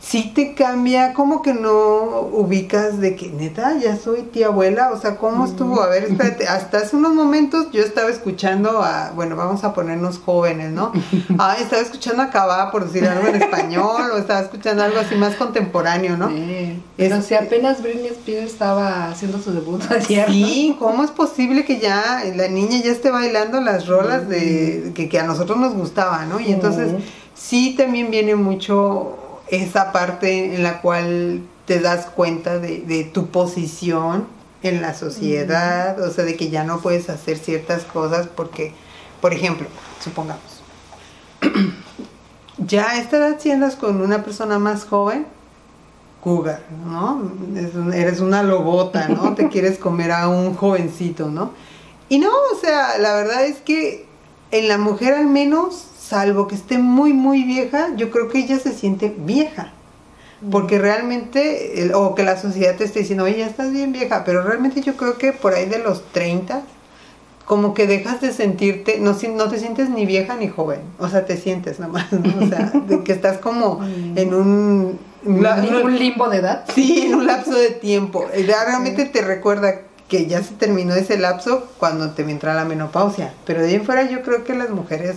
sí 0.00 0.32
te 0.34 0.54
cambia, 0.54 1.12
como 1.12 1.42
que 1.42 1.52
no 1.52 2.20
ubicas 2.32 3.00
de 3.00 3.16
que 3.16 3.28
neta 3.30 3.76
ya 3.78 3.96
soy 3.96 4.22
tía 4.22 4.46
abuela, 4.46 4.90
o 4.92 5.00
sea, 5.00 5.16
¿cómo 5.16 5.44
estuvo? 5.44 5.82
A 5.82 5.88
ver, 5.88 6.04
espérate, 6.04 6.46
hasta 6.46 6.78
hace 6.78 6.94
unos 6.94 7.14
momentos 7.14 7.66
yo 7.72 7.82
estaba 7.82 8.08
escuchando 8.08 8.80
a, 8.82 9.10
bueno, 9.16 9.34
vamos 9.34 9.64
a 9.64 9.74
ponernos 9.74 10.18
jóvenes, 10.18 10.70
¿no? 10.70 10.92
Ah, 11.38 11.56
estaba 11.60 11.82
escuchando 11.82 12.22
a 12.22 12.30
Cabá 12.30 12.70
por 12.70 12.84
decir 12.86 13.08
algo 13.08 13.26
en 13.28 13.36
español, 13.42 14.10
o 14.14 14.18
estaba 14.18 14.40
escuchando 14.40 14.82
algo 14.84 14.98
así 15.00 15.14
más 15.16 15.34
contemporáneo, 15.34 16.16
¿no? 16.16 16.28
Sí. 16.28 16.80
Pero 16.96 17.16
Es- 17.16 17.26
si 17.26 17.34
apenas 17.34 17.82
Britney 17.82 18.08
Spears 18.08 18.52
estaba 18.52 19.08
haciendo 19.10 19.38
su 19.40 19.52
debut 19.52 19.82
ayer. 19.90 20.28
Sí, 20.30 20.76
¿cómo 20.78 21.02
es 21.04 21.10
posible 21.10 21.64
que 21.64 21.80
ya 21.80 22.22
la 22.36 22.48
niña 22.48 22.80
ya 22.82 22.92
esté 22.92 23.10
bailando 23.10 23.60
las 23.60 23.86
rolas 23.88 24.28
de 24.28 24.92
que, 24.94 25.08
que 25.08 25.18
a 25.18 25.24
nosotros 25.24 25.58
nos 25.58 25.74
gustaba, 25.74 26.24
¿no? 26.24 26.38
Y 26.40 26.52
entonces 26.52 26.92
Ujú. 26.92 27.02
sí 27.34 27.74
también 27.76 28.10
viene 28.10 28.34
mucho 28.36 29.16
esa 29.50 29.92
parte 29.92 30.54
en 30.54 30.62
la 30.62 30.80
cual 30.80 31.42
te 31.66 31.80
das 31.80 32.06
cuenta 32.06 32.58
de, 32.58 32.80
de 32.80 33.04
tu 33.04 33.28
posición 33.28 34.26
en 34.62 34.82
la 34.82 34.94
sociedad, 34.94 36.00
o 36.00 36.10
sea, 36.10 36.24
de 36.24 36.36
que 36.36 36.50
ya 36.50 36.64
no 36.64 36.80
puedes 36.80 37.08
hacer 37.10 37.38
ciertas 37.38 37.84
cosas 37.84 38.26
porque, 38.26 38.72
por 39.20 39.32
ejemplo, 39.32 39.66
supongamos, 40.02 40.62
ya 42.58 42.90
a 42.90 42.98
esta 43.00 43.18
edad 43.18 43.36
si 43.38 43.50
andas 43.50 43.76
con 43.76 44.00
una 44.00 44.24
persona 44.24 44.58
más 44.58 44.84
joven, 44.84 45.26
cougar, 46.20 46.62
¿no? 46.84 47.30
Es 47.56 47.74
un- 47.74 47.92
eres 47.94 48.20
una 48.20 48.42
lobota, 48.42 49.08
¿no? 49.08 49.34
Te 49.34 49.48
quieres 49.50 49.78
comer 49.78 50.10
a 50.12 50.28
un 50.28 50.54
jovencito, 50.54 51.28
¿no? 51.30 51.52
Y 52.08 52.18
no, 52.18 52.30
o 52.30 52.58
sea, 52.60 52.98
la 52.98 53.14
verdad 53.14 53.44
es 53.44 53.58
que 53.58 54.06
en 54.50 54.66
la 54.68 54.78
mujer 54.78 55.14
al 55.14 55.26
menos, 55.26 55.84
salvo 56.08 56.48
que 56.48 56.54
esté 56.54 56.78
muy, 56.78 57.12
muy 57.12 57.44
vieja, 57.44 57.88
yo 57.96 58.10
creo 58.10 58.28
que 58.28 58.38
ella 58.38 58.58
se 58.58 58.72
siente 58.72 59.14
vieja. 59.18 59.72
Porque 60.52 60.78
realmente, 60.78 61.82
el- 61.82 61.94
o 61.94 62.14
que 62.14 62.22
la 62.22 62.40
sociedad 62.40 62.76
te 62.76 62.84
esté 62.84 63.00
diciendo, 63.00 63.24
oye, 63.24 63.38
ya 63.38 63.46
estás 63.46 63.72
bien 63.72 63.90
vieja, 63.92 64.22
pero 64.24 64.42
realmente 64.42 64.80
yo 64.82 64.96
creo 64.96 65.18
que 65.18 65.32
por 65.32 65.52
ahí 65.54 65.66
de 65.66 65.78
los 65.80 66.04
30, 66.12 66.62
como 67.44 67.74
que 67.74 67.86
dejas 67.88 68.20
de 68.20 68.32
sentirte, 68.32 68.98
no, 69.00 69.14
si- 69.14 69.28
no 69.28 69.48
te 69.48 69.58
sientes 69.58 69.90
ni 69.90 70.06
vieja 70.06 70.36
ni 70.36 70.46
joven, 70.48 70.80
o 71.00 71.08
sea, 71.08 71.26
te 71.26 71.36
sientes 71.36 71.80
nada 71.80 71.92
más, 71.92 72.12
¿no? 72.12 72.44
O 72.44 72.48
sea, 72.48 72.70
de 72.86 73.02
que 73.02 73.12
estás 73.12 73.38
como 73.38 73.80
en 74.16 74.32
un... 74.34 74.98
Un, 75.24 75.42
la- 75.42 75.56
un 75.82 75.98
limbo 75.98 76.28
de 76.28 76.36
edad. 76.36 76.64
Sí, 76.72 77.02
en 77.06 77.16
un 77.16 77.26
lapso 77.26 77.52
de 77.54 77.70
tiempo. 77.70 78.24
Ya 78.46 78.64
realmente 78.64 79.04
te 79.06 79.22
recuerda 79.22 79.80
que 80.08 80.26
ya 80.26 80.40
se 80.44 80.54
terminó 80.54 80.94
ese 80.94 81.18
lapso 81.18 81.66
cuando 81.78 82.10
te 82.12 82.22
entra 82.22 82.54
la 82.54 82.64
menopausia. 82.64 83.34
Pero 83.44 83.60
de 83.60 83.68
ahí 83.70 83.74
en 83.74 83.84
fuera 83.84 84.08
yo 84.08 84.22
creo 84.22 84.44
que 84.44 84.54
las 84.54 84.70
mujeres 84.70 85.16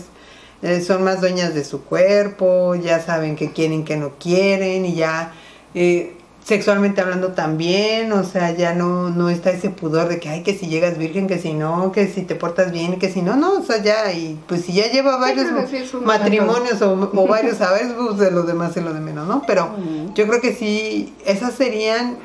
eh, 0.62 0.82
son 0.82 1.04
más 1.04 1.22
dueñas 1.22 1.54
de 1.54 1.64
su 1.64 1.84
cuerpo, 1.84 2.76
ya 2.76 3.02
saben 3.02 3.36
qué 3.36 3.52
quieren, 3.52 3.84
qué 3.84 3.98
no 3.98 4.12
quieren 4.20 4.86
y 4.86 4.96
ya 4.96 5.34
eh, 5.74 6.16
sexualmente 6.44 7.02
hablando 7.02 7.30
también, 7.30 8.12
o 8.12 8.24
sea, 8.24 8.52
ya 8.52 8.74
no, 8.74 9.10
no 9.10 9.30
está 9.30 9.52
ese 9.52 9.70
pudor 9.70 10.08
de 10.08 10.20
que, 10.20 10.30
ay, 10.30 10.44
que 10.44 10.58
si 10.58 10.68
llegas 10.68 10.98
virgen, 10.98 11.28
que 11.28 11.40
si 11.40 11.54
no, 11.54 11.92
que 11.92 12.08
si 12.08 12.24
te 12.24 12.36
portas 12.36 12.72
bien, 12.72 13.00
que 13.00 13.12
si 13.12 13.22
no, 13.22 13.36
no, 13.36 13.60
o 13.60 13.64
sea, 13.64 13.82
ya, 13.82 14.12
y 14.12 14.40
pues 14.48 14.66
si 14.66 14.74
ya 14.74 14.92
lleva 14.92 15.18
varios 15.18 15.48
sí 15.70 15.84
matrimonios 16.04 16.82
o, 16.82 16.94
o 16.94 17.28
varios, 17.28 17.62
a 17.62 17.72
ver, 17.72 17.96
pues 17.96 18.18
de 18.18 18.32
los 18.32 18.48
demás 18.48 18.76
y 18.76 18.82
lo 18.82 18.94
de 18.94 19.00
menos, 19.00 19.28
¿no? 19.28 19.44
Pero 19.46 19.76
yo 20.16 20.28
creo 20.28 20.42
que 20.42 20.54
sí, 20.54 21.14
esas 21.26 21.54
serían 21.54 22.18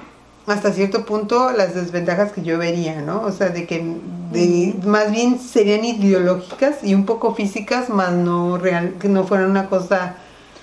hasta 0.46 0.72
cierto 0.72 1.04
punto 1.04 1.50
las 1.52 1.74
desventajas 1.74 2.32
que 2.32 2.42
yo 2.42 2.58
vería, 2.58 3.00
¿no? 3.02 3.22
O 3.22 3.32
sea, 3.32 3.48
de 3.48 3.66
que 3.66 3.84
de, 4.32 4.74
más 4.84 5.10
bien 5.10 5.38
serían 5.40 5.84
ideológicas 5.84 6.76
y 6.82 6.94
un 6.94 7.04
poco 7.06 7.34
físicas, 7.34 7.88
más 7.90 8.12
no 8.12 8.56
real, 8.58 8.94
que 9.00 9.08
no 9.08 9.24
fueran 9.24 9.50
una 9.50 9.68
cosa 9.68 10.16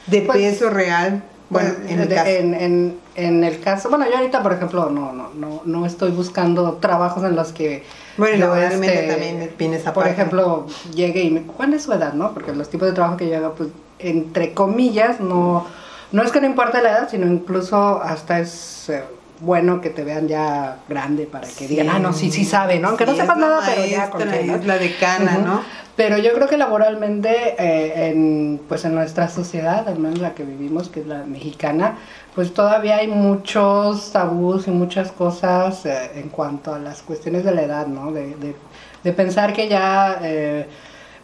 de 0.08 0.22
Pues, 0.22 0.38
peso 0.38 0.70
real. 0.70 1.24
Bueno, 1.50 1.70
en 1.88 2.00
el 2.00 2.10
de- 2.10 2.16
caso. 2.16 2.30
en, 2.30 2.54
en- 2.56 3.04
en 3.16 3.44
el 3.44 3.60
caso, 3.60 3.90
bueno, 3.90 4.06
yo 4.10 4.18
ahorita, 4.18 4.42
por 4.42 4.54
ejemplo, 4.54 4.90
no, 4.90 5.12
no, 5.14 5.30
no, 5.36 5.62
no 5.66 5.86
estoy 5.86 6.10
buscando 6.12 6.74
trabajos 6.82 7.24
en 7.24 7.36
los 7.36 7.52
que 7.54 7.84
Bueno, 8.18 8.36
y 8.38 8.40
yo, 8.40 8.56
este, 8.56 9.08
también 9.08 9.52
viene 9.58 9.76
esa 9.76 9.94
por 9.94 10.04
parte. 10.06 10.20
ejemplo, 10.20 10.66
llegue 10.96 11.22
y 11.22 11.30
me, 11.30 11.44
¿cuál 11.44 11.74
es 11.76 11.84
su 11.84 11.94
edad, 11.94 12.14
no? 12.14 12.34
Porque 12.34 12.54
los 12.56 12.70
tipos 12.70 12.88
de 12.88 12.94
trabajo 12.96 13.18
que 13.18 13.30
yo 13.30 13.38
hago, 13.38 13.54
pues, 13.54 13.70
entre 14.00 14.54
comillas, 14.56 15.20
no, 15.20 15.68
no 16.12 16.24
es 16.24 16.32
que 16.32 16.42
no 16.42 16.48
importe 16.48 16.82
la 16.82 16.90
edad, 16.90 17.10
sino 17.12 17.28
incluso 17.28 18.02
hasta 18.02 18.40
es 18.40 18.90
eh, 18.90 19.04
bueno 19.44 19.82
que 19.82 19.90
te 19.90 20.04
vean 20.04 20.28
ya 20.28 20.78
grande 20.88 21.26
para 21.26 21.48
que 21.48 21.68
digan, 21.68 21.90
ah, 21.90 22.00
no, 22.00 22.14
sí, 22.14 22.32
sí 22.32 22.46
sabe, 22.46 22.80
¿no? 22.80 22.90
Aunque 22.90 23.06
no 23.06 23.16
sepas 23.16 23.38
nada, 23.38 23.62
pero 23.66 23.86
ya 23.86 23.98
maestra, 23.98 24.10
con 24.10 24.32
que, 24.32 24.44
¿no? 24.46 24.56
es 24.56 24.66
la 24.66 24.78
decana, 24.78 25.32
Ujú. 25.38 25.46
¿no? 25.48 25.62
Pero 25.96 26.18
yo 26.18 26.34
creo 26.34 26.48
que 26.48 26.58
laboralmente, 26.58 27.56
eh, 27.60 28.10
en, 28.10 28.60
pues 28.68 28.84
en 28.86 28.96
nuestra 28.96 29.28
sociedad, 29.30 29.88
al 29.88 30.00
menos 30.00 30.20
la 30.20 30.34
que 30.34 30.44
vivimos, 30.44 30.90
que 30.90 31.02
es 31.02 31.08
la 31.08 31.24
mexicana, 31.26 31.98
pues 32.34 32.54
todavía 32.54 32.96
hay 32.98 33.08
muchos 33.08 34.12
tabús 34.12 34.68
y 34.68 34.72
muchas 34.72 35.12
cosas 35.12 35.86
eh, 35.86 36.12
en 36.16 36.30
cuanto 36.30 36.74
a 36.74 36.80
las 36.80 37.04
cuestiones 37.04 37.44
de 37.44 37.54
la 37.54 37.62
edad, 37.64 37.86
¿no? 37.88 38.12
De, 38.12 38.36
de- 38.38 38.56
de 39.04 39.12
pensar 39.14 39.52
que 39.54 39.68
ya, 39.68 40.20
eh, 40.24 40.66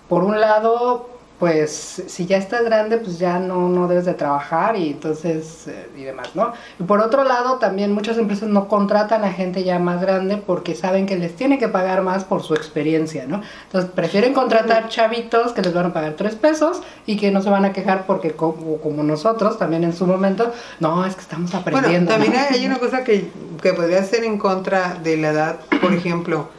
por 0.09 0.24
un 0.24 0.39
lado, 0.41 1.09
pues 1.39 2.03
si 2.07 2.25
ya 2.25 2.35
estás 2.35 2.63
grande, 2.65 2.97
pues 2.97 3.17
ya 3.17 3.39
no, 3.39 3.69
no 3.69 3.87
debes 3.87 4.03
de 4.03 4.13
trabajar 4.13 4.75
y 4.75 4.89
entonces, 4.89 5.67
eh, 5.69 5.87
y 5.95 6.03
demás, 6.03 6.31
¿no? 6.35 6.51
Y 6.79 6.83
por 6.83 6.99
otro 6.99 7.23
lado, 7.23 7.55
también 7.59 7.93
muchas 7.93 8.17
empresas 8.17 8.49
no 8.49 8.67
contratan 8.67 9.23
a 9.23 9.31
gente 9.31 9.63
ya 9.63 9.79
más 9.79 10.01
grande 10.01 10.35
porque 10.35 10.75
saben 10.75 11.05
que 11.05 11.15
les 11.15 11.35
tiene 11.37 11.57
que 11.57 11.69
pagar 11.69 12.01
más 12.01 12.25
por 12.25 12.43
su 12.43 12.55
experiencia, 12.55 13.25
¿no? 13.25 13.41
Entonces 13.67 13.89
prefieren 13.89 14.33
contratar 14.33 14.89
chavitos 14.89 15.53
que 15.53 15.61
les 15.61 15.73
van 15.73 15.85
a 15.85 15.93
pagar 15.93 16.13
tres 16.17 16.35
pesos 16.35 16.81
y 17.05 17.15
que 17.15 17.31
no 17.31 17.41
se 17.41 17.49
van 17.49 17.63
a 17.63 17.71
quejar 17.71 18.05
porque 18.05 18.31
como, 18.31 18.77
como 18.81 19.01
nosotros 19.03 19.57
también 19.57 19.85
en 19.85 19.93
su 19.93 20.05
momento, 20.05 20.51
no, 20.81 21.05
es 21.05 21.15
que 21.15 21.21
estamos 21.21 21.51
Bueno, 21.51 21.61
aprendiendo. 21.61 22.11
también 22.11 22.33
hay 22.35 22.65
una 22.65 22.79
cosa 22.79 23.05
que, 23.05 23.31
que 23.61 23.73
podría 23.73 24.03
ser 24.03 24.25
en 24.25 24.37
contra 24.37 24.95
de 24.95 25.15
la 25.15 25.29
edad, 25.29 25.55
por 25.81 25.93
ejemplo, 25.93 26.49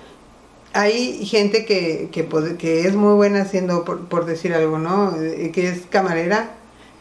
hay 0.73 1.25
gente 1.27 1.65
que, 1.65 2.09
que, 2.13 2.29
que 2.57 2.87
es 2.87 2.95
muy 2.95 3.15
buena 3.15 3.43
haciendo, 3.43 3.85
por, 3.85 4.07
por 4.07 4.25
decir 4.25 4.55
algo, 4.55 4.79
¿no? 4.79 5.17
Eh, 5.21 5.51
Que 5.53 5.69
es 5.69 5.83
camarera 5.89 6.51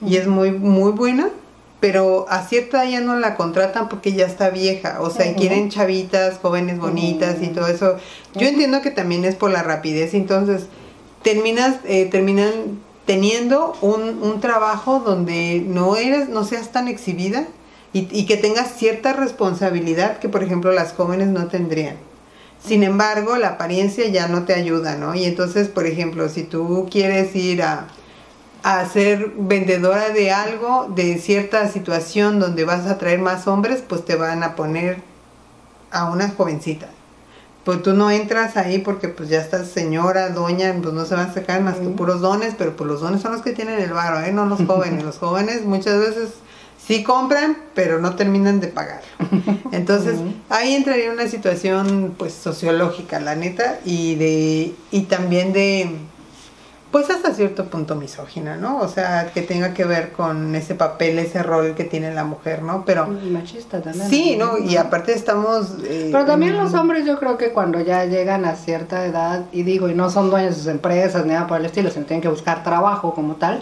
y 0.06 0.18
es 0.18 0.28
muy, 0.28 0.52
muy 0.52 0.92
buena, 0.92 1.30
pero 1.80 2.26
a 2.30 2.44
cierta 2.48 2.84
edad 2.84 2.92
ya 2.92 3.02
no 3.02 3.20
la 3.20 3.36
contratan 3.36 3.90
porque 3.90 4.14
ya 4.14 4.26
está 4.26 4.50
vieja, 4.50 5.02
o 5.02 5.10
sea, 5.10 5.28
y 5.28 5.32
Ujú. 5.32 5.40
quieren 5.40 5.70
chavitas, 5.70 6.40
jóvenes 6.40 6.80
bonitas 6.80 7.38
y 7.42 7.46
Ujú. 7.46 7.54
todo 7.56 7.68
eso. 7.68 7.98
Yo 8.36 8.48
entiendo 8.48 8.82
que 8.82 8.92
también 8.92 9.24
es 9.26 9.36
por 9.36 9.52
la 9.52 9.62
rapidez, 9.64 10.14
entonces 10.14 10.64
terminas, 11.22 11.76
eh, 11.86 12.06
terminan 12.06 12.52
teniendo 13.06 13.76
un, 13.82 14.22
un 14.22 14.40
trabajo 14.40 15.00
donde 15.00 15.64
no 15.66 15.96
eres, 15.96 16.30
no 16.30 16.44
seas 16.44 16.72
tan 16.72 16.88
exhibida 16.88 17.48
y, 17.92 18.08
y 18.12 18.26
que 18.26 18.38
tengas 18.38 18.76
cierta 18.78 19.14
responsabilidad 19.14 20.20
que 20.20 20.30
por 20.30 20.44
ejemplo 20.44 20.72
las 20.72 20.94
jóvenes 20.94 21.28
no 21.30 21.48
tendrían. 21.48 21.96
Sin 22.66 22.84
embargo, 22.84 23.38
la 23.38 23.50
apariencia 23.50 24.08
ya 24.08 24.28
no 24.28 24.44
te 24.44 24.54
ayuda, 24.54 24.96
¿no? 24.96 25.16
Y 25.16 25.26
entonces, 25.26 25.70
por 25.70 25.86
ejemplo, 25.86 26.28
si 26.30 26.44
tú 26.44 26.88
quieres 26.92 27.36
ir 27.36 27.64
a, 27.64 27.88
a 28.64 28.86
ser 28.86 29.32
vendedora 29.38 30.10
de 30.10 30.32
algo, 30.32 30.92
de 30.94 31.18
cierta 31.20 31.68
situación 31.70 32.40
donde 32.40 32.66
vas 32.66 32.86
a 32.88 32.98
traer 32.98 33.20
más 33.20 33.48
hombres, 33.48 33.82
pues 33.88 34.04
te 34.04 34.16
van 34.16 34.44
a 34.44 34.56
poner 34.56 35.02
a 35.92 36.06
una 36.06 36.30
jovencita. 36.30 36.90
Pues 37.64 37.84
tú 37.84 37.94
no 37.94 38.10
entras 38.10 38.58
ahí 38.58 38.80
porque 38.80 39.10
pues 39.10 39.30
ya 39.30 39.40
estás 39.40 39.68
señora, 39.68 40.30
doña, 40.30 40.74
pues 40.82 40.94
no 40.94 41.06
se 41.06 41.16
van 41.16 41.30
a 41.30 41.34
sacar 41.34 41.62
más 41.62 41.76
que 41.76 41.88
puros 41.90 42.22
dones, 42.22 42.56
pero 42.58 42.76
pues 42.76 42.90
los 42.90 43.02
dones 43.02 43.22
son 43.22 43.34
los 43.34 43.42
que 43.42 43.54
tienen 43.54 43.80
el 43.80 43.94
varo, 43.94 44.20
¿eh? 44.22 44.32
No 44.32 44.46
los 44.46 44.66
jóvenes. 44.66 45.04
los 45.06 45.18
jóvenes 45.18 45.66
muchas 45.66 46.00
veces 46.00 46.30
sí 46.90 47.04
compran, 47.04 47.56
pero 47.76 48.00
no 48.00 48.16
terminan 48.16 48.60
de 48.60 48.68
pagar. 48.68 49.02
Entonces, 49.72 50.16
Ujú. 50.16 50.34
ahí 50.50 50.74
entraría 50.74 51.12
una 51.12 51.28
situación 51.28 52.16
pues 52.18 52.34
sociológica, 52.34 53.20
la 53.20 53.36
neta, 53.36 53.80
y 53.86 54.16
de 54.16 54.74
y 54.90 55.02
también 55.04 55.54
de 55.54 55.92
pues 56.92 57.12
hasta 57.12 57.36
cierto 57.36 57.66
punto 57.66 57.94
misógina, 57.94 58.58
¿no? 58.58 58.80
O 58.80 58.88
sea, 58.88 59.30
que 59.32 59.44
tenga 59.44 59.76
que 59.76 59.86
ver 59.86 60.14
con 60.14 60.56
ese 60.56 60.74
papel, 60.74 61.20
ese 61.20 61.44
rol 61.44 61.76
que 61.76 61.84
tiene 61.84 62.12
la 62.12 62.24
mujer, 62.24 62.64
¿no? 62.64 62.84
Pero 62.86 63.08
Y 63.24 63.30
machista 63.30 63.80
también. 63.84 64.10
sí, 64.10 64.36
¿no? 64.36 64.58
Y 64.58 64.76
aparte 64.76 65.14
estamos 65.14 65.68
eh, 65.84 66.10
Pero 66.12 66.26
también 66.26 66.58
los 66.58 66.74
hombres 66.74 67.06
yo 67.06 67.20
creo 67.20 67.38
que 67.38 67.52
cuando 67.52 67.80
ya 67.82 68.06
llegan 68.06 68.46
a 68.46 68.56
cierta 68.56 69.06
edad, 69.06 69.46
y 69.52 69.62
digo, 69.62 69.88
y 69.90 69.94
no 69.94 70.10
son 70.10 70.32
dueños 70.32 70.56
de 70.56 70.64
sus 70.64 70.72
empresas 70.72 71.24
ni 71.24 71.34
nada 71.34 71.46
por 71.46 71.60
el 71.60 71.66
estilo, 71.68 71.92
sino 71.92 72.06
tienen 72.08 72.24
que 72.24 72.30
buscar 72.30 72.64
trabajo 72.64 73.14
como 73.14 73.36
tal, 73.36 73.62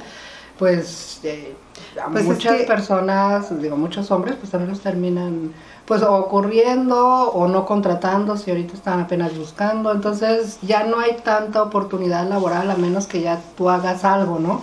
pues, 0.58 1.20
eh, 1.24 1.54
a 2.00 2.08
Pues 2.08 2.24
es 2.24 2.30
muchas 2.30 2.58
que- 2.58 2.64
personas, 2.66 3.62
digo, 3.62 3.78
muchos 3.78 4.10
hombres, 4.12 4.36
pues 4.40 4.52
también 4.52 4.70
los 4.72 4.82
terminan, 4.82 5.54
pues, 5.86 6.02
o 6.04 6.28
corriendo 6.28 6.98
o 7.32 7.48
no 7.48 7.66
contratando 7.66 8.38
si 8.38 8.52
ahorita 8.52 8.74
están 8.74 9.00
apenas 9.00 9.38
buscando, 9.38 9.92
entonces 9.92 10.58
ya 10.62 10.84
no 10.84 11.00
hay 11.00 11.18
tanta 11.24 11.62
oportunidad 11.64 12.28
laboral 12.28 12.70
a 12.72 12.76
menos 12.76 13.08
que 13.08 13.22
ya 13.22 13.40
tú 13.58 13.70
hagas 13.70 14.04
algo, 14.04 14.40
¿no? 14.40 14.62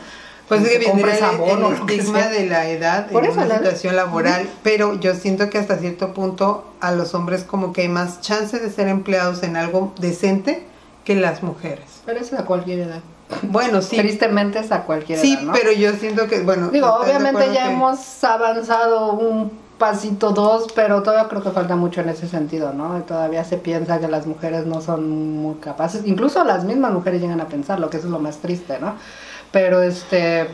Pues 0.49 0.61
es 0.63 0.69
que 0.73 0.79
vendría 0.79 1.15
el, 1.15 1.73
estigma 1.73 2.27
de 2.29 2.47
la 2.47 2.69
edad 2.69 3.07
Por 3.09 3.25
en 3.25 3.31
eso, 3.31 3.39
una 3.41 3.49
la- 3.49 3.57
situación 3.59 3.97
laboral, 3.97 4.47
pero 4.63 4.93
yo 5.01 5.15
siento 5.15 5.49
que 5.49 5.57
hasta 5.57 5.79
cierto 5.79 6.13
punto 6.13 6.65
a 6.83 6.93
los 6.93 7.15
hombres 7.15 7.45
como 7.45 7.73
que 7.73 7.81
hay 7.83 7.89
más 7.89 8.21
chance 8.21 8.59
de 8.59 8.69
ser 8.71 8.89
empleados 8.89 9.43
en 9.43 9.57
algo 9.57 9.95
decente 9.99 10.67
que 11.05 11.15
las 11.17 11.43
mujeres. 11.43 11.87
Pero 12.05 12.21
eso 12.21 12.39
a 12.39 12.45
cualquier 12.45 12.81
edad. 12.81 13.01
Bueno, 13.43 13.83
sí, 13.83 13.97
Tristemente 13.97 14.59
es 14.59 14.73
a 14.73 14.83
cualquier 14.83 15.19
sí, 15.19 15.35
edad, 15.35 15.43
¿no? 15.43 15.53
pero 15.53 15.73
yo 15.73 15.93
siento 15.95 16.27
que, 16.27 16.41
bueno, 16.43 16.69
Digo, 16.69 16.87
¿estás 16.89 17.07
de 17.07 17.11
obviamente 17.17 17.55
ya 17.55 17.65
que- 17.67 17.73
hemos 17.73 18.25
avanzado 18.25 19.13
un 19.13 19.65
pasito 19.79 20.31
dos, 20.31 20.67
pero 20.75 21.03
todavía 21.03 21.29
creo 21.29 21.43
que 21.43 21.51
falta 21.51 21.75
mucho 21.77 22.01
en 22.01 22.09
ese 22.09 22.29
sentido, 22.29 22.73
¿no? 22.73 23.03
Todavía 23.03 23.45
se 23.45 23.57
piensa 23.57 23.99
que 23.99 24.07
las 24.09 24.25
mujeres 24.27 24.67
no 24.67 24.81
son 24.81 25.37
muy 25.37 25.57
capaces, 25.57 26.03
incluso 26.07 26.43
las 26.45 26.65
mismas 26.65 26.93
mujeres 26.93 27.21
llegan 27.21 27.41
a 27.41 27.47
pensarlo, 27.49 27.91
que 27.91 27.97
eso 27.97 28.07
es 28.07 28.13
lo 28.13 28.21
más 28.21 28.37
triste, 28.39 28.79
¿no? 28.81 28.95
Pero 29.51 29.83
este, 29.83 30.47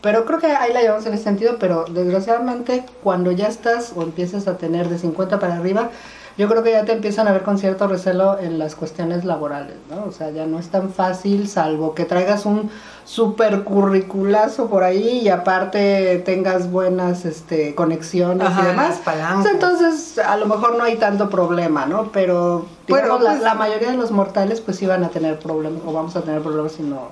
pero 0.00 0.24
creo 0.26 0.38
que 0.38 0.46
ahí 0.48 0.72
la 0.72 0.82
llevamos 0.82 1.06
en 1.06 1.14
ese 1.14 1.24
sentido, 1.24 1.56
pero 1.58 1.86
desgraciadamente 1.88 2.84
cuando 3.02 3.32
ya 3.32 3.48
estás 3.48 3.92
o 3.96 4.02
empiezas 4.02 4.46
a 4.48 4.58
tener 4.58 4.88
de 4.88 4.98
50 4.98 5.38
para 5.40 5.54
arriba, 5.56 5.90
yo 6.36 6.48
creo 6.48 6.62
que 6.64 6.72
ya 6.72 6.84
te 6.84 6.92
empiezan 6.92 7.28
a 7.28 7.32
ver 7.32 7.42
con 7.42 7.58
cierto 7.58 7.86
recelo 7.86 8.38
en 8.40 8.58
las 8.58 8.74
cuestiones 8.74 9.24
laborales, 9.24 9.76
¿no? 9.88 10.04
O 10.04 10.12
sea, 10.12 10.30
ya 10.30 10.46
no 10.46 10.58
es 10.58 10.68
tan 10.68 10.90
fácil, 10.90 11.48
salvo 11.48 11.94
que 11.94 12.04
traigas 12.04 12.44
un 12.44 12.70
super 13.04 13.62
curriculazo 13.62 14.68
por 14.68 14.82
ahí 14.82 15.20
y 15.20 15.28
aparte 15.28 16.22
tengas 16.24 16.70
buenas 16.70 17.24
este, 17.24 17.74
conexiones 17.74 18.46
Ajá, 18.48 18.62
y 18.62 18.66
demás. 18.66 19.00
Pues 19.04 19.46
entonces, 19.52 20.18
a 20.18 20.36
lo 20.36 20.46
mejor 20.46 20.76
no 20.76 20.82
hay 20.84 20.96
tanto 20.96 21.30
problema, 21.30 21.86
¿no? 21.86 22.10
Pero 22.10 22.66
digamos, 22.86 23.08
Bueno, 23.20 23.32
pues- 23.32 23.42
la 23.42 23.54
mayoría 23.54 23.90
de 23.90 23.96
los 23.96 24.10
mortales 24.10 24.60
pues 24.60 24.76
sí 24.78 24.86
van 24.86 25.04
a 25.04 25.10
tener 25.10 25.38
problemas, 25.38 25.82
o 25.86 25.92
vamos 25.92 26.16
a 26.16 26.22
tener 26.22 26.40
problemas 26.42 26.72
si 26.72 26.82
no, 26.82 27.10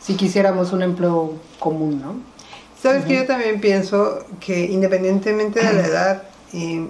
si 0.00 0.14
quisiéramos 0.14 0.72
un 0.72 0.82
empleo 0.82 1.32
común, 1.58 2.02
¿no? 2.02 2.14
Sabes 2.80 3.06
que 3.06 3.16
yo 3.16 3.26
también 3.26 3.60
pienso 3.60 4.18
que 4.38 4.66
independientemente 4.66 5.64
de 5.64 5.72
la 5.72 5.86
edad, 5.86 6.22
eh, 6.52 6.86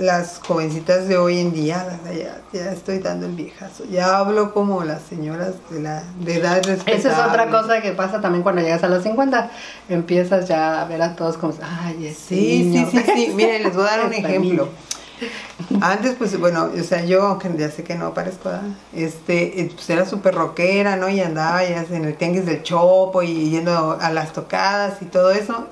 las 0.00 0.40
jovencitas 0.46 1.06
de 1.08 1.18
hoy 1.18 1.38
en 1.40 1.52
día, 1.52 2.00
ya, 2.06 2.40
ya 2.58 2.72
estoy 2.72 3.00
dando 3.00 3.26
el 3.26 3.32
viejazo, 3.32 3.84
ya 3.84 4.16
hablo 4.16 4.54
como 4.54 4.82
las 4.82 5.02
señoras 5.02 5.52
de 5.68 5.80
la 5.80 6.02
de 6.20 6.36
edad 6.36 6.56
respetable. 6.64 6.94
Esa 6.98 7.12
es 7.12 7.18
otra 7.28 7.50
cosa 7.50 7.82
que 7.82 7.92
pasa 7.92 8.18
también 8.20 8.42
cuando 8.42 8.62
llegas 8.62 8.82
a 8.82 8.88
los 8.88 9.02
50. 9.02 9.50
Empiezas 9.90 10.48
ya 10.48 10.80
a 10.80 10.86
ver 10.86 11.02
a 11.02 11.14
todos 11.16 11.36
como, 11.36 11.52
ay, 11.62 12.06
ese 12.06 12.18
Sí, 12.34 12.62
niño". 12.64 12.88
sí, 12.90 12.98
sí, 12.98 13.12
sí. 13.14 13.32
Miren, 13.34 13.62
les 13.62 13.74
voy 13.76 13.86
a 13.86 13.90
dar 13.98 14.06
un 14.06 14.12
ejemplo. 14.14 14.68
Antes, 15.82 16.14
pues, 16.16 16.40
bueno, 16.40 16.70
o 16.74 16.82
sea, 16.82 17.04
yo, 17.04 17.22
aunque 17.26 17.50
ya 17.58 17.70
sé 17.70 17.84
que 17.84 17.94
no 17.94 18.14
parezco, 18.14 18.48
¿verdad? 18.48 18.62
este, 18.94 19.60
eh, 19.60 19.70
pues 19.74 19.90
era 19.90 20.06
súper 20.06 20.34
rockera, 20.34 20.96
¿no? 20.96 21.10
Y 21.10 21.20
andaba 21.20 21.62
ya 21.62 21.84
en 21.90 22.06
el 22.06 22.14
tianguis 22.16 22.46
del 22.46 22.62
Chopo 22.62 23.22
y 23.22 23.50
yendo 23.50 23.98
a 24.00 24.10
las 24.10 24.32
tocadas 24.32 25.02
y 25.02 25.04
todo 25.04 25.30
eso. 25.30 25.66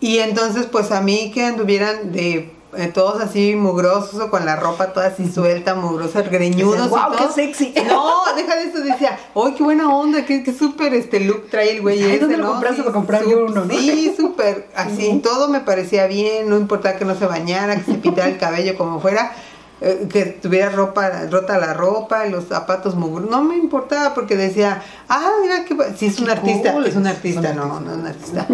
Y 0.00 0.18
entonces, 0.18 0.66
pues, 0.66 0.92
a 0.92 1.00
mí 1.00 1.30
que 1.34 1.46
anduvieran 1.46 2.12
de 2.12 2.52
eh, 2.76 2.88
todos 2.92 3.22
así 3.22 3.54
mugrosos 3.56 4.20
o 4.20 4.30
con 4.30 4.44
la 4.44 4.56
ropa 4.56 4.92
toda 4.92 5.06
así 5.06 5.30
suelta, 5.30 5.74
mugrosa, 5.74 6.22
greñudos 6.22 6.74
Dices, 6.76 6.90
"Guau, 6.90 7.12
y 7.14 7.16
todo. 7.16 7.28
qué 7.28 7.32
sexy". 7.34 7.74
No, 7.88 8.12
deja 8.36 8.56
de 8.56 8.64
eso, 8.64 8.80
decía, 8.80 9.18
¡ay, 9.34 9.54
qué 9.56 9.62
buena 9.62 9.88
onda! 9.94 10.24
¡Qué, 10.26 10.42
qué 10.42 10.52
súper 10.52 10.92
este 10.94 11.20
look 11.20 11.48
trae 11.50 11.72
el 11.76 11.80
güey 11.82 12.02
Ay, 12.02 12.10
ese, 12.10 12.18
¿dónde 12.20 12.36
lo 12.36 12.44
¿no? 12.44 12.50
compraste 12.52 12.82
Sí, 12.82 12.88
comprar 12.92 13.24
yo 13.26 13.44
uno, 13.46 13.64
no? 13.64 13.70
Sí, 13.74 14.14
súper, 14.16 14.68
así, 14.76 15.20
todo 15.22 15.48
me 15.48 15.60
parecía 15.60 16.06
bien, 16.06 16.48
no 16.50 16.56
importaba 16.58 16.96
que 16.96 17.04
no 17.04 17.14
se 17.16 17.26
bañara, 17.26 17.76
que 17.76 17.84
se 17.84 17.94
pintara 17.98 18.28
el 18.28 18.36
cabello 18.38 18.76
como 18.76 19.00
fuera, 19.00 19.32
eh, 19.80 20.06
que 20.12 20.24
tuviera 20.26 20.68
ropa, 20.70 21.08
rota 21.30 21.56
la 21.56 21.72
ropa, 21.72 22.26
los 22.26 22.48
zapatos 22.48 22.96
mugrosos, 22.96 23.30
no 23.30 23.42
me 23.44 23.56
importaba 23.56 24.12
porque 24.12 24.36
decía, 24.36 24.82
ah, 25.08 25.30
mira 25.40 25.64
que, 25.64 25.76
si 25.96 26.06
es 26.06 26.18
un 26.20 26.28
artista, 26.28 26.72
cool, 26.72 26.86
es 26.86 26.96
un 26.96 27.06
artista, 27.06 27.52
no, 27.54 27.80
no 27.80 27.92
es 27.92 27.96
un 27.98 28.06
artista, 28.06 28.46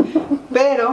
pero 0.52 0.92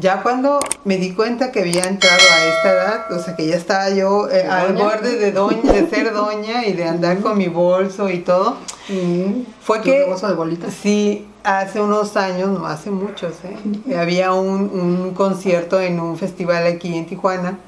ya 0.00 0.22
cuando 0.22 0.60
me 0.84 0.96
di 0.98 1.12
cuenta 1.14 1.52
que 1.52 1.60
había 1.60 1.84
entrado 1.84 2.20
a 2.32 2.44
esta 2.46 2.72
edad, 2.72 3.12
o 3.12 3.18
sea 3.22 3.36
que 3.36 3.46
ya 3.46 3.56
estaba 3.56 3.90
yo 3.90 4.28
eh, 4.30 4.46
al 4.46 4.74
borde 4.74 5.16
de 5.18 5.32
doña, 5.32 5.72
de 5.72 5.88
ser 5.88 6.12
doña 6.12 6.66
y 6.66 6.72
de 6.72 6.86
andar 6.88 7.20
con 7.20 7.38
mi 7.38 7.48
bolso 7.48 8.08
y 8.10 8.18
todo, 8.20 8.56
Mm, 8.86 9.44
fue 9.62 9.78
¿Tu 9.78 9.84
que 9.84 10.04
bolso 10.04 10.28
de 10.28 10.34
bolitas? 10.34 10.74
sí, 10.74 11.26
hace 11.42 11.80
unos 11.80 12.18
años, 12.18 12.50
no 12.50 12.66
hace 12.66 12.90
muchos, 12.90 13.32
¿eh? 13.44 13.96
había 13.96 14.34
un, 14.34 14.68
un 14.70 15.14
concierto 15.14 15.80
en 15.80 15.98
un 16.00 16.18
festival 16.18 16.66
aquí 16.66 16.94
en 16.94 17.06
Tijuana. 17.06 17.58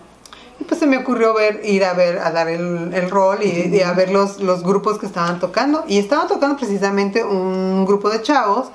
Y 0.60 0.64
pues 0.64 0.78
se 0.78 0.86
me 0.86 0.98
ocurrió 0.98 1.32
ver, 1.32 1.62
ir 1.64 1.84
a 1.86 1.94
ver, 1.94 2.18
a 2.18 2.30
dar 2.32 2.48
el, 2.48 2.92
el 2.92 3.10
rol 3.10 3.38
y, 3.42 3.74
y 3.74 3.80
a 3.80 3.92
ver 3.92 4.10
los, 4.10 4.40
los 4.40 4.62
grupos 4.62 4.98
que 4.98 5.06
estaban 5.06 5.38
tocando. 5.40 5.84
Y 5.88 5.98
estaban 5.98 6.28
tocando 6.28 6.58
precisamente 6.58 7.24
un 7.24 7.86
grupo 7.86 8.10
de 8.10 8.20
chavos. 8.20 8.66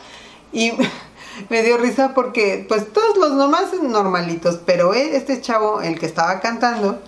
Y 0.52 0.74
me 1.50 1.64
dio 1.64 1.78
risa 1.78 2.14
porque, 2.14 2.66
pues 2.68 2.92
todos 2.92 3.18
los 3.18 3.34
nomás 3.34 3.68
normalitos, 3.82 4.60
pero 4.66 4.94
él, 4.94 5.10
este 5.14 5.42
chavo, 5.42 5.82
el 5.82 6.00
que 6.00 6.06
estaba 6.06 6.39
cantando, 6.39 7.00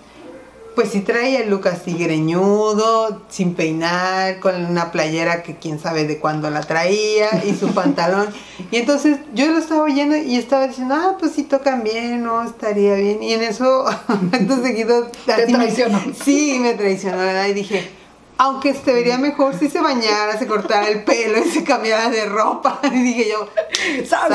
pues 0.74 0.90
sí 0.90 1.00
traía 1.02 1.38
el 1.40 1.50
look 1.50 1.68
así 1.68 1.94
greñudo, 1.96 3.22
sin 3.28 3.54
peinar, 3.54 4.40
con 4.40 4.64
una 4.66 4.90
playera 4.90 5.42
que 5.44 5.54
quién 5.56 5.78
sabe 5.78 6.04
de 6.04 6.18
cuándo 6.18 6.50
la 6.50 6.62
traía 6.62 7.44
y 7.44 7.54
su 7.54 7.68
pantalón. 7.74 8.26
Y 8.72 8.78
entonces 8.78 9.18
yo 9.34 9.46
lo 9.46 9.58
estaba 9.58 9.82
oyendo 9.82 10.16
y 10.16 10.36
estaba 10.36 10.66
diciendo, 10.66 10.96
ah, 10.98 11.16
pues 11.18 11.32
sí 11.32 11.44
tocan 11.44 11.84
bien, 11.84 12.24
no, 12.24 12.42
estaría 12.42 12.94
bien. 12.94 13.22
Y 13.22 13.34
en 13.34 13.42
eso, 13.42 13.84
entonces 14.32 14.66
seguido... 14.66 15.06
Te 15.26 15.32
así 15.32 15.52
me- 15.52 15.58
traicionó. 15.58 16.00
Sí, 16.24 16.58
me 16.60 16.74
traicionó, 16.74 17.18
¿verdad? 17.18 17.46
Y 17.46 17.52
dije, 17.54 17.88
aunque 18.36 18.74
se 18.74 18.92
vería 18.92 19.18
mejor 19.18 19.54
si 19.58 19.68
se 19.70 19.80
bañara, 19.80 20.38
se 20.38 20.46
cortara 20.46 20.88
el 20.88 21.04
pelo 21.04 21.38
y 21.38 21.48
se 21.50 21.64
cambiara 21.64 22.10
de 22.10 22.26
ropa. 22.26 22.80
Y 22.92 23.02
dije 23.02 23.28
yo, 23.30 23.48
¡zas! 24.06 24.30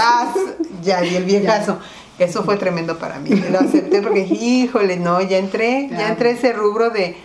Ya 0.82 1.02
di 1.02 1.16
el 1.16 1.26
viejazo. 1.26 1.80
Eso 2.18 2.44
fue 2.44 2.58
tremendo 2.58 2.98
para 2.98 3.18
mí. 3.20 3.30
Lo 3.30 3.60
acepté 3.60 4.02
porque 4.02 4.22
híjole, 4.22 4.98
no, 4.98 5.22
ya 5.22 5.38
entré, 5.38 5.88
Ya. 5.90 6.10
entré 6.10 6.32
ese 6.32 6.52
rubro 6.52 6.90
de, 6.90 7.16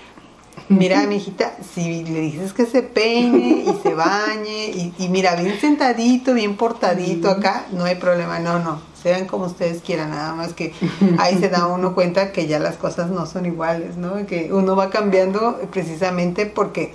mira, 0.68 1.06
mi 1.06 1.16
hijita, 1.16 1.56
si 1.74 2.04
le 2.04 2.20
dices 2.20 2.52
que 2.52 2.66
se 2.66 2.82
peine 2.82 3.64
y 3.66 3.82
se 3.82 3.94
bañe 3.94 4.66
y, 4.66 4.94
y 4.98 5.08
mira, 5.08 5.36
bien 5.36 5.58
sentadito, 5.60 6.34
bien 6.34 6.56
portadito 6.56 7.30
acá, 7.30 7.66
no 7.72 7.84
hay 7.84 7.96
problema, 7.96 8.38
no, 8.38 8.58
no, 8.58 8.80
sean 9.02 9.26
como 9.26 9.46
ustedes 9.46 9.82
quieran, 9.82 10.10
nada 10.10 10.34
más 10.34 10.54
que 10.54 10.72
ahí 11.18 11.38
se 11.38 11.48
da 11.48 11.66
uno 11.66 11.94
cuenta 11.94 12.32
que 12.32 12.46
ya 12.46 12.58
las 12.58 12.76
cosas 12.76 13.10
no 13.10 13.26
son 13.26 13.46
iguales, 13.46 13.96
¿no? 13.96 14.26
Que 14.26 14.52
uno 14.52 14.76
va 14.76 14.90
cambiando 14.90 15.60
precisamente 15.70 16.46
porque 16.46 16.94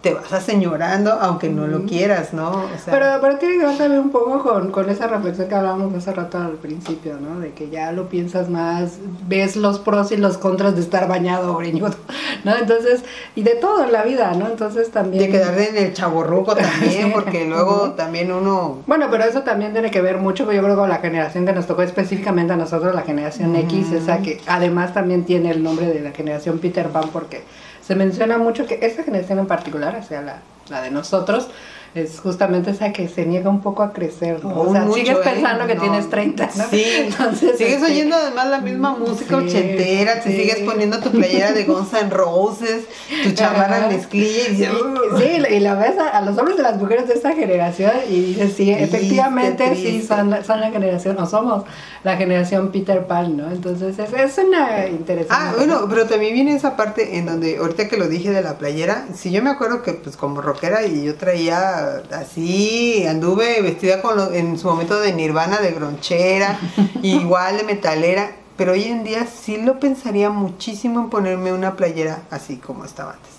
te 0.00 0.14
vas 0.14 0.32
aseñorando 0.32 1.12
aunque 1.12 1.50
no 1.50 1.66
lo 1.66 1.84
quieras, 1.84 2.32
¿no? 2.32 2.50
O 2.50 2.78
sea, 2.82 2.92
Pero, 2.92 3.06
pero 3.20 3.36
tiene 3.36 3.58
que 3.58 3.66
ver 3.66 3.76
también 3.76 4.00
un 4.00 4.10
poco 4.10 4.42
con, 4.42 4.70
con 4.70 4.88
esa 4.88 5.06
reflexión 5.06 5.48
que 5.48 5.54
hablábamos 5.54 5.94
hace 5.94 6.12
rato 6.12 6.38
al 6.38 6.52
principio, 6.52 7.18
¿no? 7.20 7.38
De 7.38 7.52
que 7.52 7.68
ya 7.68 7.92
lo 7.92 8.08
piensas 8.08 8.48
más, 8.48 8.98
ves 9.28 9.56
los 9.56 9.78
pros 9.78 10.10
y 10.12 10.16
los 10.16 10.38
contras 10.38 10.74
de 10.74 10.80
estar 10.80 11.06
bañado 11.06 11.52
o 11.52 11.58
greñudo, 11.58 11.94
¿no? 12.44 12.56
Entonces, 12.56 13.02
y 13.36 13.42
de 13.42 13.56
todo 13.56 13.84
en 13.84 13.92
la 13.92 14.02
vida, 14.02 14.32
¿no? 14.32 14.46
Entonces 14.46 14.90
también... 14.90 15.24
de 15.24 15.30
quedar 15.30 15.58
en 15.58 15.76
el 15.76 15.92
chaborruco 15.92 16.56
también, 16.56 17.12
porque 17.14 17.44
luego 17.44 17.90
también 17.90 18.32
uno 18.32 18.78
Bueno, 18.86 19.08
pero 19.10 19.24
eso 19.24 19.42
también 19.42 19.72
tiene 19.72 19.90
que 19.90 20.00
ver 20.00 20.16
mucho, 20.16 20.50
yo 20.50 20.62
creo, 20.62 20.76
con 20.76 20.88
la 20.88 20.98
generación 20.98 21.44
que 21.44 21.52
nos 21.52 21.66
tocó 21.66 21.82
específicamente 21.82 22.54
a 22.54 22.56
nosotros, 22.56 22.94
la 22.94 23.02
generación 23.02 23.54
X, 23.54 23.92
esa 23.92 24.18
que 24.18 24.40
además 24.46 24.94
también 24.94 25.24
tiene 25.24 25.50
el 25.50 25.62
nombre 25.62 25.86
de 25.88 26.00
la 26.00 26.12
generación 26.12 26.58
Peter 26.58 26.88
Pan, 26.88 27.10
porque 27.12 27.42
se 27.90 27.96
menciona 27.96 28.38
mucho 28.38 28.68
que 28.68 28.78
esa 28.82 29.02
generación 29.02 29.40
en 29.40 29.48
particular, 29.48 29.96
o 29.96 30.02
sea, 30.04 30.22
la, 30.22 30.36
la 30.68 30.80
de 30.80 30.92
nosotros, 30.92 31.48
es 31.94 32.20
justamente 32.20 32.70
esa 32.70 32.92
que 32.92 33.08
se 33.08 33.26
niega 33.26 33.50
un 33.50 33.60
poco 33.60 33.82
a 33.82 33.92
crecer, 33.92 34.44
¿no? 34.44 34.60
o 34.60 34.72
sea, 34.72 34.82
mucho, 34.82 34.94
sigues 34.94 35.16
¿eh? 35.16 35.20
pensando 35.24 35.66
que 35.66 35.74
No. 35.74 35.80
tienes 35.82 36.08
30, 36.08 36.50
¿no? 36.56 36.64
Sí, 36.70 36.84
Entonces, 36.98 37.58
sigues 37.58 37.74
este, 37.82 37.86
oyendo 37.92 38.16
además 38.16 38.46
la 38.48 38.58
misma 38.60 38.96
música 38.96 39.40
sí, 39.40 39.46
ochentera, 39.46 40.20
te 40.20 40.30
sí. 40.30 40.36
sigues 40.36 40.58
poniendo 40.60 40.98
tu 41.00 41.10
playera 41.10 41.52
de 41.52 41.64
Guns 41.64 41.92
N' 41.94 42.10
Roses, 42.10 42.84
tu 43.24 43.32
chamarra 43.32 43.78
Ajá. 43.78 43.88
mezclilla 43.88 44.46
y 44.48 44.50
dices, 44.52 44.70
"Uh". 44.72 45.18
Sí, 45.18 45.42
y 45.56 45.60
la 45.60 45.74
ves 45.74 45.98
a, 45.98 46.08
a 46.18 46.22
los 46.22 46.38
hombres 46.38 46.58
y 46.58 46.62
las 46.62 46.76
mujeres 46.78 47.08
de 47.08 47.14
esta 47.14 47.32
generación 47.32 47.90
y 48.08 48.20
dices, 48.34 48.52
sí, 48.56 48.70
efectivamente 48.70 49.74
sí, 49.74 49.82
triste. 49.82 50.06
son, 50.14 50.30
la- 50.30 50.44
son 50.44 50.60
la 50.60 50.70
generación, 50.70 51.18
o 51.18 51.26
somos 51.26 51.64
la 52.04 52.16
generación 52.16 52.70
Peter 52.70 53.04
Pan, 53.06 53.36
¿no? 53.36 53.50
Entonces 53.50 53.98
es, 53.98 54.12
es 54.12 54.38
una 54.38 54.86
interesante. 54.86 55.34
Ah, 55.36 55.54
bueno, 55.56 55.86
pero 55.88 56.06
también 56.06 56.34
viene 56.34 56.54
esa 56.54 56.76
parte 56.76 57.18
en 57.18 57.26
donde, 57.26 57.56
ahorita 57.58 57.88
que 57.88 57.96
lo 57.96 58.08
dije 58.08 58.30
de 58.30 58.42
la 58.42 58.58
playera, 58.58 59.06
si 59.14 59.30
yo 59.30 59.42
me 59.42 59.50
acuerdo 59.50 59.82
que 59.82 59.92
pues 59.94 60.16
como 60.16 60.40
rockera 60.40 60.84
y 60.86 61.04
yo 61.04 61.14
traía 61.16 61.79
así, 62.12 63.06
anduve 63.06 63.60
vestida 63.62 64.00
con 64.02 64.16
lo- 64.16 64.32
en 64.32 64.58
su 64.58 64.68
momento 64.68 65.00
de 65.00 65.12
nirvana, 65.12 65.58
de 65.58 65.72
gronchera, 65.72 66.58
igual 67.02 67.58
de 67.58 67.64
metalera, 67.64 68.32
pero 68.56 68.72
hoy 68.72 68.84
en 68.84 69.04
día 69.04 69.26
sí 69.26 69.56
lo 69.56 69.80
pensaría 69.80 70.30
muchísimo 70.30 71.00
en 71.00 71.10
ponerme 71.10 71.52
una 71.52 71.76
playera 71.76 72.22
así 72.30 72.56
como 72.56 72.84
estaba 72.84 73.12
antes. 73.12 73.30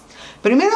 Primero, 0.42 0.76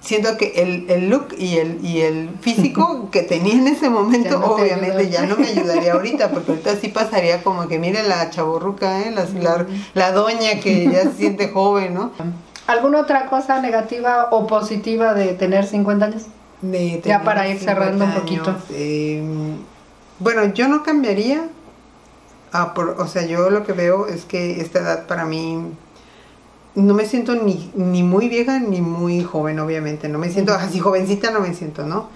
siento 0.00 0.36
que 0.36 0.52
el, 0.56 0.90
el 0.90 1.08
look 1.08 1.28
y 1.38 1.56
el, 1.58 1.84
y 1.84 2.00
el 2.00 2.30
físico 2.40 3.08
que 3.12 3.22
tenía 3.22 3.54
en 3.54 3.68
ese 3.68 3.88
momento, 3.88 4.30
Ya 4.30 4.36
no 4.38 4.54
te 4.56 4.62
obviamente 4.62 5.08
ya 5.10 5.26
no 5.26 5.36
me 5.36 5.46
ayudaría 5.48 5.92
ahorita, 5.92 6.30
porque 6.30 6.50
ahorita 6.52 6.76
sí 6.76 6.88
pasaría 6.88 7.42
como 7.42 7.68
que 7.68 7.78
mire 7.78 8.02
la 8.02 8.28
chaborruca, 8.30 9.00
¿eh? 9.02 9.12
la, 9.12 9.24
la, 9.40 9.66
la 9.94 10.12
doña 10.12 10.60
que 10.60 10.90
ya 10.90 11.02
se 11.04 11.12
siente 11.12 11.48
joven, 11.50 11.94
¿no? 11.94 12.10
¿Alguna 12.66 13.00
otra 13.00 13.26
cosa 13.26 13.60
negativa 13.60 14.28
o 14.32 14.48
positiva 14.48 15.14
de 15.14 15.34
tener 15.34 15.64
50 15.66 16.06
años? 16.06 16.22
De 16.62 17.02
Ya 17.04 17.22
para 17.22 17.48
ir 17.48 17.58
cerrando 17.58 18.04
un 18.04 18.10
50 18.12 18.20
poquito. 18.20 18.56
eh, 18.70 19.22
bueno, 20.18 20.44
yo 20.54 20.68
no 20.68 20.82
cambiaría. 20.82 21.48
a 22.52 22.72
por- 22.74 22.96
o 22.98 23.06
sea, 23.06 23.26
yo 23.26 23.50
lo 23.50 23.64
que 23.66 23.72
veo 23.72 24.06
es 24.06 24.24
que 24.24 24.60
esta 24.62 24.78
edad 24.78 25.06
para 25.06 25.26
mí 25.26 25.58
no 26.74 26.94
me 26.94 27.04
siento 27.04 27.34
ni, 27.34 27.70
ni 27.74 28.02
muy 28.02 28.28
vieja 28.30 28.60
ni 28.60 28.80
muy 28.80 29.22
joven, 29.22 29.58
obviamente. 29.60 30.08
No 30.08 30.18
me 30.18 30.30
siento 30.30 30.54
así 30.54 30.78
jovencita, 30.78 31.30
no 31.30 31.40
me 31.40 31.52
siento, 31.52 31.84
¿no? 31.84 32.08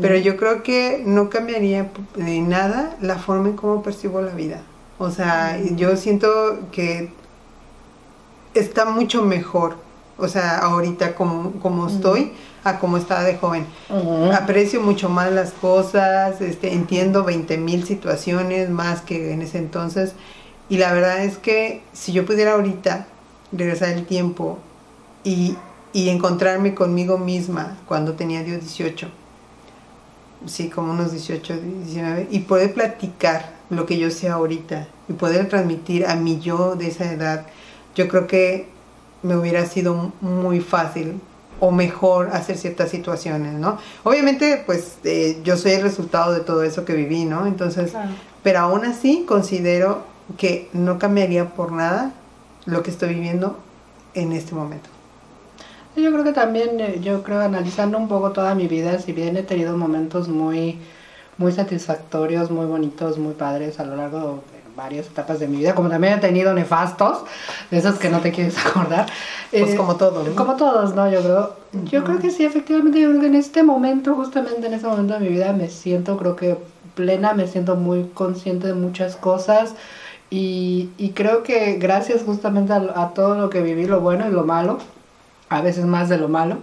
Pero 0.00 0.16
yo 0.16 0.36
creo 0.36 0.62
que 0.62 1.02
no 1.06 1.28
cambiaría 1.30 1.90
de 2.14 2.40
nada 2.40 2.96
la 3.00 3.16
forma 3.18 3.48
en 3.48 3.56
cómo 3.56 3.82
percibo 3.82 4.20
la 4.20 4.32
vida. 4.34 4.60
O 4.98 5.10
sea, 5.10 5.58
yo 5.74 5.96
siento 5.96 6.58
que 6.70 7.10
está 8.54 8.84
mucho 8.84 9.22
mejor. 9.22 9.76
O 10.18 10.28
sea, 10.28 10.58
ahorita 10.58 11.14
como, 11.14 11.52
como 11.60 11.88
estoy 11.88 12.32
a 12.64 12.78
como 12.78 12.96
estaba 12.96 13.22
de 13.22 13.36
joven. 13.36 13.66
Ujú. 13.88 14.32
Aprecio 14.32 14.80
mucho 14.80 15.08
más 15.08 15.32
las 15.32 15.52
cosas, 15.52 16.40
este, 16.40 16.72
entiendo 16.72 17.24
20 17.24 17.56
mil 17.58 17.84
situaciones 17.84 18.70
más 18.70 19.00
que 19.00 19.32
en 19.32 19.42
ese 19.42 19.58
entonces. 19.58 20.12
Y 20.68 20.78
la 20.78 20.92
verdad 20.92 21.24
es 21.24 21.38
que 21.38 21.82
si 21.92 22.12
yo 22.12 22.24
pudiera 22.24 22.52
ahorita 22.52 23.06
regresar 23.52 23.90
el 23.90 24.06
tiempo 24.06 24.58
y, 25.24 25.56
y 25.92 26.08
encontrarme 26.08 26.74
conmigo 26.74 27.18
misma 27.18 27.76
cuando 27.86 28.12
tenía 28.12 28.42
yo 28.42 28.56
18, 28.56 29.08
sí, 30.46 30.68
como 30.68 30.92
unos 30.92 31.12
18, 31.12 31.56
19, 31.84 32.28
y 32.30 32.40
poder 32.40 32.72
platicar 32.72 33.52
lo 33.70 33.86
que 33.86 33.98
yo 33.98 34.10
sé 34.10 34.28
ahorita 34.28 34.86
y 35.08 35.12
poder 35.14 35.48
transmitir 35.48 36.06
a 36.06 36.14
mi 36.14 36.40
yo 36.40 36.76
de 36.76 36.88
esa 36.88 37.12
edad, 37.12 37.46
yo 37.94 38.08
creo 38.08 38.26
que 38.26 38.68
me 39.22 39.36
hubiera 39.36 39.66
sido 39.66 40.12
muy 40.20 40.60
fácil 40.60 41.20
o 41.60 41.70
mejor 41.70 42.30
hacer 42.32 42.56
ciertas 42.56 42.90
situaciones, 42.90 43.52
¿no? 43.54 43.78
Obviamente, 44.02 44.62
pues 44.66 44.96
eh, 45.04 45.40
yo 45.44 45.56
soy 45.56 45.72
el 45.72 45.82
resultado 45.82 46.32
de 46.32 46.40
todo 46.40 46.62
eso 46.62 46.84
que 46.84 46.94
viví, 46.94 47.24
¿no? 47.26 47.46
Entonces, 47.46 47.90
Claro. 47.90 48.10
pero 48.42 48.58
aún 48.60 48.84
así 48.84 49.24
considero 49.28 50.02
que 50.38 50.68
no 50.72 50.98
cambiaría 50.98 51.50
por 51.50 51.72
nada 51.72 52.12
lo 52.66 52.82
que 52.82 52.90
estoy 52.90 53.14
viviendo 53.14 53.58
en 54.14 54.32
este 54.32 54.54
momento. 54.54 54.88
Yo 55.96 56.10
creo 56.12 56.24
que 56.24 56.32
también, 56.32 56.80
eh, 56.80 57.00
yo 57.02 57.22
creo, 57.22 57.40
analizando 57.40 57.98
un 57.98 58.08
poco 58.08 58.30
toda 58.30 58.54
mi 58.54 58.66
vida, 58.68 58.98
si 59.00 59.12
bien 59.12 59.36
he 59.36 59.42
tenido 59.42 59.76
momentos 59.76 60.28
muy, 60.28 60.78
muy 61.36 61.52
satisfactorios, 61.52 62.50
muy 62.50 62.66
bonitos, 62.66 63.18
muy 63.18 63.34
padres 63.34 63.80
a 63.80 63.84
lo 63.84 63.96
largo 63.96 64.42
de 64.52 64.59
varias 64.76 65.06
etapas 65.08 65.38
de 65.40 65.48
mi 65.48 65.58
vida, 65.58 65.74
como 65.74 65.88
también 65.88 66.14
he 66.14 66.18
tenido 66.18 66.54
nefastos, 66.54 67.24
de 67.70 67.78
esos 67.78 67.98
que 67.98 68.10
no 68.10 68.20
te 68.20 68.32
quieres 68.32 68.56
acordar. 68.66 69.06
Pues 69.56 69.74
Eh, 69.74 69.74
como 69.74 69.96
todo, 69.96 70.24
¿no? 70.24 70.34
Como 70.34 70.56
todos, 70.56 70.94
¿no? 70.94 71.10
Yo 71.10 71.22
creo, 71.22 71.56
yo 71.72 72.04
creo 72.04 72.18
que 72.18 72.30
sí, 72.30 72.44
efectivamente, 72.44 73.00
yo 73.00 73.10
creo 73.10 73.20
que 73.20 73.26
en 73.28 73.34
este 73.34 73.62
momento, 73.62 74.14
justamente 74.14 74.66
en 74.66 74.74
este 74.74 74.86
momento 74.86 75.14
de 75.14 75.20
mi 75.20 75.28
vida, 75.28 75.52
me 75.52 75.68
siento, 75.68 76.16
creo 76.18 76.36
que 76.36 76.58
plena, 76.94 77.34
me 77.34 77.46
siento 77.46 77.76
muy 77.76 78.10
consciente 78.10 78.66
de 78.68 78.74
muchas 78.74 79.16
cosas. 79.16 79.74
Y, 80.30 80.94
y 80.96 81.12
creo 81.12 81.42
que 81.42 81.74
gracias 81.76 82.22
justamente 82.22 82.72
a, 82.72 82.76
a 82.96 83.14
todo 83.14 83.36
lo 83.36 83.50
que 83.50 83.62
viví, 83.62 83.86
lo 83.86 84.00
bueno 84.00 84.28
y 84.28 84.32
lo 84.32 84.44
malo, 84.44 84.78
a 85.48 85.60
veces 85.62 85.86
más 85.86 86.08
de 86.08 86.18
lo 86.18 86.28
malo, 86.28 86.62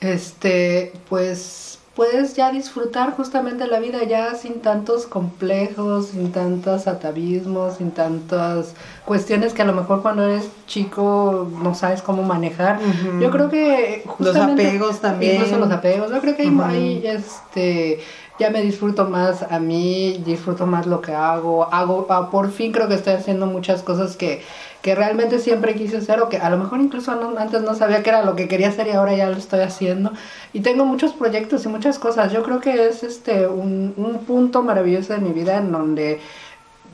este, 0.00 0.92
pues 1.08 1.73
puedes 1.94 2.34
ya 2.34 2.50
disfrutar 2.50 3.12
justamente 3.16 3.66
la 3.68 3.78
vida 3.78 4.02
ya 4.04 4.34
sin 4.34 4.60
tantos 4.60 5.06
complejos, 5.06 6.08
sin 6.08 6.32
tantos 6.32 6.86
atavismos, 6.88 7.76
sin 7.76 7.92
tantas 7.92 8.74
cuestiones 9.04 9.52
que 9.52 9.62
a 9.62 9.64
lo 9.64 9.72
mejor 9.74 10.02
cuando 10.02 10.24
eres 10.24 10.48
chico 10.66 11.48
no 11.62 11.74
sabes 11.74 12.02
cómo 12.02 12.22
manejar. 12.22 12.80
Yo 13.20 13.30
creo 13.30 13.48
que 13.48 14.02
Los 14.18 14.28
justamente- 14.30 14.66
apegos 14.66 15.00
también. 15.00 15.36
Incluso 15.36 15.58
los 15.58 15.70
apegos. 15.70 16.10
Yo 16.10 16.20
creo 16.20 16.36
que 16.36 16.42
hay, 16.64 17.06
este 17.06 18.00
ya 18.36 18.50
me 18.50 18.62
disfruto 18.62 19.04
más 19.04 19.44
a 19.48 19.60
mí, 19.60 20.20
disfruto 20.26 20.66
más 20.66 20.86
lo 20.86 21.00
que 21.00 21.12
hago, 21.14 21.72
hago, 21.72 22.06
ah, 22.10 22.30
por 22.32 22.50
fin 22.50 22.72
creo 22.72 22.88
que 22.88 22.94
estoy 22.94 23.12
haciendo 23.12 23.46
muchas 23.46 23.82
cosas 23.84 24.16
que, 24.16 24.42
que 24.84 24.94
realmente 24.94 25.38
siempre 25.38 25.74
quise 25.74 25.96
hacer 25.96 26.20
o 26.20 26.28
que 26.28 26.36
a 26.36 26.50
lo 26.50 26.58
mejor 26.58 26.78
incluso 26.78 27.10
antes 27.38 27.62
no 27.62 27.74
sabía 27.74 28.02
que 28.02 28.10
era 28.10 28.22
lo 28.22 28.36
que 28.36 28.48
quería 28.48 28.68
hacer 28.68 28.86
y 28.86 28.90
ahora 28.90 29.14
ya 29.14 29.30
lo 29.30 29.38
estoy 29.38 29.60
haciendo. 29.60 30.12
Y 30.52 30.60
tengo 30.60 30.84
muchos 30.84 31.14
proyectos 31.14 31.64
y 31.64 31.68
muchas 31.68 31.98
cosas. 31.98 32.30
Yo 32.30 32.42
creo 32.42 32.60
que 32.60 32.88
es 32.88 33.02
este 33.02 33.46
un, 33.46 33.94
un 33.96 34.18
punto 34.26 34.62
maravilloso 34.62 35.14
de 35.14 35.20
mi 35.20 35.32
vida 35.32 35.56
en 35.56 35.72
donde 35.72 36.20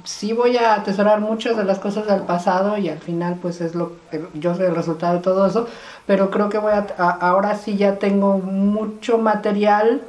sí 0.04 0.32
voy 0.32 0.56
a 0.56 0.74
atesorar 0.74 1.20
muchas 1.20 1.56
de 1.56 1.64
las 1.64 1.80
cosas 1.80 2.06
del 2.06 2.22
pasado 2.22 2.78
y 2.78 2.88
al 2.88 3.00
final 3.00 3.38
pues 3.42 3.60
es 3.60 3.74
lo 3.74 3.96
yo 4.34 4.54
soy 4.54 4.66
el 4.66 4.76
resultado 4.76 5.16
de 5.16 5.22
todo 5.22 5.44
eso, 5.44 5.66
pero 6.06 6.30
creo 6.30 6.48
que 6.48 6.58
voy 6.58 6.72
a, 6.72 6.86
ahora 7.20 7.56
sí 7.56 7.76
ya 7.76 7.96
tengo 7.96 8.38
mucho 8.38 9.18
material 9.18 10.02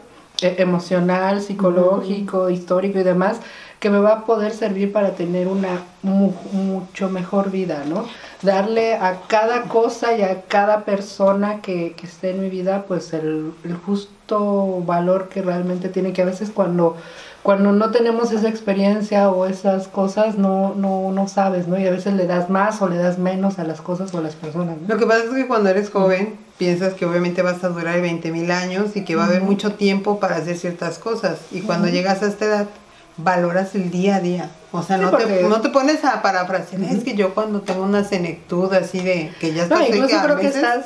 eh, 0.44 0.58
emocional, 0.60 1.42
psicológico, 1.42 2.52
histórico 2.52 3.00
y 3.00 3.04
demás 3.04 3.40
que 3.82 3.90
me 3.90 3.98
va 3.98 4.14
a 4.14 4.26
poder 4.26 4.54
servir 4.54 4.94
para 4.94 5.16
tener 5.16 5.48
una 5.48 5.82
mucho 6.04 7.10
mejor 7.10 7.50
vida, 7.50 7.84
¿no? 7.88 8.06
Darle 8.44 8.94
a 8.94 9.22
cada 9.28 9.64
cosa 9.64 10.16
y 10.16 10.22
a 10.22 10.44
cada 10.44 10.86
persona 10.86 11.62
que, 11.62 11.94
que 11.94 12.06
esté 12.06 12.30
en 12.30 12.42
mi 12.42 12.50
vida 12.50 12.86
pues 12.88 13.12
el, 13.12 13.54
el 13.64 13.76
justo 13.76 14.84
valor 14.86 15.30
que 15.30 15.42
realmente 15.42 15.90
tiene 15.90 16.14
que 16.14 16.22
a 16.22 16.26
veces 16.26 16.52
cuando 16.52 16.96
cuando 17.44 17.72
no 17.72 17.90
tenemos 17.90 18.32
esa 18.32 18.50
experiencia 18.50 19.32
o 19.32 19.48
esas 19.48 19.88
cosas, 19.88 20.38
no, 20.38 20.76
no, 20.76 21.12
no 21.12 21.28
sabes, 21.28 21.68
¿no? 21.68 21.80
Y 21.80 21.88
a 21.88 21.92
veces 21.92 22.14
le 22.14 22.28
das 22.28 22.52
más 22.52 22.84
o 22.84 22.88
le 22.88 22.98
das 22.98 23.18
menos 23.18 23.58
a 23.58 23.64
las 23.64 23.82
cosas 23.82 24.14
o 24.14 24.20
a 24.20 24.22
las 24.22 24.36
personas. 24.36 24.78
Lo 24.88 24.98
que 24.98 25.08
pasa 25.08 25.24
es 25.24 25.32
que 25.32 25.48
cuando 25.48 25.70
eres 25.70 25.90
joven, 25.90 26.38
piensas 26.60 26.94
que 26.94 27.04
obviamente 27.08 27.42
vas 27.42 27.64
a 27.64 27.70
durar 27.70 28.00
20 28.00 28.32
mil 28.32 28.52
años 28.52 28.96
y 28.96 29.04
que 29.06 29.16
va 29.16 29.24
a 29.24 29.26
haber 29.26 29.42
mucho 29.42 29.74
tiempo 29.74 30.20
para 30.20 30.36
hacer 30.36 30.56
ciertas 30.56 31.00
cosas. 31.00 31.40
Y 31.50 31.62
cuando 31.62 31.88
llegas 31.88 32.22
a 32.22 32.28
esta 32.28 32.46
edad, 32.46 32.68
valoras 33.18 33.76
el 33.76 33.92
día 33.92 34.18
a 34.18 34.20
día. 34.20 34.50
O 34.72 34.82
sea, 34.84 34.98
no, 34.98 35.12
te, 35.12 35.44
no 35.44 35.60
te 35.60 35.70
pones 35.70 36.06
a 36.06 36.22
parafrasear. 36.22 36.82
Es 36.84 37.04
que 37.04 37.16
yo 37.16 37.34
cuando 37.34 37.62
tengo 37.62 37.84
una 37.84 38.04
senectud 38.04 38.74
así 38.74 39.00
de 39.00 39.32
que 39.40 39.54
ya 39.54 39.64
estás 39.64 39.80
no, 39.80 39.86
incluso 39.86 40.22
creo 40.24 40.38
que 40.38 40.48
estás 40.48 40.86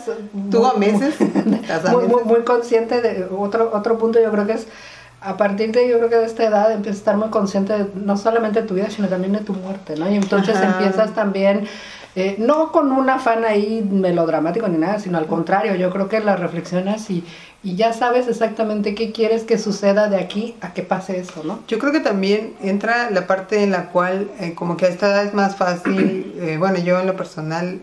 tú 0.49 0.65
a 0.65 0.73
meses, 0.73 1.15
muy, 1.91 2.07
muy, 2.07 2.23
muy, 2.23 2.43
consciente 2.43 3.01
de 3.01 3.25
otro 3.25 3.69
otro 3.73 3.99
punto 3.99 4.19
yo 4.19 4.31
creo 4.31 4.47
que 4.47 4.53
es 4.53 4.67
a 5.25 5.37
partir 5.37 5.71
de 5.71 5.87
yo 5.87 5.97
creo 5.97 6.09
que 6.09 6.17
de 6.17 6.25
esta 6.25 6.45
edad 6.45 6.71
empiezas 6.71 6.97
a 6.97 7.01
estar 7.01 7.17
muy 7.17 7.29
consciente 7.29 7.73
de, 7.73 7.87
no 7.95 8.15
solamente 8.15 8.61
de 8.61 8.67
tu 8.67 8.75
vida, 8.75 8.89
sino 8.89 9.07
también 9.07 9.33
de 9.33 9.39
tu 9.39 9.53
muerte, 9.53 9.95
¿no? 9.97 10.09
Y 10.09 10.15
entonces 10.15 10.55
empiezas 10.61 11.13
también, 11.15 11.67
eh, 12.15 12.35
no 12.39 12.71
con 12.71 12.91
un 12.91 13.09
afán 13.09 13.43
ahí 13.45 13.87
melodramático 13.89 14.67
ni 14.67 14.77
nada, 14.77 14.99
sino 14.99 15.17
al 15.17 15.27
contrario, 15.27 15.75
yo 15.75 15.89
creo 15.89 16.07
que 16.07 16.19
la 16.19 16.35
reflexionas 16.35 17.09
y, 17.09 17.23
y 17.63 17.75
ya 17.75 17.93
sabes 17.93 18.27
exactamente 18.27 18.95
qué 18.95 19.11
quieres 19.11 19.43
que 19.43 19.57
suceda 19.57 20.07
de 20.09 20.17
aquí 20.17 20.55
a 20.61 20.73
que 20.73 20.81
pase 20.81 21.19
eso, 21.19 21.43
¿no? 21.43 21.59
Yo 21.67 21.79
creo 21.79 21.91
que 21.91 21.99
también 21.99 22.53
entra 22.61 23.09
la 23.11 23.27
parte 23.27 23.63
en 23.63 23.71
la 23.71 23.89
cual 23.89 24.29
eh, 24.39 24.53
como 24.53 24.77
que 24.77 24.85
a 24.85 24.89
esta 24.89 25.07
edad 25.07 25.25
es 25.25 25.33
más 25.33 25.55
fácil, 25.55 26.33
eh, 26.39 26.57
bueno, 26.57 26.79
yo 26.79 26.99
en 26.99 27.07
lo 27.07 27.15
personal 27.15 27.81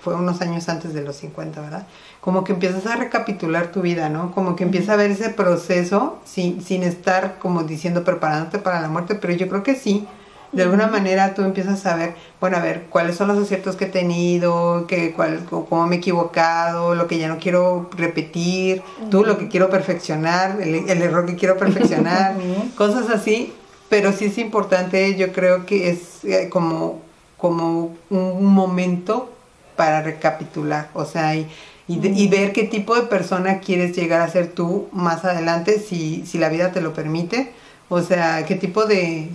fue 0.00 0.14
unos 0.14 0.40
años 0.40 0.68
antes 0.68 0.94
de 0.94 1.02
los 1.02 1.16
50, 1.16 1.60
¿verdad? 1.60 1.86
como 2.20 2.44
que 2.44 2.52
empiezas 2.52 2.86
a 2.86 2.96
recapitular 2.96 3.72
tu 3.72 3.80
vida, 3.80 4.08
¿no? 4.08 4.32
Como 4.32 4.54
que 4.54 4.64
empieza 4.64 4.92
a 4.92 4.96
ver 4.96 5.10
ese 5.10 5.30
proceso 5.30 6.20
sin, 6.24 6.62
sin 6.62 6.82
estar 6.82 7.38
como 7.38 7.62
diciendo 7.62 8.04
preparándote 8.04 8.58
para 8.58 8.80
la 8.80 8.88
muerte, 8.88 9.14
pero 9.14 9.32
yo 9.32 9.48
creo 9.48 9.62
que 9.62 9.74
sí, 9.74 10.06
de 10.52 10.62
alguna 10.62 10.88
manera 10.88 11.34
tú 11.34 11.42
empiezas 11.42 11.74
a 11.74 11.90
saber, 11.90 12.14
bueno, 12.40 12.56
a 12.56 12.60
ver, 12.60 12.86
cuáles 12.90 13.16
son 13.16 13.28
los 13.28 13.38
aciertos 13.38 13.76
que 13.76 13.84
he 13.84 13.88
tenido, 13.88 14.86
que, 14.86 15.12
cuál, 15.12 15.44
cómo 15.44 15.86
me 15.86 15.96
he 15.96 15.98
equivocado, 15.98 16.94
lo 16.94 17.06
que 17.06 17.18
ya 17.18 17.28
no 17.28 17.38
quiero 17.38 17.88
repetir, 17.96 18.82
tú 19.10 19.24
lo 19.24 19.38
que 19.38 19.48
quiero 19.48 19.70
perfeccionar, 19.70 20.60
el, 20.60 20.88
el 20.88 21.02
error 21.02 21.26
que 21.26 21.36
quiero 21.36 21.56
perfeccionar, 21.56 22.34
cosas 22.76 23.10
así, 23.10 23.52
pero 23.88 24.12
sí 24.12 24.26
es 24.26 24.38
importante, 24.38 25.16
yo 25.16 25.32
creo 25.32 25.66
que 25.66 25.90
es 25.90 26.24
eh, 26.24 26.48
como, 26.48 27.00
como 27.36 27.96
un 28.10 28.46
momento 28.46 29.30
para 29.76 30.02
recapitular, 30.02 30.90
o 30.94 31.04
sea, 31.04 31.36
y 31.36 31.46
y, 31.92 32.28
ver 32.28 32.52
qué 32.52 32.64
tipo 32.64 32.94
de 32.94 33.02
persona 33.02 33.58
quieres 33.58 33.96
llegar 33.96 34.20
a 34.20 34.28
ser 34.28 34.52
tú 34.52 34.88
más 34.92 35.24
adelante 35.24 35.80
si, 35.80 36.24
si 36.24 36.38
la 36.38 36.48
vida 36.48 36.70
te 36.70 36.80
lo 36.80 36.94
permite. 36.94 37.52
O 37.88 38.00
sea, 38.00 38.46
qué 38.46 38.54
tipo 38.54 38.84
de, 38.84 39.28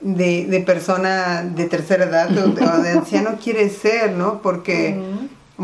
de, 0.00 0.62
persona 0.66 1.42
de 1.42 1.66
tercera 1.66 2.04
edad 2.04 2.30
o 2.36 2.82
de, 2.82 2.90
anciano 2.90 3.36
quieres 3.42 3.76
ser, 3.76 4.12
¿no? 4.12 4.40
Porque 4.42 4.98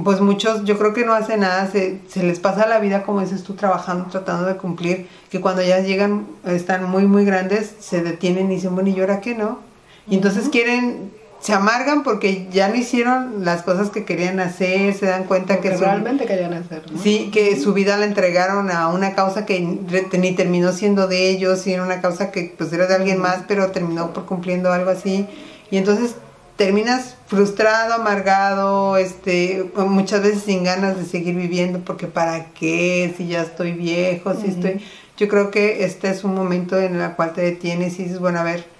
pues 0.05 0.21
muchos 0.21 0.65
yo 0.65 0.79
creo 0.79 0.93
que 0.93 1.07
no 1.07 1.15
hacen 1.15 1.41
nada, 1.41 1.71
se, 1.71 2.01
se 2.09 2.23
les 2.23 2.39
pasa 2.39 2.67
la 2.67 2.79
vida 2.81 3.03
como 3.03 3.23
dices 3.23 3.43
tú 3.43 3.55
trabajando, 3.55 4.07
tratando 4.11 4.47
de 4.47 4.57
cumplir, 4.57 5.09
que 5.31 5.41
cuando 5.41 5.63
ya 5.63 5.81
llegan, 5.81 6.27
están 6.45 6.85
muy, 6.85 7.07
muy 7.07 7.25
grandes, 7.25 7.75
se 7.81 8.03
detienen 8.03 8.53
y 8.53 8.57
dicen, 8.57 8.75
bueno, 8.75 8.91
¿y 8.91 9.01
ahora 9.01 9.21
qué 9.21 9.35
no? 9.35 9.61
Y 10.09 10.17
entonces 10.17 10.49
quieren 10.51 11.11
se 11.47 11.53
amargan 11.53 12.03
porque 12.03 12.49
ya 12.51 12.67
no 12.67 12.75
hicieron 12.75 13.45
las 13.45 13.63
cosas 13.63 13.91
que 13.91 14.05
querían 14.05 14.41
hacer, 14.41 14.93
se 14.95 15.07
dan 15.07 15.23
cuenta 15.23 15.61
que, 15.61 15.71
realmente 15.71 16.27
querían 16.27 16.53
hacer. 16.53 16.83
Sí, 17.01 17.31
que 17.33 17.55
su 17.61 17.73
vida 17.73 17.97
la 17.97 18.05
entregaron 18.05 18.69
a 18.73 18.89
una 18.89 19.15
causa 19.15 19.47
que 19.47 19.61
ni 19.61 20.33
terminó 20.33 20.73
siendo 20.73 21.07
de 21.07 21.31
ellos, 21.31 21.61
sino 21.61 21.85
una 21.85 22.01
causa 22.01 22.33
que 22.33 22.53
pues 22.59 22.73
era 22.73 22.89
de 22.89 22.97
alguien 22.97 23.21
más, 23.21 23.45
pero 23.47 23.71
terminó 23.71 24.13
por 24.13 24.27
cumpliendo 24.27 24.73
algo 24.73 24.91
así. 24.91 25.29
Y 25.71 25.77
entonces 25.77 26.17
terminas 26.57 27.15
frustrado, 27.29 27.95
amargado, 27.95 28.97
este, 28.97 29.71
muchas 29.77 30.25
veces 30.25 30.43
sin 30.43 30.65
ganas 30.65 30.97
de 30.97 31.05
seguir 31.05 31.37
viviendo 31.37 31.79
porque 31.79 32.09
para 32.09 32.47
qué, 32.55 33.15
si 33.17 33.29
ya 33.29 33.43
estoy 33.43 33.71
viejo, 33.71 34.35
si 34.35 34.49
estoy... 34.49 34.85
Yo 35.17 35.29
creo 35.29 35.53
que 35.53 35.85
este 35.85 36.11
es 36.11 36.25
un 36.25 36.35
momento 36.35 36.77
en 36.77 37.01
el 37.01 37.13
cual 37.13 37.35
te 37.35 37.43
detienes 37.43 38.01
y 38.01 38.03
dices, 38.03 38.19
bueno, 38.19 38.41
a 38.41 38.43
ver, 38.43 38.76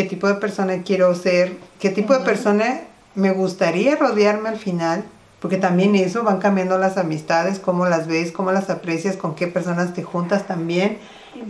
qué 0.00 0.08
tipo 0.08 0.28
de 0.28 0.36
persona 0.36 0.82
quiero 0.82 1.14
ser, 1.14 1.52
qué 1.78 1.90
tipo 1.90 2.14
de 2.14 2.24
persona 2.24 2.80
me 3.14 3.32
gustaría 3.32 3.96
rodearme 3.96 4.48
al 4.48 4.56
final, 4.56 5.04
porque 5.40 5.58
también 5.58 5.94
eso 5.94 6.22
van 6.22 6.38
cambiando 6.38 6.78
las 6.78 6.96
amistades, 6.96 7.58
cómo 7.58 7.84
las 7.84 8.06
ves, 8.06 8.32
cómo 8.32 8.50
las 8.50 8.70
aprecias, 8.70 9.16
con 9.16 9.34
qué 9.34 9.46
personas 9.46 9.92
te 9.92 10.02
juntas 10.02 10.46
también. 10.46 10.96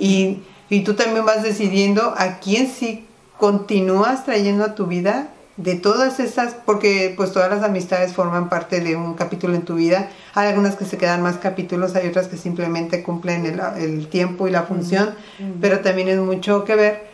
Y, 0.01 0.42
y 0.68 0.80
tú 0.80 0.94
también 0.94 1.24
vas 1.24 1.44
decidiendo 1.44 2.12
a 2.16 2.40
quién 2.40 2.68
sí 2.68 3.07
continúas 3.38 4.24
trayendo 4.24 4.64
a 4.64 4.74
tu 4.74 4.86
vida 4.86 5.28
de 5.57 5.76
todas 5.76 6.18
esas, 6.18 6.55
porque 6.66 7.14
pues 7.16 7.32
todas 7.32 7.51
las 7.51 7.62
amistades 7.62 8.14
forman 8.14 8.48
parte 8.48 8.80
de 8.80 8.96
un 8.96 9.14
capítulo 9.14 9.55
en 9.55 9.62
tu 9.62 9.76
vida. 9.76 10.09
Hay 10.34 10.48
algunas 10.48 10.74
que 10.74 10.86
se 10.86 10.98
quedan 10.98 11.22
más 11.22 11.36
capítulos, 11.36 11.94
hay 11.94 12.09
otras 12.09 12.26
que 12.26 12.36
simplemente 12.36 13.05
cumplen 13.05 13.46
el, 13.46 13.61
el 13.78 14.09
tiempo 14.09 14.48
y 14.48 14.51
la 14.51 14.64
función, 14.64 15.11
pero 15.61 15.80
también 15.80 16.09
es 16.09 16.18
mucho 16.18 16.64
que 16.64 16.74
ver 16.74 17.09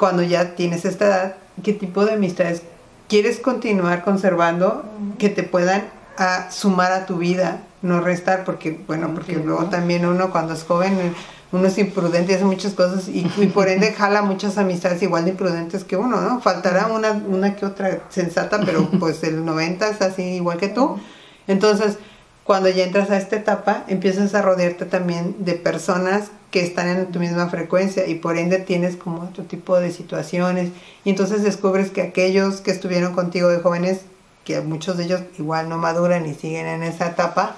cuando 0.00 0.22
ya 0.22 0.54
tienes 0.54 0.86
esta 0.86 1.04
edad, 1.04 1.34
qué 1.62 1.74
tipo 1.74 2.06
de 2.06 2.14
amistades 2.14 2.62
quieres 3.06 3.38
continuar 3.38 4.02
conservando 4.02 4.82
que 5.18 5.28
te 5.28 5.42
puedan 5.42 5.90
a 6.16 6.50
sumar 6.50 6.90
a 6.92 7.04
tu 7.04 7.18
vida, 7.18 7.64
no 7.82 8.00
restar, 8.00 8.44
porque, 8.44 8.80
bueno, 8.86 9.12
porque 9.12 9.34
luego 9.34 9.66
también 9.66 10.06
uno 10.06 10.30
cuando 10.30 10.54
es 10.54 10.64
joven, 10.64 11.14
uno 11.52 11.66
es 11.66 11.76
imprudente 11.76 12.32
y 12.32 12.36
hace 12.36 12.46
muchas 12.46 12.72
cosas 12.72 13.08
y, 13.08 13.24
por 13.52 13.68
ende 13.68 13.92
jala 13.98 14.22
muchas 14.22 14.56
amistades 14.56 15.02
igual 15.02 15.26
de 15.26 15.32
imprudentes 15.32 15.84
que 15.84 15.98
uno, 15.98 16.22
¿no? 16.22 16.40
Faltará 16.40 16.86
una, 16.86 17.12
una 17.12 17.54
que 17.54 17.66
otra 17.66 18.00
sensata, 18.08 18.58
pero 18.64 18.88
pues 18.98 19.22
el 19.22 19.44
90 19.44 19.86
es 19.86 20.00
así 20.00 20.22
igual 20.22 20.56
que 20.56 20.68
tú. 20.68 20.98
Entonces, 21.46 21.98
cuando 22.44 22.70
ya 22.70 22.84
entras 22.84 23.10
a 23.10 23.18
esta 23.18 23.36
etapa, 23.36 23.84
empiezas 23.86 24.34
a 24.34 24.40
rodearte 24.40 24.86
también 24.86 25.36
de 25.40 25.52
personas 25.56 26.30
que 26.50 26.62
están 26.62 26.88
en 26.88 27.06
tu 27.12 27.20
misma 27.20 27.48
frecuencia 27.48 28.06
y 28.06 28.16
por 28.16 28.36
ende 28.36 28.58
tienes 28.58 28.96
como 28.96 29.22
otro 29.22 29.44
tipo 29.44 29.78
de 29.78 29.92
situaciones 29.92 30.70
y 31.04 31.10
entonces 31.10 31.42
descubres 31.42 31.90
que 31.90 32.02
aquellos 32.02 32.60
que 32.60 32.70
estuvieron 32.70 33.14
contigo 33.14 33.48
de 33.48 33.60
jóvenes, 33.60 34.00
que 34.44 34.60
muchos 34.60 34.96
de 34.96 35.04
ellos 35.04 35.22
igual 35.38 35.68
no 35.68 35.78
maduran 35.78 36.26
y 36.26 36.34
siguen 36.34 36.66
en 36.66 36.82
esa 36.82 37.06
etapa, 37.08 37.54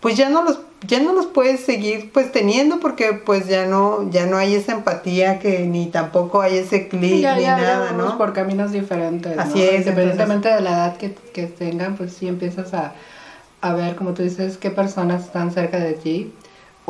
pues 0.00 0.16
ya 0.16 0.28
no 0.30 0.42
los 0.42 0.60
ya 0.86 0.98
no 0.98 1.12
los 1.12 1.26
puedes 1.26 1.60
seguir 1.60 2.10
pues 2.10 2.32
teniendo 2.32 2.80
porque 2.80 3.12
pues 3.12 3.46
ya 3.48 3.66
no 3.66 4.08
ya 4.10 4.24
no 4.26 4.38
hay 4.38 4.54
esa 4.54 4.72
empatía 4.72 5.38
que 5.38 5.66
ni 5.66 5.86
tampoco 5.86 6.40
hay 6.40 6.56
ese 6.56 6.88
clic 6.88 7.26
ni 7.36 7.42
nada, 7.42 7.92
¿no? 7.92 8.16
por 8.16 8.32
caminos 8.32 8.72
diferentes. 8.72 9.36
Así 9.36 9.62
es. 9.62 9.80
Independientemente 9.80 10.48
de 10.48 10.60
la 10.60 10.70
edad 10.70 10.96
que, 10.96 11.14
que 11.34 11.46
tengan, 11.46 11.96
pues 11.96 12.14
sí 12.14 12.28
empiezas 12.28 12.72
a, 12.72 12.94
a 13.60 13.74
ver, 13.74 13.96
como 13.96 14.14
tú 14.14 14.22
dices, 14.22 14.56
qué 14.56 14.70
personas 14.70 15.24
están 15.24 15.52
cerca 15.52 15.78
de 15.78 15.94
ti 15.94 16.32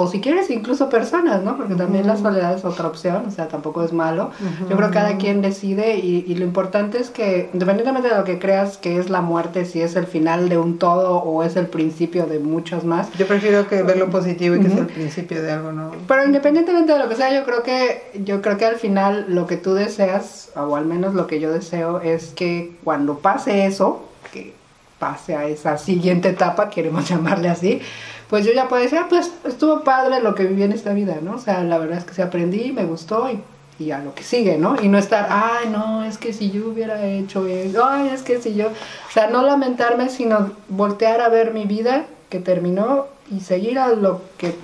o 0.00 0.06
si 0.10 0.20
quieres 0.20 0.50
incluso 0.50 0.88
personas, 0.88 1.42
¿no? 1.42 1.58
Porque 1.58 1.74
también 1.74 2.06
la 2.06 2.16
soledad 2.16 2.54
es 2.54 2.64
otra 2.64 2.88
opción, 2.88 3.24
o 3.26 3.30
sea, 3.30 3.48
tampoco 3.48 3.84
es 3.84 3.92
malo. 3.92 4.30
Yo 4.68 4.76
creo 4.76 4.88
que 4.88 4.94
cada 4.94 5.16
quien 5.18 5.42
decide 5.42 5.98
y, 5.98 6.34
lo 6.34 6.44
importante 6.44 6.98
es 6.98 7.10
que, 7.10 7.50
independientemente 7.52 8.08
de 8.08 8.16
lo 8.16 8.24
que 8.24 8.38
creas 8.38 8.78
que 8.78 8.98
es 8.98 9.10
la 9.10 9.20
muerte, 9.20 9.66
si 9.66 9.82
es 9.82 9.96
el 9.96 10.06
final 10.06 10.48
de 10.48 10.56
un 10.56 10.78
todo 10.78 11.18
o 11.18 11.42
es 11.42 11.56
el 11.56 11.66
principio 11.66 12.26
de 12.26 12.38
muchos 12.38 12.84
más. 12.84 13.12
Yo 13.18 13.26
prefiero 13.26 13.68
que 13.68 13.82
ver 13.82 13.98
lo 13.98 14.08
positivo 14.08 14.56
y 14.56 14.60
que 14.60 14.68
es 14.68 14.76
el 14.76 14.86
principio 14.86 15.42
de 15.42 15.52
algo, 15.52 15.72
¿no? 15.72 15.90
Pero 16.08 16.24
independientemente 16.24 16.92
de 16.92 16.98
lo 16.98 17.08
que 17.08 17.16
sea, 17.16 17.34
yo 17.34 17.44
creo 17.44 17.62
que 17.62 18.02
yo 18.24 18.40
creo 18.40 18.56
que 18.56 18.64
al 18.64 18.76
final 18.76 19.26
lo 19.28 19.46
que 19.46 19.58
tú 19.58 19.74
deseas, 19.74 20.50
o 20.56 20.76
al 20.76 20.86
menos 20.86 21.14
lo 21.14 21.26
que 21.26 21.40
yo 21.40 21.52
deseo 21.52 22.00
es 22.00 22.32
que 22.34 22.72
cuando 22.84 23.18
pase 23.18 23.66
eso, 23.66 24.08
que 24.32 24.54
pase 25.00 25.34
a 25.34 25.46
esa 25.46 25.78
siguiente 25.78 26.28
etapa, 26.28 26.70
queremos 26.70 27.08
llamarle 27.08 27.48
así, 27.48 27.80
pues 28.28 28.46
yo 28.46 28.52
ya 28.52 28.68
puedo 28.68 28.82
decir, 28.82 28.98
ah, 28.98 29.06
pues 29.08 29.32
estuvo 29.44 29.82
padre 29.82 30.20
lo 30.20 30.36
que 30.36 30.44
viví 30.44 30.62
en 30.62 30.70
esta 30.70 30.92
vida, 30.92 31.16
¿no? 31.20 31.34
O 31.34 31.38
sea, 31.38 31.64
la 31.64 31.78
verdad 31.78 31.98
es 31.98 32.04
que 32.04 32.14
sí 32.14 32.22
aprendí, 32.22 32.70
me 32.70 32.84
gustó 32.84 33.28
y, 33.28 33.40
y 33.82 33.90
a 33.90 33.98
lo 33.98 34.14
que 34.14 34.22
sigue, 34.22 34.56
¿no? 34.56 34.80
Y 34.80 34.86
no 34.86 34.98
estar, 34.98 35.26
ay, 35.28 35.68
no, 35.68 36.04
es 36.04 36.16
que 36.16 36.32
si 36.32 36.52
yo 36.52 36.68
hubiera 36.68 37.04
hecho 37.04 37.44
eso, 37.48 37.84
ay, 37.84 38.10
es 38.10 38.22
que 38.22 38.40
si 38.40 38.54
yo, 38.54 38.68
o 38.68 39.12
sea, 39.12 39.26
no 39.26 39.42
lamentarme, 39.42 40.10
sino 40.10 40.52
voltear 40.68 41.20
a 41.20 41.28
ver 41.28 41.52
mi 41.52 41.64
vida 41.64 42.06
que 42.28 42.38
terminó 42.38 43.06
y 43.32 43.40
seguir 43.40 43.80
a 43.80 43.88
lo 43.88 44.22
que 44.38 44.54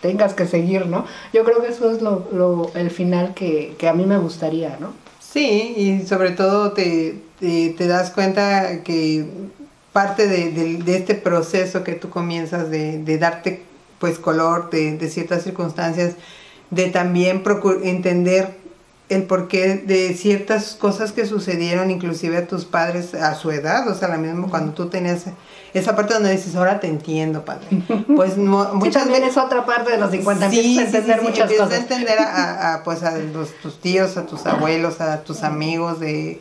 tengas 0.00 0.32
que 0.32 0.46
seguir, 0.46 0.86
¿no? 0.86 1.04
Yo 1.34 1.44
creo 1.44 1.60
que 1.60 1.68
eso 1.68 1.90
es 1.90 2.00
lo, 2.00 2.26
lo 2.32 2.70
el 2.74 2.90
final 2.90 3.34
que, 3.34 3.74
que 3.78 3.86
a 3.86 3.92
mí 3.92 4.06
me 4.06 4.16
gustaría, 4.16 4.78
¿no? 4.80 4.94
Sí, 5.18 5.74
y 5.76 6.06
sobre 6.06 6.30
todo 6.30 6.72
te, 6.72 7.20
te 7.38 7.86
das 7.86 8.10
cuenta 8.10 8.82
que 8.82 9.26
parte 9.92 10.26
de, 10.26 10.50
de, 10.52 10.78
de, 10.78 10.96
este 10.96 11.14
proceso 11.14 11.82
que 11.82 11.92
tú 11.92 12.10
comienzas 12.10 12.70
de, 12.70 12.98
de 12.98 13.18
darte 13.18 13.62
pues 13.98 14.18
color 14.18 14.70
de, 14.70 14.96
de, 14.96 15.10
ciertas 15.10 15.42
circunstancias, 15.42 16.14
de 16.70 16.88
también 16.88 17.42
entender 17.82 18.56
el 19.08 19.24
porqué 19.24 19.74
de 19.74 20.14
ciertas 20.14 20.76
cosas 20.76 21.10
que 21.10 21.26
sucedieron 21.26 21.90
inclusive 21.90 22.36
a 22.36 22.46
tus 22.46 22.64
padres 22.64 23.12
a 23.14 23.34
su 23.34 23.50
edad, 23.50 23.88
o 23.88 23.94
sea, 23.94 24.08
la 24.08 24.16
misma 24.16 24.48
cuando 24.48 24.72
tú 24.72 24.88
tenías 24.88 25.24
esa 25.74 25.96
parte 25.96 26.14
donde 26.14 26.30
dices, 26.30 26.54
ahora 26.54 26.80
te 26.80 26.86
entiendo, 26.86 27.44
padre. 27.44 27.66
Pues 28.16 28.36
no, 28.36 28.74
muchas 28.74 29.04
sí, 29.04 29.10
veces 29.10 29.30
es 29.30 29.36
otra 29.36 29.66
parte 29.66 29.92
de 29.92 29.98
los 29.98 30.10
50, 30.10 30.50
sí, 30.50 30.56
empiezas 30.56 30.94
a 30.94 30.98
entender 30.98 31.18
sí, 31.18 31.26
muchas 31.26 31.52
cosas. 31.52 31.72
a 31.72 31.76
entender 31.76 32.18
a, 32.18 32.74
a, 32.74 32.82
pues 32.84 33.02
a 33.02 33.18
los, 33.34 33.52
tus 33.60 33.80
tíos, 33.80 34.16
a 34.16 34.26
tus 34.26 34.46
abuelos, 34.46 35.00
a 35.00 35.22
tus 35.24 35.42
amigos 35.42 35.98
de 35.98 36.40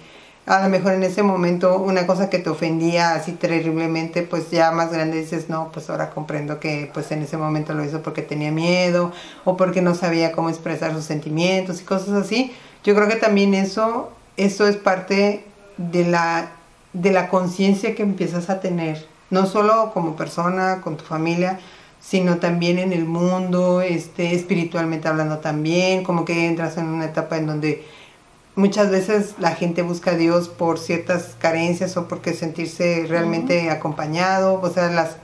a 0.49 0.63
lo 0.63 0.69
mejor 0.69 0.93
en 0.93 1.03
ese 1.03 1.21
momento 1.21 1.77
una 1.77 2.07
cosa 2.07 2.27
que 2.27 2.39
te 2.39 2.49
ofendía 2.49 3.13
así 3.13 3.33
terriblemente, 3.33 4.23
pues 4.23 4.49
ya 4.49 4.71
más 4.71 4.91
grande 4.91 5.21
dices, 5.21 5.47
no, 5.47 5.69
pues 5.71 5.91
ahora 5.91 6.09
comprendo 6.09 6.59
que 6.59 6.89
pues 6.91 7.11
en 7.11 7.21
ese 7.21 7.37
momento 7.37 7.75
lo 7.75 7.85
hizo 7.85 8.01
porque 8.01 8.23
tenía 8.23 8.51
miedo 8.51 9.11
o 9.45 9.55
porque 9.55 9.83
no 9.83 9.93
sabía 9.93 10.31
cómo 10.31 10.49
expresar 10.49 10.91
sus 10.93 11.05
sentimientos 11.05 11.81
y 11.81 11.83
cosas 11.83 12.09
así. 12.09 12.51
Yo 12.83 12.95
creo 12.95 13.07
que 13.07 13.15
también 13.15 13.53
eso, 13.53 14.11
eso 14.37 14.67
es 14.67 14.75
parte 14.75 15.45
de 15.77 16.05
la, 16.05 16.49
de 16.93 17.11
la 17.11 17.29
conciencia 17.29 17.93
que 17.93 18.01
empiezas 18.01 18.49
a 18.49 18.59
tener, 18.59 19.05
no 19.29 19.45
solo 19.45 19.91
como 19.93 20.15
persona, 20.15 20.81
con 20.81 20.97
tu 20.97 21.05
familia, 21.05 21.59
sino 22.01 22.37
también 22.37 22.79
en 22.79 22.91
el 22.91 23.05
mundo, 23.05 23.81
este, 23.81 24.33
espiritualmente 24.33 25.07
hablando 25.07 25.37
también, 25.37 26.03
como 26.03 26.25
que 26.25 26.47
entras 26.47 26.77
en 26.77 26.87
una 26.87 27.05
etapa 27.05 27.37
en 27.37 27.45
donde 27.45 27.85
muchas 28.59 28.91
veces 28.91 29.35
la 29.39 29.51
gente 29.51 29.81
busca 29.81 30.11
a 30.11 30.15
Dios 30.15 30.49
por 30.49 30.77
ciertas 30.79 31.35
carencias 31.39 31.97
o 31.97 32.07
porque 32.07 32.33
sentirse 32.33 33.05
realmente 33.07 33.63
uh 33.63 33.69
-huh. 33.69 33.71
acompañado, 33.71 34.59
o 34.61 34.69
sea, 34.69 34.89
las 34.89 35.15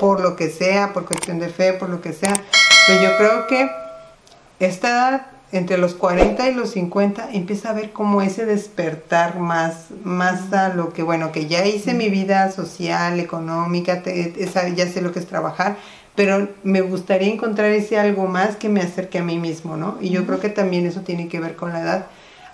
por 0.00 0.20
lo 0.20 0.36
que 0.36 0.50
sea, 0.50 0.92
por 0.92 1.06
cuestión 1.06 1.38
de 1.38 1.48
fe, 1.48 1.72
por 1.72 1.88
lo 1.88 2.00
que 2.00 2.12
sea. 2.12 2.34
Pero 2.86 3.02
yo 3.02 3.16
creo 3.16 3.46
que 3.46 3.70
esta 4.58 4.88
edad, 4.88 5.26
entre 5.52 5.78
los 5.78 5.94
40 5.94 6.48
y 6.48 6.54
los 6.54 6.70
50, 6.70 7.30
empieza 7.32 7.70
a 7.70 7.72
ver 7.72 7.92
como 7.92 8.20
ese 8.20 8.44
despertar 8.46 9.38
más, 9.38 9.86
más 10.02 10.52
a 10.52 10.70
lo 10.70 10.92
que, 10.92 11.02
bueno, 11.04 11.30
que 11.30 11.46
ya 11.46 11.64
hice 11.64 11.94
mi 11.94 12.08
vida 12.08 12.50
social, 12.50 13.20
económica, 13.20 14.02
te, 14.02 14.42
esa, 14.42 14.68
ya 14.68 14.88
sé 14.88 15.00
lo 15.02 15.12
que 15.12 15.20
es 15.20 15.26
trabajar, 15.26 15.76
pero 16.16 16.48
me 16.64 16.80
gustaría 16.80 17.32
encontrar 17.32 17.70
ese 17.70 17.98
algo 17.98 18.26
más 18.26 18.56
que 18.56 18.68
me 18.68 18.80
acerque 18.80 19.18
a 19.18 19.22
mí 19.22 19.38
mismo, 19.38 19.76
¿no? 19.76 19.98
Y 20.00 20.10
yo 20.10 20.20
uh 20.20 20.24
-huh. 20.24 20.26
creo 20.26 20.40
que 20.40 20.48
también 20.48 20.84
eso 20.86 21.02
tiene 21.02 21.28
que 21.28 21.38
ver 21.38 21.54
con 21.54 21.72
la 21.72 21.80
edad 21.80 22.06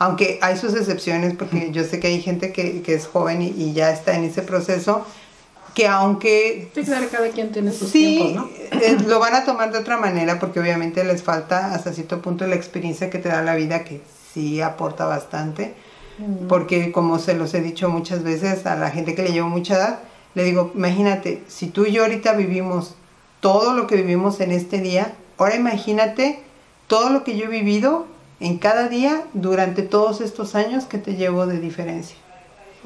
aunque 0.02 0.40
hay 0.42 0.56
sus 0.56 0.74
excepciones, 0.74 1.34
porque 1.36 1.70
yo 1.70 1.84
sé 1.84 2.00
que 2.00 2.08
hay 2.08 2.20
gente 2.20 2.52
que, 2.52 2.82
que 2.82 2.92
es 2.94 3.06
joven 3.06 3.40
y, 3.40 3.50
y, 3.50 3.72
ya 3.72 3.92
está 3.92 4.16
en 4.16 4.24
ese 4.24 4.42
proceso, 4.42 5.06
que 5.76 5.86
aunque... 5.86 6.68
Sí, 6.74 6.82
claro, 6.82 7.06
cada 7.08 7.28
quien 7.28 7.52
tiene 7.52 7.70
sus 7.70 7.88
sí, 7.90 8.16
tiempos, 8.16 8.34
¿no? 8.34 8.50
Eh, 8.80 8.98
lo 9.06 9.20
van 9.20 9.36
a 9.36 9.44
tomar 9.44 9.70
de 9.70 9.78
otra 9.78 9.98
manera, 9.98 10.40
porque 10.40 10.58
obviamente 10.58 11.04
les 11.04 11.22
falta 11.22 11.72
hasta 11.72 11.92
cierto 11.92 12.20
punto 12.20 12.44
la 12.48 12.56
experiencia 12.56 13.10
que 13.10 13.18
te 13.18 13.28
da 13.28 13.42
la 13.42 13.54
vida, 13.54 13.84
que 13.84 14.00
sí 14.34 14.60
aporta 14.60 15.04
bastante, 15.04 15.72
mm. 16.18 16.48
porque 16.48 16.90
como 16.90 17.20
se 17.20 17.34
los 17.34 17.54
he 17.54 17.60
dicho 17.60 17.88
muchas 17.88 18.24
veces 18.24 18.66
a 18.66 18.74
la 18.74 18.90
gente 18.90 19.14
que 19.14 19.22
le 19.22 19.30
llevo 19.30 19.48
mucha 19.50 19.76
edad, 19.76 20.00
le 20.34 20.42
digo, 20.42 20.72
imagínate, 20.74 21.44
si 21.46 21.68
tú 21.68 21.84
y 21.84 21.92
yo 21.92 22.02
ahorita 22.02 22.32
vivimos 22.32 22.96
todo 23.38 23.72
lo 23.72 23.86
que 23.86 23.94
vivimos 23.94 24.40
en 24.40 24.50
este 24.50 24.80
día, 24.80 25.14
ahora 25.38 25.54
imagínate 25.54 26.40
todo 26.88 27.10
lo 27.10 27.22
que 27.22 27.36
yo 27.36 27.44
he 27.44 27.48
vivido 27.48 28.10
en 28.42 28.58
cada 28.58 28.88
día 28.88 29.22
durante 29.32 29.82
todos 29.82 30.20
estos 30.20 30.54
años 30.54 30.84
que 30.84 30.98
te 30.98 31.14
llevo 31.14 31.46
de 31.46 31.60
diferencia. 31.60 32.16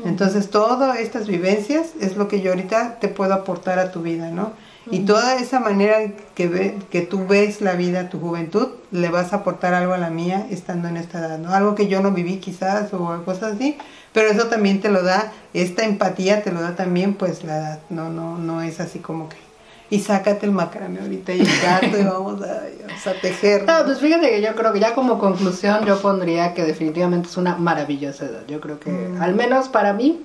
Entonces, 0.05 0.51
todas 0.51 0.99
estas 0.99 1.27
vivencias 1.27 1.93
es 1.99 2.19
lo 2.19 2.29
que 2.29 2.43
yo 2.43 2.51
ahorita 2.51 2.99
te 3.01 3.09
puedo 3.09 3.33
aportar 3.33 3.79
a 3.79 3.91
tu 3.91 4.03
vida, 4.03 4.31
¿no? 4.31 4.53
Y 4.91 5.01
toda 5.01 5.37
esa 5.37 5.59
manera 5.59 5.97
que, 6.35 6.47
ve, 6.47 6.79
que 6.91 7.01
tú 7.01 7.27
ves 7.27 7.61
la 7.61 7.73
vida, 7.73 8.11
tu 8.11 8.21
juventud, 8.21 8.69
le 8.93 9.09
vas 9.09 9.33
a 9.33 9.37
aportar 9.37 9.75
algo 9.75 9.95
a 9.95 9.99
la 9.99 10.11
mía 10.11 10.47
estando 10.51 10.87
en 10.87 10.99
esta 10.99 11.19
edad, 11.19 11.39
¿no? 11.39 11.53
Algo 11.53 11.75
que 11.75 11.89
yo 11.89 12.03
no 12.03 12.13
viví 12.13 12.37
quizás 12.37 12.93
o 12.93 13.25
cosas 13.25 13.55
así, 13.55 13.79
pero 14.13 14.31
eso 14.31 14.47
también 14.47 14.81
te 14.81 14.91
lo 14.91 15.03
da, 15.03 15.33
esta 15.55 15.85
empatía 15.85 16.43
te 16.43 16.53
lo 16.53 16.61
da 16.61 16.77
también 16.77 17.15
pues 17.15 17.43
la 17.43 17.57
edad, 17.57 17.79
no, 17.89 18.11
no, 18.11 18.39
no 18.39 18.63
es 18.63 18.79
así 18.79 19.01
como 19.01 19.29
que 19.29 19.46
y 19.89 20.01
sácate 20.01 20.47
el 20.47 20.53
macramé 20.53 21.01
ahorita 21.01 21.33
y 21.33 21.41
el 21.41 21.61
gato 21.63 21.99
y 21.99 22.03
vamos 22.03 22.43
a, 22.43 22.63
vamos 22.87 23.07
a 23.07 23.13
tejer. 23.21 23.65
No, 23.65 23.85
pues 23.85 24.01
fíjate 24.01 24.31
que 24.31 24.43
yo 24.43 24.55
creo 24.55 24.73
que 24.73 24.81
ya 24.81 24.95
como 24.95 25.19
conclusión 25.19 25.85
yo 25.85 26.01
pondría 26.01 26.55
que 26.55 26.65
definitivamente 26.65 27.29
es 27.29 27.37
una 27.37 27.57
maravillosa 27.57 28.27
edad. 28.27 28.43
Yo 28.49 28.61
creo 28.61 28.81
que 28.81 28.91
mm. 28.91 29.23
al 29.23 29.35
menos 29.35 29.69
para 29.69 29.93
mí, 29.93 30.23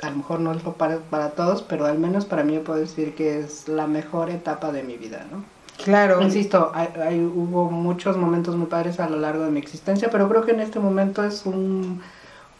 a 0.00 0.10
lo 0.10 0.16
mejor 0.16 0.40
no 0.40 0.52
es 0.52 0.62
para, 0.62 0.98
para 0.98 1.30
todos, 1.30 1.62
pero 1.62 1.86
al 1.86 1.98
menos 1.98 2.24
para 2.24 2.42
mí 2.42 2.54
yo 2.54 2.64
puedo 2.64 2.78
decir 2.78 3.14
que 3.14 3.40
es 3.40 3.68
la 3.68 3.86
mejor 3.86 4.30
etapa 4.30 4.72
de 4.72 4.82
mi 4.82 4.96
vida, 4.96 5.26
¿no? 5.30 5.44
Claro. 5.84 6.22
Insisto, 6.22 6.70
hay, 6.74 6.88
hay, 7.02 7.20
hubo 7.20 7.70
muchos 7.70 8.16
momentos 8.16 8.56
muy 8.56 8.66
padres 8.66 9.00
a 9.00 9.08
lo 9.08 9.18
largo 9.18 9.44
de 9.44 9.50
mi 9.50 9.58
existencia, 9.58 10.10
pero 10.10 10.28
creo 10.28 10.44
que 10.44 10.52
en 10.52 10.60
este 10.60 10.78
momento 10.78 11.24
es 11.24 11.44
un, 11.44 12.00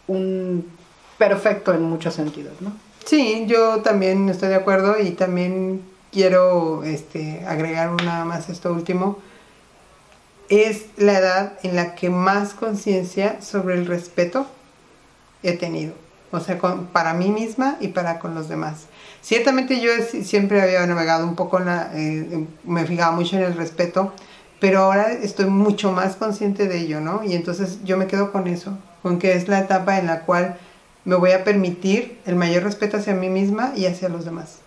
un 0.08 0.66
perfecto 1.18 1.72
en 1.72 1.82
muchos 1.82 2.14
sentidos, 2.14 2.54
¿no? 2.60 2.72
Sí, 3.04 3.44
yo 3.46 3.80
también 3.82 4.28
estoy 4.28 4.48
de 4.48 4.56
acuerdo 4.56 4.98
y 4.98 5.10
también 5.10 5.82
quiero 6.12 6.84
este, 6.84 7.44
agregar 7.46 7.90
nada 8.02 8.24
más 8.24 8.48
esto 8.48 8.72
último, 8.72 9.18
es 10.48 10.84
la 10.96 11.18
edad 11.18 11.52
en 11.62 11.74
la 11.74 11.94
que 11.94 12.10
más 12.10 12.52
conciencia 12.52 13.40
sobre 13.40 13.74
el 13.74 13.86
respeto 13.86 14.46
he 15.42 15.56
tenido. 15.56 15.94
O 16.30 16.40
sea, 16.40 16.58
para 16.92 17.14
mí 17.14 17.30
misma 17.30 17.76
y 17.80 17.88
para 17.88 18.18
con 18.18 18.34
los 18.34 18.48
demás. 18.48 18.86
Ciertamente 19.22 19.80
yo 19.80 19.90
siempre 20.22 20.60
había 20.60 20.86
navegado 20.86 21.26
un 21.26 21.36
poco, 21.36 21.58
en 21.58 21.66
la, 21.66 21.90
eh, 21.94 22.46
me 22.64 22.84
fijaba 22.86 23.14
mucho 23.14 23.36
en 23.36 23.42
el 23.42 23.54
respeto, 23.54 24.12
pero 24.60 24.80
ahora 24.80 25.12
estoy 25.12 25.46
mucho 25.46 25.92
más 25.92 26.16
consciente 26.16 26.68
de 26.68 26.78
ello, 26.78 27.00
¿no? 27.00 27.22
Y 27.24 27.34
entonces 27.34 27.80
yo 27.84 27.96
me 27.96 28.06
quedo 28.06 28.32
con 28.32 28.46
eso, 28.46 28.78
con 29.02 29.18
que 29.18 29.34
es 29.34 29.48
la 29.48 29.60
etapa 29.60 29.98
en 29.98 30.06
la 30.06 30.20
cual 30.20 30.58
me 31.04 31.16
voy 31.16 31.32
a 31.32 31.44
permitir 31.44 32.18
el 32.26 32.36
mayor 32.36 32.62
respeto 32.62 32.96
hacia 32.96 33.14
mí 33.14 33.28
misma 33.28 33.72
y 33.76 33.86
hacia 33.86 34.08
los 34.08 34.24
demás. 34.24 34.58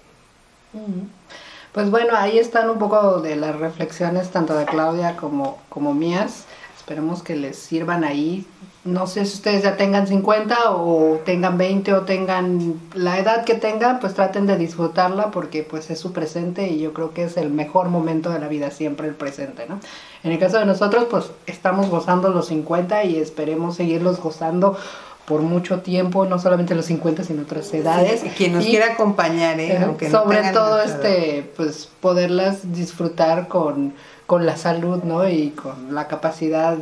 Pues 1.75 1.91
bueno, 1.91 2.15
ahí 2.15 2.39
están 2.39 2.69
un 2.69 2.79
poco 2.79 3.19
de 3.19 3.35
las 3.35 3.53
reflexiones 3.53 4.31
tanto 4.31 4.55
de 4.55 4.63
Claudia 4.63 5.17
como, 5.17 5.57
como 5.67 5.93
mías. 5.93 6.45
Esperemos 6.77 7.21
que 7.21 7.35
les 7.35 7.57
sirvan 7.57 8.05
ahí. 8.05 8.47
No 8.85 9.07
sé 9.07 9.25
si 9.25 9.33
ustedes 9.33 9.63
ya 9.63 9.75
tengan 9.75 10.07
50 10.07 10.71
o 10.71 11.19
tengan 11.25 11.57
20 11.57 11.93
o 11.93 12.01
tengan 12.03 12.79
la 12.93 13.19
edad 13.19 13.43
que 13.43 13.55
tengan, 13.55 13.99
pues 13.99 14.13
traten 14.13 14.47
de 14.47 14.55
disfrutarla 14.55 15.31
porque 15.31 15.63
pues 15.63 15.89
es 15.89 15.99
su 15.99 16.13
presente 16.13 16.69
y 16.69 16.79
yo 16.79 16.93
creo 16.93 17.13
que 17.13 17.23
es 17.25 17.35
el 17.35 17.49
mejor 17.49 17.89
momento 17.89 18.29
de 18.29 18.39
la 18.39 18.47
vida, 18.47 18.71
siempre 18.71 19.09
el 19.09 19.15
presente, 19.15 19.65
¿no? 19.67 19.81
En 20.23 20.31
el 20.31 20.39
caso 20.39 20.59
de 20.59 20.65
nosotros, 20.65 21.07
pues 21.11 21.25
estamos 21.45 21.89
gozando 21.89 22.29
los 22.29 22.47
50 22.47 23.03
y 23.03 23.17
esperemos 23.17 23.75
seguirlos 23.75 24.21
gozando 24.21 24.77
por 25.25 25.41
mucho 25.41 25.81
tiempo, 25.81 26.25
no 26.25 26.39
solamente 26.39 26.75
los 26.75 26.85
50, 26.85 27.23
sino 27.23 27.41
otras 27.41 27.73
edades. 27.73 28.21
Sí, 28.21 28.29
quien 28.29 28.53
nos 28.53 28.65
y, 28.65 28.69
quiera 28.69 28.93
acompañar, 28.93 29.59
¿eh? 29.59 29.79
Aunque 29.83 30.09
sobre 30.09 30.41
no 30.43 30.51
todo, 30.51 30.81
este, 30.81 31.51
pues 31.55 31.89
poderlas 31.99 32.73
disfrutar 32.73 33.47
con, 33.47 33.93
con 34.27 34.45
la 34.45 34.55
salud, 34.55 35.03
¿no? 35.03 35.27
Y 35.27 35.49
con 35.49 35.95
la 35.95 36.07
capacidad, 36.07 36.77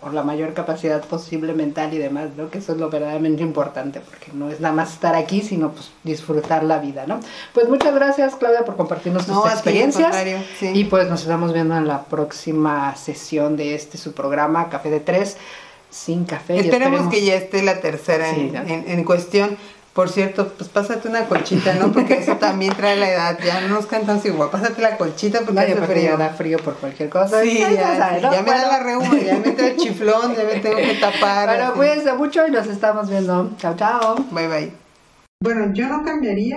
o 0.00 0.08
la 0.10 0.22
mayor 0.22 0.54
capacidad 0.54 1.04
posible 1.04 1.52
mental 1.52 1.92
y 1.92 1.98
demás, 1.98 2.30
¿no? 2.34 2.48
Que 2.50 2.58
eso 2.58 2.72
es 2.72 2.78
lo 2.78 2.88
verdaderamente 2.88 3.42
importante, 3.42 4.00
porque 4.00 4.32
no 4.32 4.50
es 4.50 4.58
nada 4.58 4.74
más 4.74 4.94
estar 4.94 5.14
aquí, 5.14 5.42
sino 5.42 5.72
pues 5.72 5.90
disfrutar 6.02 6.64
la 6.64 6.78
vida, 6.78 7.04
¿no? 7.06 7.20
Pues 7.52 7.68
muchas 7.68 7.94
gracias, 7.94 8.36
Claudia, 8.36 8.64
por 8.64 8.76
compartirnos 8.76 9.26
tus 9.26 9.34
no, 9.34 9.46
experiencias. 9.46 10.16
Sí. 10.58 10.70
Y 10.74 10.84
pues 10.84 11.10
nos 11.10 11.20
estamos 11.20 11.52
viendo 11.52 11.76
en 11.76 11.86
la 11.86 12.04
próxima 12.04 12.96
sesión 12.96 13.58
de 13.58 13.74
este 13.74 13.98
su 13.98 14.12
programa, 14.12 14.70
Café 14.70 14.88
de 14.88 15.00
Tres 15.00 15.36
sin 15.92 16.24
café. 16.24 16.58
Esperemos, 16.58 17.00
esperemos, 17.00 17.14
que 17.14 17.24
ya 17.24 17.34
esté 17.36 17.62
la 17.62 17.80
tercera 17.80 18.34
sí, 18.34 18.50
en, 18.54 18.56
en, 18.56 18.84
en, 18.88 19.04
cuestión. 19.04 19.56
Por 19.92 20.08
cierto, 20.08 20.48
pues 20.56 20.70
pásate 20.70 21.06
una 21.06 21.26
colchita, 21.26 21.74
¿no? 21.74 21.92
Porque 21.92 22.14
eso 22.14 22.36
también 22.36 22.74
trae 22.74 22.96
la 22.96 23.10
edad. 23.10 23.38
Ya 23.44 23.60
no 23.60 23.68
nos 23.68 23.84
cantan 23.84 24.20
igual. 24.24 24.48
Pásate 24.50 24.80
la 24.80 24.96
colchita 24.96 25.40
porque 25.40 25.52
no, 25.52 25.60
hace 25.60 25.74
frío. 25.74 26.16
da 26.16 26.30
frío 26.30 26.58
por 26.58 26.74
cualquier 26.76 27.10
cosa. 27.10 27.42
Sí, 27.42 27.58
ya, 27.58 27.70
ya, 27.70 27.96
sabes, 27.98 28.22
¿no? 28.22 28.32
ya 28.32 28.40
me 28.40 28.46
bueno. 28.46 28.62
da 28.62 28.68
la 28.68 28.82
reuma, 28.82 29.18
ya 29.20 29.36
me 29.36 29.48
entra 29.48 29.66
el 29.66 29.76
chiflón, 29.76 30.34
ya 30.34 30.44
me 30.44 30.60
tengo 30.60 30.76
que 30.76 30.94
tapar. 30.94 31.46
Bueno, 31.46 31.74
cuídense 31.74 32.12
mucho 32.14 32.46
y 32.46 32.50
nos 32.50 32.66
estamos 32.68 33.10
viendo. 33.10 33.50
Chao, 33.58 33.76
chao. 33.76 34.14
Bye, 34.30 34.48
bye. 34.48 34.72
Bueno, 35.42 35.74
yo 35.74 35.88
no 35.88 36.02
cambiaría. 36.02 36.56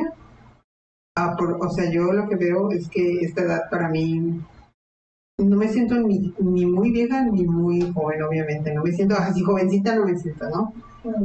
Ah, 1.17 1.35
por, 1.37 1.57
o 1.59 1.69
sea, 1.71 1.91
yo 1.91 2.13
lo 2.13 2.29
que 2.29 2.37
veo 2.37 2.71
es 2.71 2.87
que 2.87 3.19
esta 3.19 3.41
edad 3.41 3.69
para 3.69 3.89
mí 3.89 4.39
no 5.37 5.57
me 5.57 5.67
siento 5.67 5.95
ni, 5.95 6.33
ni 6.39 6.65
muy 6.65 6.91
vieja 6.91 7.25
ni 7.25 7.45
muy 7.45 7.81
joven, 7.93 8.23
obviamente. 8.23 8.73
No 8.73 8.83
me 8.83 8.91
siento 8.91 9.15
así 9.15 9.41
jovencita, 9.41 9.95
no 9.95 10.05
me 10.05 10.17
siento, 10.17 10.49
¿no? 10.49 10.73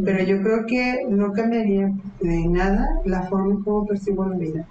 Pero 0.05 0.23
yo 0.25 0.43
creo 0.43 0.67
que 0.67 1.07
no 1.09 1.33
cambiaría 1.33 1.93
de 2.21 2.47
nada 2.49 2.87
la 3.05 3.23
forma 3.23 3.55
en 3.55 3.63
cómo 3.63 3.87
percibo 3.87 4.27
la 4.27 4.37
vida. 4.37 4.67